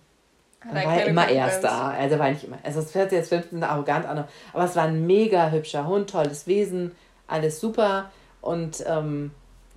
dann 0.62 0.76
war 0.76 0.96
er 0.96 1.06
immer 1.08 1.30
Erster. 1.30 1.72
Also 1.72 2.20
war 2.20 2.30
nicht 2.30 2.44
immer. 2.44 2.58
Also 2.64 2.80
es 2.80 2.94
hört 2.94 3.12
sich 3.12 3.20
jetzt 3.20 3.30
15 3.30 3.64
arrogant 3.64 4.06
an, 4.06 4.26
aber 4.54 4.64
es 4.66 4.76
war 4.76 4.84
ein 4.84 5.06
mega 5.08 5.52
hübscher 5.52 5.88
Hund, 5.88 6.10
tolles 6.10 6.48
Wesen, 6.48 6.92
alles 7.28 7.62
super. 7.62 8.12
Und 8.42 8.84
ähm, 8.86 9.32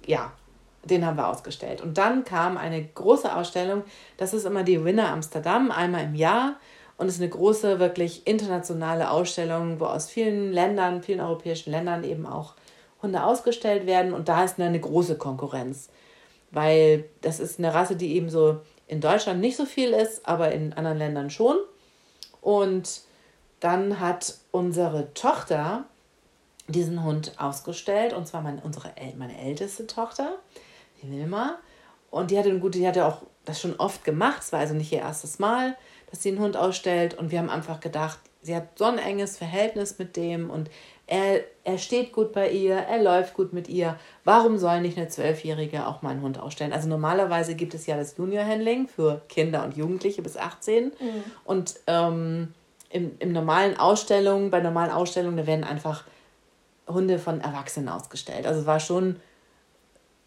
ja, 0.07 0.33
den 0.85 1.07
haben 1.07 1.17
wir 1.17 1.29
ausgestellt. 1.29 1.81
Und 1.81 1.99
dann 1.99 2.25
kam 2.25 2.57
eine 2.57 2.85
große 2.85 3.35
Ausstellung. 3.35 3.85
Das 4.17 4.35
ist 4.35 4.45
immer 4.45 4.65
die 4.65 4.85
Winner 4.85 5.11
Amsterdam, 5.11 5.71
einmal 5.71 6.05
im 6.05 6.15
Jahr. 6.15 6.57
Und 6.97 7.09
es 7.09 7.15
ist 7.15 7.21
eine 7.21 7.31
große, 7.31 7.79
wirklich 7.79 8.27
internationale 8.27 9.11
Ausstellung, 9.11 9.81
wo 9.81 9.87
aus 9.87 10.09
vielen 10.09 10.53
Ländern, 10.53 11.03
vielen 11.03 11.21
europäischen 11.21 11.71
Ländern 11.71 12.05
eben 12.05 12.27
auch 12.27 12.55
Hunde 13.03 13.25
ausgestellt 13.25 13.87
werden. 13.87 14.13
Und 14.13 14.29
da 14.29 14.45
ist 14.45 14.61
eine 14.61 14.79
große 14.79 15.17
Konkurrenz. 15.17 15.89
Weil 16.51 17.05
das 17.23 17.41
ist 17.41 17.59
eine 17.59 17.75
Rasse, 17.75 17.97
die 17.97 18.15
eben 18.15 18.29
so 18.29 18.61
in 18.87 19.01
Deutschland 19.01 19.41
nicht 19.41 19.57
so 19.57 19.65
viel 19.65 19.91
ist, 19.91 20.27
aber 20.29 20.53
in 20.53 20.75
anderen 20.75 20.99
Ländern 20.99 21.31
schon. 21.31 21.57
Und 22.41 23.03
dann 23.61 24.01
hat 24.01 24.37
unsere 24.51 25.15
Tochter 25.15 25.85
diesen 26.69 27.03
Hund 27.05 27.33
ausgestellt 27.39 28.13
und 28.13 28.27
zwar 28.27 28.43
meine, 28.43 28.61
unsere, 28.63 28.93
meine 29.17 29.39
älteste 29.41 29.87
Tochter, 29.87 30.37
die 31.01 31.11
Wilma. 31.11 31.59
Und 32.11 32.31
die 32.31 32.39
hatte 32.39 32.57
gute, 32.59 32.79
die 32.79 32.87
hatte 32.87 33.07
auch 33.07 33.23
das 33.45 33.61
schon 33.61 33.77
oft 33.77 34.05
gemacht. 34.05 34.43
Es 34.43 34.53
war 34.53 34.61
also 34.61 34.75
nicht 34.75 34.93
ihr 34.93 34.99
erstes 34.99 35.39
Mal, 35.39 35.77
dass 36.13 36.23
sie 36.23 36.29
einen 36.29 36.39
Hund 36.39 36.57
ausstellt. 36.57 37.15
Und 37.15 37.33
wir 37.33 37.41
haben 37.41 37.51
einfach 37.51 37.81
gedacht, 37.81 38.21
sie 38.43 38.55
hat 38.55 38.79
so 38.79 38.85
ein 38.85 38.99
enges 38.99 39.39
Verhältnis 39.39 39.99
mit 39.99 40.17
dem 40.17 40.51
und 40.51 40.71
er, 41.07 41.41
er 41.65 41.79
steht 41.79 42.13
gut 42.13 42.33
bei 42.33 42.51
ihr, 42.51 42.77
er 42.77 43.03
läuft 43.03 43.35
gut 43.35 43.53
mit 43.53 43.69
ihr. 43.69 43.99
Warum 44.25 44.57
soll 44.57 44.81
nicht 44.81 44.97
eine 44.97 45.09
Zwölfjährige 45.09 45.87
auch 45.87 46.03
mal 46.03 46.11
einen 46.11 46.23
Hund 46.23 46.39
ausstellen? 46.39 46.73
Also 46.73 46.89
normalerweise 46.89 47.55
gibt 47.55 47.75
es 47.75 47.87
ja 47.87 47.97
das 47.97 48.17
Junior-Handling 48.17 48.89
für 48.89 49.23
Kinder 49.29 49.65
und 49.65 49.77
Jugendliche 49.77 50.23
bis 50.23 50.37
18. 50.37 50.87
Mhm. 50.87 50.93
Und 51.45 51.75
ähm, 51.87 52.55
im, 52.91 53.13
im 53.19 53.33
normalen 53.33 53.79
Ausstellungen, 53.79 54.51
bei 54.51 54.61
normalen 54.61 54.91
Ausstellungen, 54.91 55.37
da 55.37 55.47
werden 55.47 55.65
einfach 55.65 56.05
Hunde 56.87 57.19
von 57.19 57.41
Erwachsenen 57.41 57.89
ausgestellt. 57.89 58.47
Also 58.47 58.67
war 58.67 58.81
schon 58.81 59.17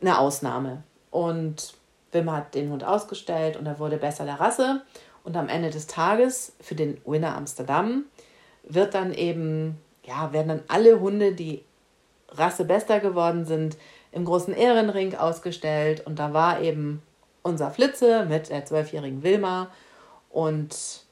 eine 0.02 0.20
Ausnahme. 0.20 0.84
Und 1.10 1.74
Wim 2.12 2.32
hat 2.32 2.56
den 2.56 2.72
Hund 2.72 2.84
ausgestellt 2.84 3.58
und 3.58 3.66
er 3.66 3.80
wurde 3.80 3.98
besser 3.98 4.26
der 4.26 4.40
Rasse. 4.40 4.82
Und 5.26 5.36
am 5.36 5.50
Ende 5.50 5.72
des 5.72 5.88
Tages 5.88 6.54
für 6.62 6.76
den 6.76 7.02
Winner 7.04 7.36
Amsterdam 7.36 8.06
wird 8.64 8.94
dann 8.94 9.12
eben, 9.12 9.82
ja, 10.04 10.32
werden 10.32 10.48
dann 10.48 10.64
alle 10.68 11.00
Hunde, 11.00 11.34
die 11.34 11.66
Rasse 12.30 12.64
bester 12.64 13.00
geworden 13.00 13.46
sind, 13.46 13.76
im 14.12 14.24
großen 14.24 14.54
Ehrenring 14.54 15.16
ausgestellt. 15.16 16.06
Und 16.06 16.20
da 16.20 16.34
war 16.34 16.62
eben 16.62 17.02
unser 17.42 17.72
Flitze 17.72 18.26
mit 18.26 18.50
der 18.50 18.66
zwölfjährigen 18.66 19.24
Wilma. 19.24 19.72
Und 20.30 21.04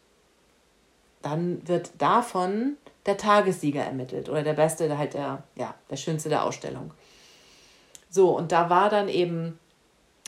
dann 1.24 1.68
wird 1.68 1.92
davon 1.98 2.78
der 3.08 3.18
Tagessieger 3.18 3.84
ermittelt 3.84 4.30
oder 4.30 4.44
der 4.44 4.54
Beste, 4.54 4.88
der 4.88 5.00
halt 5.00 5.16
der, 5.16 5.44
ja, 5.56 5.74
der 5.90 5.98
Schönste 5.98 6.30
der 6.30 6.44
Ausstellung. 6.44 6.94
So, 8.10 8.38
und 8.38 8.52
da 8.52 8.70
war 8.70 8.90
dann 8.90 9.10
eben 9.10 9.60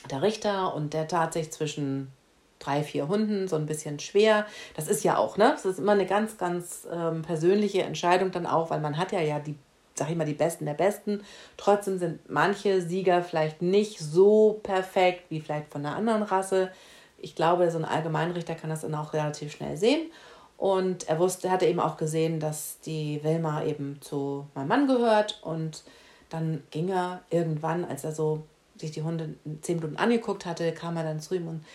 der 0.10 0.24
Richter 0.24 0.74
und 0.74 0.94
der 0.94 1.08
tat 1.08 1.34
sich 1.34 1.52
zwischen 1.52 2.12
drei, 2.60 2.84
vier 2.84 3.08
Hunden 3.08 3.48
so 3.48 3.56
ein 3.56 3.66
bisschen 3.66 4.00
schwer. 4.00 4.46
Das 4.76 4.88
ist 4.88 5.04
ja 5.04 5.18
auch, 5.18 5.38
ne? 5.38 5.52
Das 5.52 5.66
ist 5.66 5.80
immer 5.80 5.92
eine 5.92 6.06
ganz, 6.06 6.38
ganz 6.38 6.88
ähm, 6.92 7.22
persönliche 7.22 7.84
Entscheidung 7.84 8.32
dann 8.32 8.46
auch, 8.46 8.70
weil 8.70 8.80
man 8.80 8.98
hat 8.98 9.12
ja 9.12 9.22
ja 9.22 9.40
die, 9.40 9.56
sag 9.94 10.10
ich 10.10 10.16
mal, 10.16 10.26
die 10.26 10.34
Besten 10.34 10.66
der 10.66 10.74
Besten. 10.74 11.24
Trotzdem 11.58 11.98
sind 11.98 12.30
manche 12.30 12.82
Sieger 12.82 13.22
vielleicht 13.22 13.62
nicht 13.62 14.00
so 14.00 14.60
perfekt 14.64 15.24
wie 15.30 15.42
vielleicht 15.42 15.72
von 15.72 15.86
einer 15.86 15.96
anderen 15.96 16.24
Rasse. 16.24 16.72
Ich 17.18 17.36
glaube, 17.36 17.70
so 17.72 17.78
ein 17.78 17.86
Allgemeinrichter 17.86 18.56
kann 18.56 18.70
das 18.70 18.82
dann 18.82 18.96
auch 18.96 19.14
relativ 19.14 19.52
schnell 19.52 19.78
sehen. 19.78 20.12
Und 20.58 21.10
er 21.10 21.20
wusste, 21.20 21.52
hatte 21.52 21.66
eben 21.66 21.80
auch 21.80 21.98
gesehen, 21.98 22.40
dass 22.40 22.80
die 22.80 23.20
Wilma 23.24 23.64
eben 23.64 24.02
zu 24.02 24.48
meinem 24.56 24.70
Mann 24.70 24.88
gehört. 24.88 25.40
Und 25.44 25.84
dann 26.30 26.64
ging 26.72 26.90
er 26.90 27.22
irgendwann, 27.30 27.84
als 27.84 28.04
er 28.04 28.14
so 28.14 28.44
sich 28.78 28.92
die 28.92 29.04
Hunde 29.04 29.36
zehn 29.62 29.78
Minuten 29.78 29.98
angeguckt 29.98 30.46
hatte, 30.46 30.72
kam 30.74 30.98
er 30.98 31.04
dann 31.04 31.20
zu 31.20 31.36
ihm 31.36 31.48
und 31.48 31.66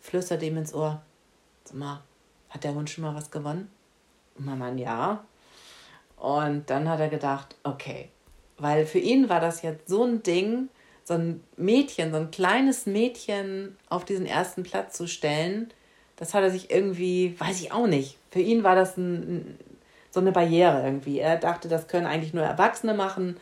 flüsterte 0.00 0.46
ihm 0.46 0.56
ins 0.56 0.74
Ohr, 0.74 1.02
sag 1.64 1.76
mal, 1.76 2.02
hat 2.48 2.64
der 2.64 2.74
Hund 2.74 2.90
schon 2.90 3.04
mal 3.04 3.14
was 3.14 3.30
gewonnen? 3.30 3.70
Mann, 4.36 4.78
ja. 4.78 5.24
Und 6.16 6.68
dann 6.70 6.88
hat 6.88 7.00
er 7.00 7.08
gedacht, 7.08 7.56
okay, 7.62 8.08
weil 8.58 8.86
für 8.86 8.98
ihn 8.98 9.28
war 9.28 9.40
das 9.40 9.62
jetzt 9.62 9.88
so 9.88 10.04
ein 10.04 10.22
Ding, 10.22 10.68
so 11.04 11.14
ein 11.14 11.42
Mädchen, 11.56 12.12
so 12.12 12.18
ein 12.18 12.30
kleines 12.30 12.86
Mädchen 12.86 13.76
auf 13.88 14.04
diesen 14.04 14.26
ersten 14.26 14.62
Platz 14.62 14.96
zu 14.96 15.06
stellen, 15.06 15.72
das 16.16 16.34
hat 16.34 16.42
er 16.42 16.50
sich 16.50 16.70
irgendwie, 16.70 17.34
weiß 17.40 17.60
ich 17.60 17.72
auch 17.72 17.86
nicht, 17.86 18.18
für 18.30 18.40
ihn 18.40 18.62
war 18.62 18.76
das 18.76 18.96
ein, 18.98 19.58
so 20.10 20.20
eine 20.20 20.32
Barriere 20.32 20.82
irgendwie. 20.84 21.18
Er 21.18 21.36
dachte, 21.36 21.68
das 21.68 21.88
können 21.88 22.06
eigentlich 22.06 22.34
nur 22.34 22.44
Erwachsene 22.44 22.94
machen, 22.94 23.36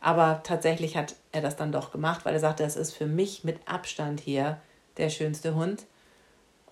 aber 0.00 0.40
tatsächlich 0.42 0.96
hat 0.96 1.14
er 1.32 1.42
das 1.42 1.56
dann 1.56 1.72
doch 1.72 1.92
gemacht, 1.92 2.24
weil 2.24 2.34
er 2.34 2.40
sagte, 2.40 2.62
das 2.62 2.76
ist 2.76 2.92
für 2.92 3.06
mich 3.06 3.44
mit 3.44 3.58
Abstand 3.66 4.20
hier 4.20 4.58
der 4.96 5.10
schönste 5.10 5.54
Hund. 5.54 5.84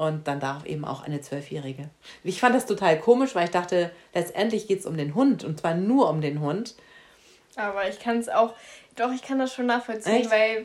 Und 0.01 0.27
dann 0.29 0.41
darf 0.41 0.65
eben 0.65 0.87
auch 0.87 1.05
eine 1.05 1.21
Zwölfjährige. 1.21 1.91
Ich 2.25 2.41
fand 2.41 2.55
das 2.55 2.65
total 2.65 2.99
komisch, 2.99 3.35
weil 3.35 3.45
ich 3.45 3.51
dachte, 3.51 3.91
letztendlich 4.15 4.67
geht 4.67 4.81
es 4.81 4.87
um 4.87 4.97
den 4.97 5.15
Hund 5.15 5.45
und 5.45 5.61
zwar 5.61 5.75
nur 5.75 6.09
um 6.09 6.23
den 6.23 6.41
Hund. 6.41 6.75
Aber 7.55 7.87
ich 7.87 8.01
kann 8.01 8.17
es 8.17 8.31
auch, 8.31 8.55
doch, 8.97 9.13
ich 9.13 9.21
kann 9.21 9.39
das 9.39 9.53
schon 9.53 9.67
nachvollziehen, 9.67 10.23
Echt? 10.23 10.31
weil 10.31 10.65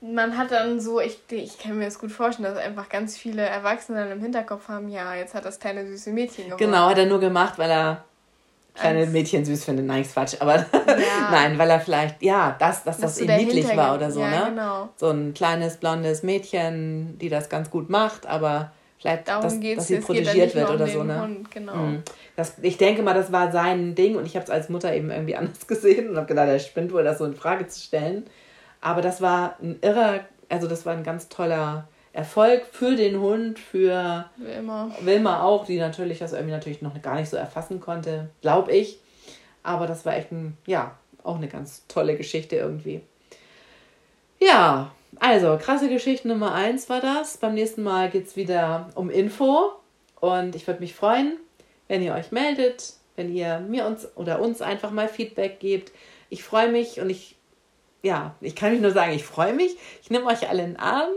man 0.00 0.38
hat 0.38 0.52
dann 0.52 0.80
so, 0.80 1.00
ich, 1.00 1.18
ich 1.30 1.58
kann 1.58 1.76
mir 1.76 1.86
das 1.86 1.98
gut 1.98 2.12
vorstellen, 2.12 2.54
dass 2.54 2.64
einfach 2.64 2.88
ganz 2.88 3.18
viele 3.18 3.42
Erwachsene 3.42 3.98
dann 3.98 4.12
im 4.12 4.20
Hinterkopf 4.20 4.68
haben, 4.68 4.88
ja, 4.88 5.16
jetzt 5.16 5.34
hat 5.34 5.44
das 5.44 5.58
kleine 5.58 5.84
süße 5.84 6.10
Mädchen 6.10 6.44
gewonnen. 6.44 6.58
Genau, 6.58 6.88
hat 6.88 6.98
er 6.98 7.06
nur 7.06 7.18
gemacht, 7.18 7.58
weil 7.58 7.68
er 7.68 8.04
kleine 8.74 9.06
Mädchen 9.06 9.44
süß 9.44 9.64
findet. 9.64 9.86
Nein, 9.86 10.04
Quatsch, 10.04 10.36
aber 10.40 10.56
ja. 10.56 10.66
nein, 11.30 11.58
weil 11.58 11.70
er 11.70 11.80
vielleicht, 11.80 12.22
ja, 12.22 12.56
das, 12.58 12.84
dass 12.84 12.98
das, 12.98 13.16
das 13.16 13.18
so 13.18 13.24
niedlich 13.24 13.76
war 13.76 13.94
oder 13.94 14.10
so, 14.10 14.20
ja, 14.20 14.30
ne? 14.30 14.46
Genau. 14.50 14.88
So 14.96 15.10
ein 15.10 15.34
kleines 15.34 15.76
blondes 15.76 16.22
Mädchen, 16.22 17.18
die 17.18 17.28
das 17.28 17.48
ganz 17.48 17.70
gut 17.70 17.90
macht, 17.90 18.26
aber 18.26 18.72
vielleicht, 18.98 19.28
Darum 19.28 19.42
dass, 19.42 19.76
dass 19.76 19.86
sie 19.88 19.98
protegiert 19.98 20.54
wird 20.54 20.70
oder 20.70 20.86
so, 20.86 21.02
ne? 21.04 21.20
Hund, 21.20 21.50
genau. 21.50 21.74
Mhm. 21.74 22.02
Das, 22.36 22.54
ich 22.62 22.78
denke 22.78 23.02
mal, 23.02 23.14
das 23.14 23.30
war 23.30 23.52
sein 23.52 23.94
Ding 23.94 24.16
und 24.16 24.26
ich 24.26 24.36
habe 24.36 24.44
es 24.44 24.50
als 24.50 24.68
Mutter 24.68 24.94
eben 24.94 25.10
irgendwie 25.10 25.36
anders 25.36 25.66
gesehen 25.66 26.10
und 26.10 26.16
habe 26.16 26.26
gedacht, 26.26 26.48
er 26.48 26.58
spinnt 26.58 26.92
wohl, 26.92 27.04
das 27.04 27.18
so 27.18 27.24
in 27.24 27.34
Frage 27.34 27.66
zu 27.66 27.80
stellen. 27.80 28.24
Aber 28.80 29.02
das 29.02 29.20
war 29.20 29.56
ein 29.62 29.78
irrer, 29.82 30.20
also 30.48 30.66
das 30.66 30.86
war 30.86 30.94
ein 30.94 31.04
ganz 31.04 31.28
toller 31.28 31.88
Erfolg 32.12 32.66
für 32.70 32.94
den 32.94 33.20
Hund, 33.20 33.58
für 33.58 34.26
Wilma. 34.36 34.90
Wilma 35.00 35.42
auch, 35.42 35.64
die 35.64 35.78
natürlich 35.78 36.18
das 36.18 36.32
irgendwie 36.32 36.52
natürlich 36.52 36.82
noch 36.82 37.00
gar 37.00 37.16
nicht 37.16 37.30
so 37.30 37.36
erfassen 37.36 37.80
konnte, 37.80 38.28
glaube 38.42 38.72
ich. 38.72 38.98
Aber 39.62 39.86
das 39.86 40.04
war 40.04 40.16
echt 40.16 40.30
ein, 40.30 40.58
ja, 40.66 40.96
auch 41.22 41.36
eine 41.36 41.48
ganz 41.48 41.86
tolle 41.88 42.16
Geschichte 42.16 42.56
irgendwie. 42.56 43.00
Ja, 44.40 44.92
also 45.20 45.56
krasse 45.58 45.88
Geschichte 45.88 46.28
Nummer 46.28 46.54
eins 46.54 46.88
war 46.90 47.00
das. 47.00 47.38
Beim 47.38 47.54
nächsten 47.54 47.82
Mal 47.82 48.10
geht 48.10 48.26
es 48.26 48.36
wieder 48.36 48.90
um 48.94 49.08
Info. 49.08 49.72
Und 50.20 50.54
ich 50.54 50.66
würde 50.66 50.80
mich 50.80 50.94
freuen, 50.94 51.36
wenn 51.88 52.02
ihr 52.02 52.14
euch 52.14 52.30
meldet, 52.30 52.94
wenn 53.16 53.34
ihr 53.34 53.60
mir 53.60 53.86
uns 53.86 54.08
oder 54.16 54.40
uns 54.40 54.60
einfach 54.60 54.90
mal 54.90 55.08
Feedback 55.08 55.60
gebt. 55.60 55.92
Ich 56.28 56.42
freue 56.42 56.70
mich 56.70 57.00
und 57.00 57.10
ich, 57.10 57.36
ja, 58.02 58.34
ich 58.40 58.54
kann 58.54 58.72
mich 58.72 58.80
nur 58.80 58.92
sagen, 58.92 59.12
ich 59.12 59.24
freue 59.24 59.52
mich. 59.52 59.76
Ich 60.02 60.10
nehme 60.10 60.26
euch 60.26 60.48
alle 60.48 60.62
in 60.62 60.70
den 60.72 60.80
Arm 60.80 61.10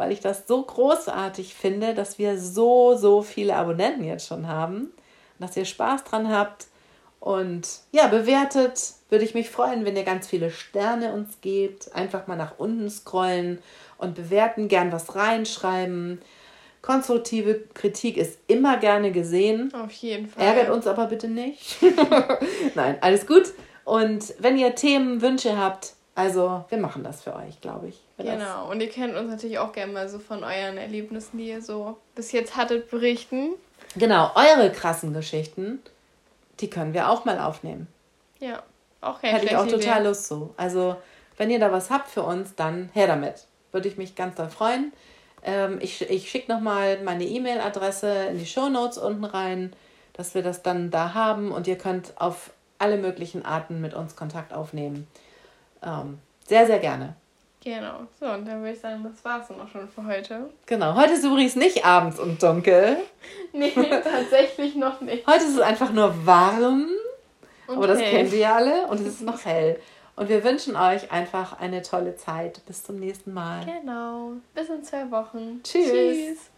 weil 0.00 0.12
ich 0.12 0.20
das 0.20 0.46
so 0.48 0.62
großartig 0.62 1.52
finde, 1.52 1.92
dass 1.92 2.18
wir 2.18 2.38
so, 2.38 2.96
so 2.96 3.20
viele 3.20 3.54
Abonnenten 3.54 4.02
jetzt 4.02 4.26
schon 4.26 4.48
haben. 4.48 4.90
Dass 5.38 5.58
ihr 5.58 5.66
Spaß 5.66 6.04
dran 6.04 6.30
habt. 6.30 6.68
Und 7.20 7.68
ja, 7.92 8.06
bewertet, 8.06 8.94
würde 9.10 9.26
ich 9.26 9.34
mich 9.34 9.50
freuen, 9.50 9.84
wenn 9.84 9.98
ihr 9.98 10.04
ganz 10.04 10.26
viele 10.26 10.50
Sterne 10.50 11.12
uns 11.12 11.42
gebt. 11.42 11.94
Einfach 11.94 12.26
mal 12.26 12.36
nach 12.36 12.58
unten 12.58 12.88
scrollen 12.88 13.58
und 13.98 14.14
bewerten, 14.14 14.68
gern 14.68 14.90
was 14.90 15.14
reinschreiben. 15.16 16.22
Konstruktive 16.80 17.64
Kritik 17.74 18.16
ist 18.16 18.38
immer 18.46 18.78
gerne 18.78 19.12
gesehen. 19.12 19.70
Auf 19.74 19.92
jeden 19.92 20.28
Fall. 20.28 20.42
Ärgert 20.42 20.70
uns 20.70 20.86
aber 20.86 21.08
bitte 21.08 21.28
nicht. 21.28 21.76
Nein, 22.74 22.96
alles 23.02 23.26
gut. 23.26 23.52
Und 23.84 24.32
wenn 24.38 24.56
ihr 24.56 24.74
Themen, 24.74 25.20
Wünsche 25.20 25.58
habt, 25.58 25.92
also 26.14 26.64
wir 26.68 26.78
machen 26.78 27.04
das 27.04 27.22
für 27.22 27.34
euch, 27.34 27.60
glaube 27.60 27.88
ich. 27.88 28.00
Genau, 28.18 28.70
und 28.70 28.80
ihr 28.80 28.90
könnt 28.90 29.16
uns 29.16 29.30
natürlich 29.30 29.58
auch 29.58 29.72
gerne 29.72 29.92
mal 29.92 30.08
so 30.08 30.18
von 30.18 30.44
euren 30.44 30.76
Erlebnissen, 30.76 31.38
die 31.38 31.48
ihr 31.48 31.62
so 31.62 31.96
bis 32.14 32.32
jetzt 32.32 32.56
hattet, 32.56 32.90
berichten. 32.90 33.50
Genau, 33.96 34.30
eure 34.34 34.70
krassen 34.70 35.14
Geschichten, 35.14 35.80
die 36.60 36.68
können 36.68 36.94
wir 36.94 37.08
auch 37.08 37.24
mal 37.24 37.38
aufnehmen. 37.38 37.86
Ja, 38.38 38.62
auch 39.00 39.20
keine 39.20 39.34
Hätte 39.34 39.46
ich 39.46 39.56
auch 39.56 39.66
total 39.66 40.00
Idee. 40.00 40.08
Lust 40.08 40.26
so. 40.26 40.54
Also, 40.56 40.96
wenn 41.36 41.50
ihr 41.50 41.58
da 41.58 41.72
was 41.72 41.90
habt 41.90 42.08
für 42.08 42.22
uns, 42.22 42.54
dann 42.54 42.90
her 42.92 43.06
damit. 43.06 43.46
Würde 43.72 43.88
ich 43.88 43.96
mich 43.96 44.14
ganz 44.14 44.36
doll 44.36 44.48
freuen. 44.48 44.92
Ähm, 45.42 45.78
ich 45.80 46.02
ich 46.10 46.30
schicke 46.30 46.52
nochmal 46.52 47.02
meine 47.02 47.24
E-Mail-Adresse 47.24 48.26
in 48.30 48.38
die 48.38 48.46
Show 48.46 48.68
Notes 48.68 48.98
unten 48.98 49.24
rein, 49.24 49.72
dass 50.12 50.34
wir 50.34 50.42
das 50.42 50.62
dann 50.62 50.90
da 50.90 51.14
haben 51.14 51.50
und 51.52 51.66
ihr 51.66 51.78
könnt 51.78 52.12
auf 52.16 52.50
alle 52.78 52.96
möglichen 52.98 53.44
Arten 53.44 53.80
mit 53.80 53.94
uns 53.94 54.16
Kontakt 54.16 54.52
aufnehmen. 54.52 55.06
Ähm, 55.82 56.18
sehr, 56.46 56.66
sehr 56.66 56.78
gerne. 56.78 57.14
Genau. 57.62 58.06
So, 58.18 58.26
und 58.26 58.46
dann 58.46 58.60
würde 58.60 58.72
ich 58.72 58.80
sagen, 58.80 59.04
das 59.04 59.22
war 59.24 59.42
es 59.42 59.48
dann 59.48 59.60
auch 59.60 59.68
schon 59.68 59.86
für 59.88 60.04
heute. 60.06 60.48
Genau. 60.66 60.94
Heute 60.94 61.12
ist 61.12 61.24
übrigens 61.24 61.56
nicht 61.56 61.84
abends 61.84 62.18
und 62.18 62.42
dunkel. 62.42 62.96
nee, 63.52 63.70
tatsächlich 63.70 64.74
noch 64.76 65.00
nicht. 65.02 65.26
Heute 65.26 65.44
ist 65.44 65.56
es 65.56 65.60
einfach 65.60 65.92
nur 65.92 66.26
warm. 66.26 66.88
Und 67.66 67.76
aber 67.76 67.86
das 67.86 68.00
hell. 68.00 68.10
kennt 68.10 68.32
ihr 68.32 68.52
alle. 68.52 68.86
Und 68.86 69.00
es 69.00 69.06
ist 69.06 69.22
noch 69.22 69.44
hell. 69.44 69.78
Und 70.16 70.28
wir 70.28 70.42
wünschen 70.42 70.74
euch 70.74 71.12
einfach 71.12 71.60
eine 71.60 71.82
tolle 71.82 72.16
Zeit. 72.16 72.62
Bis 72.66 72.82
zum 72.82 72.98
nächsten 72.98 73.32
Mal. 73.32 73.64
Genau. 73.64 74.32
Bis 74.54 74.68
in 74.68 74.82
zwei 74.82 75.10
Wochen. 75.10 75.60
Tschüss. 75.62 75.90
Tschüss. 75.90 76.49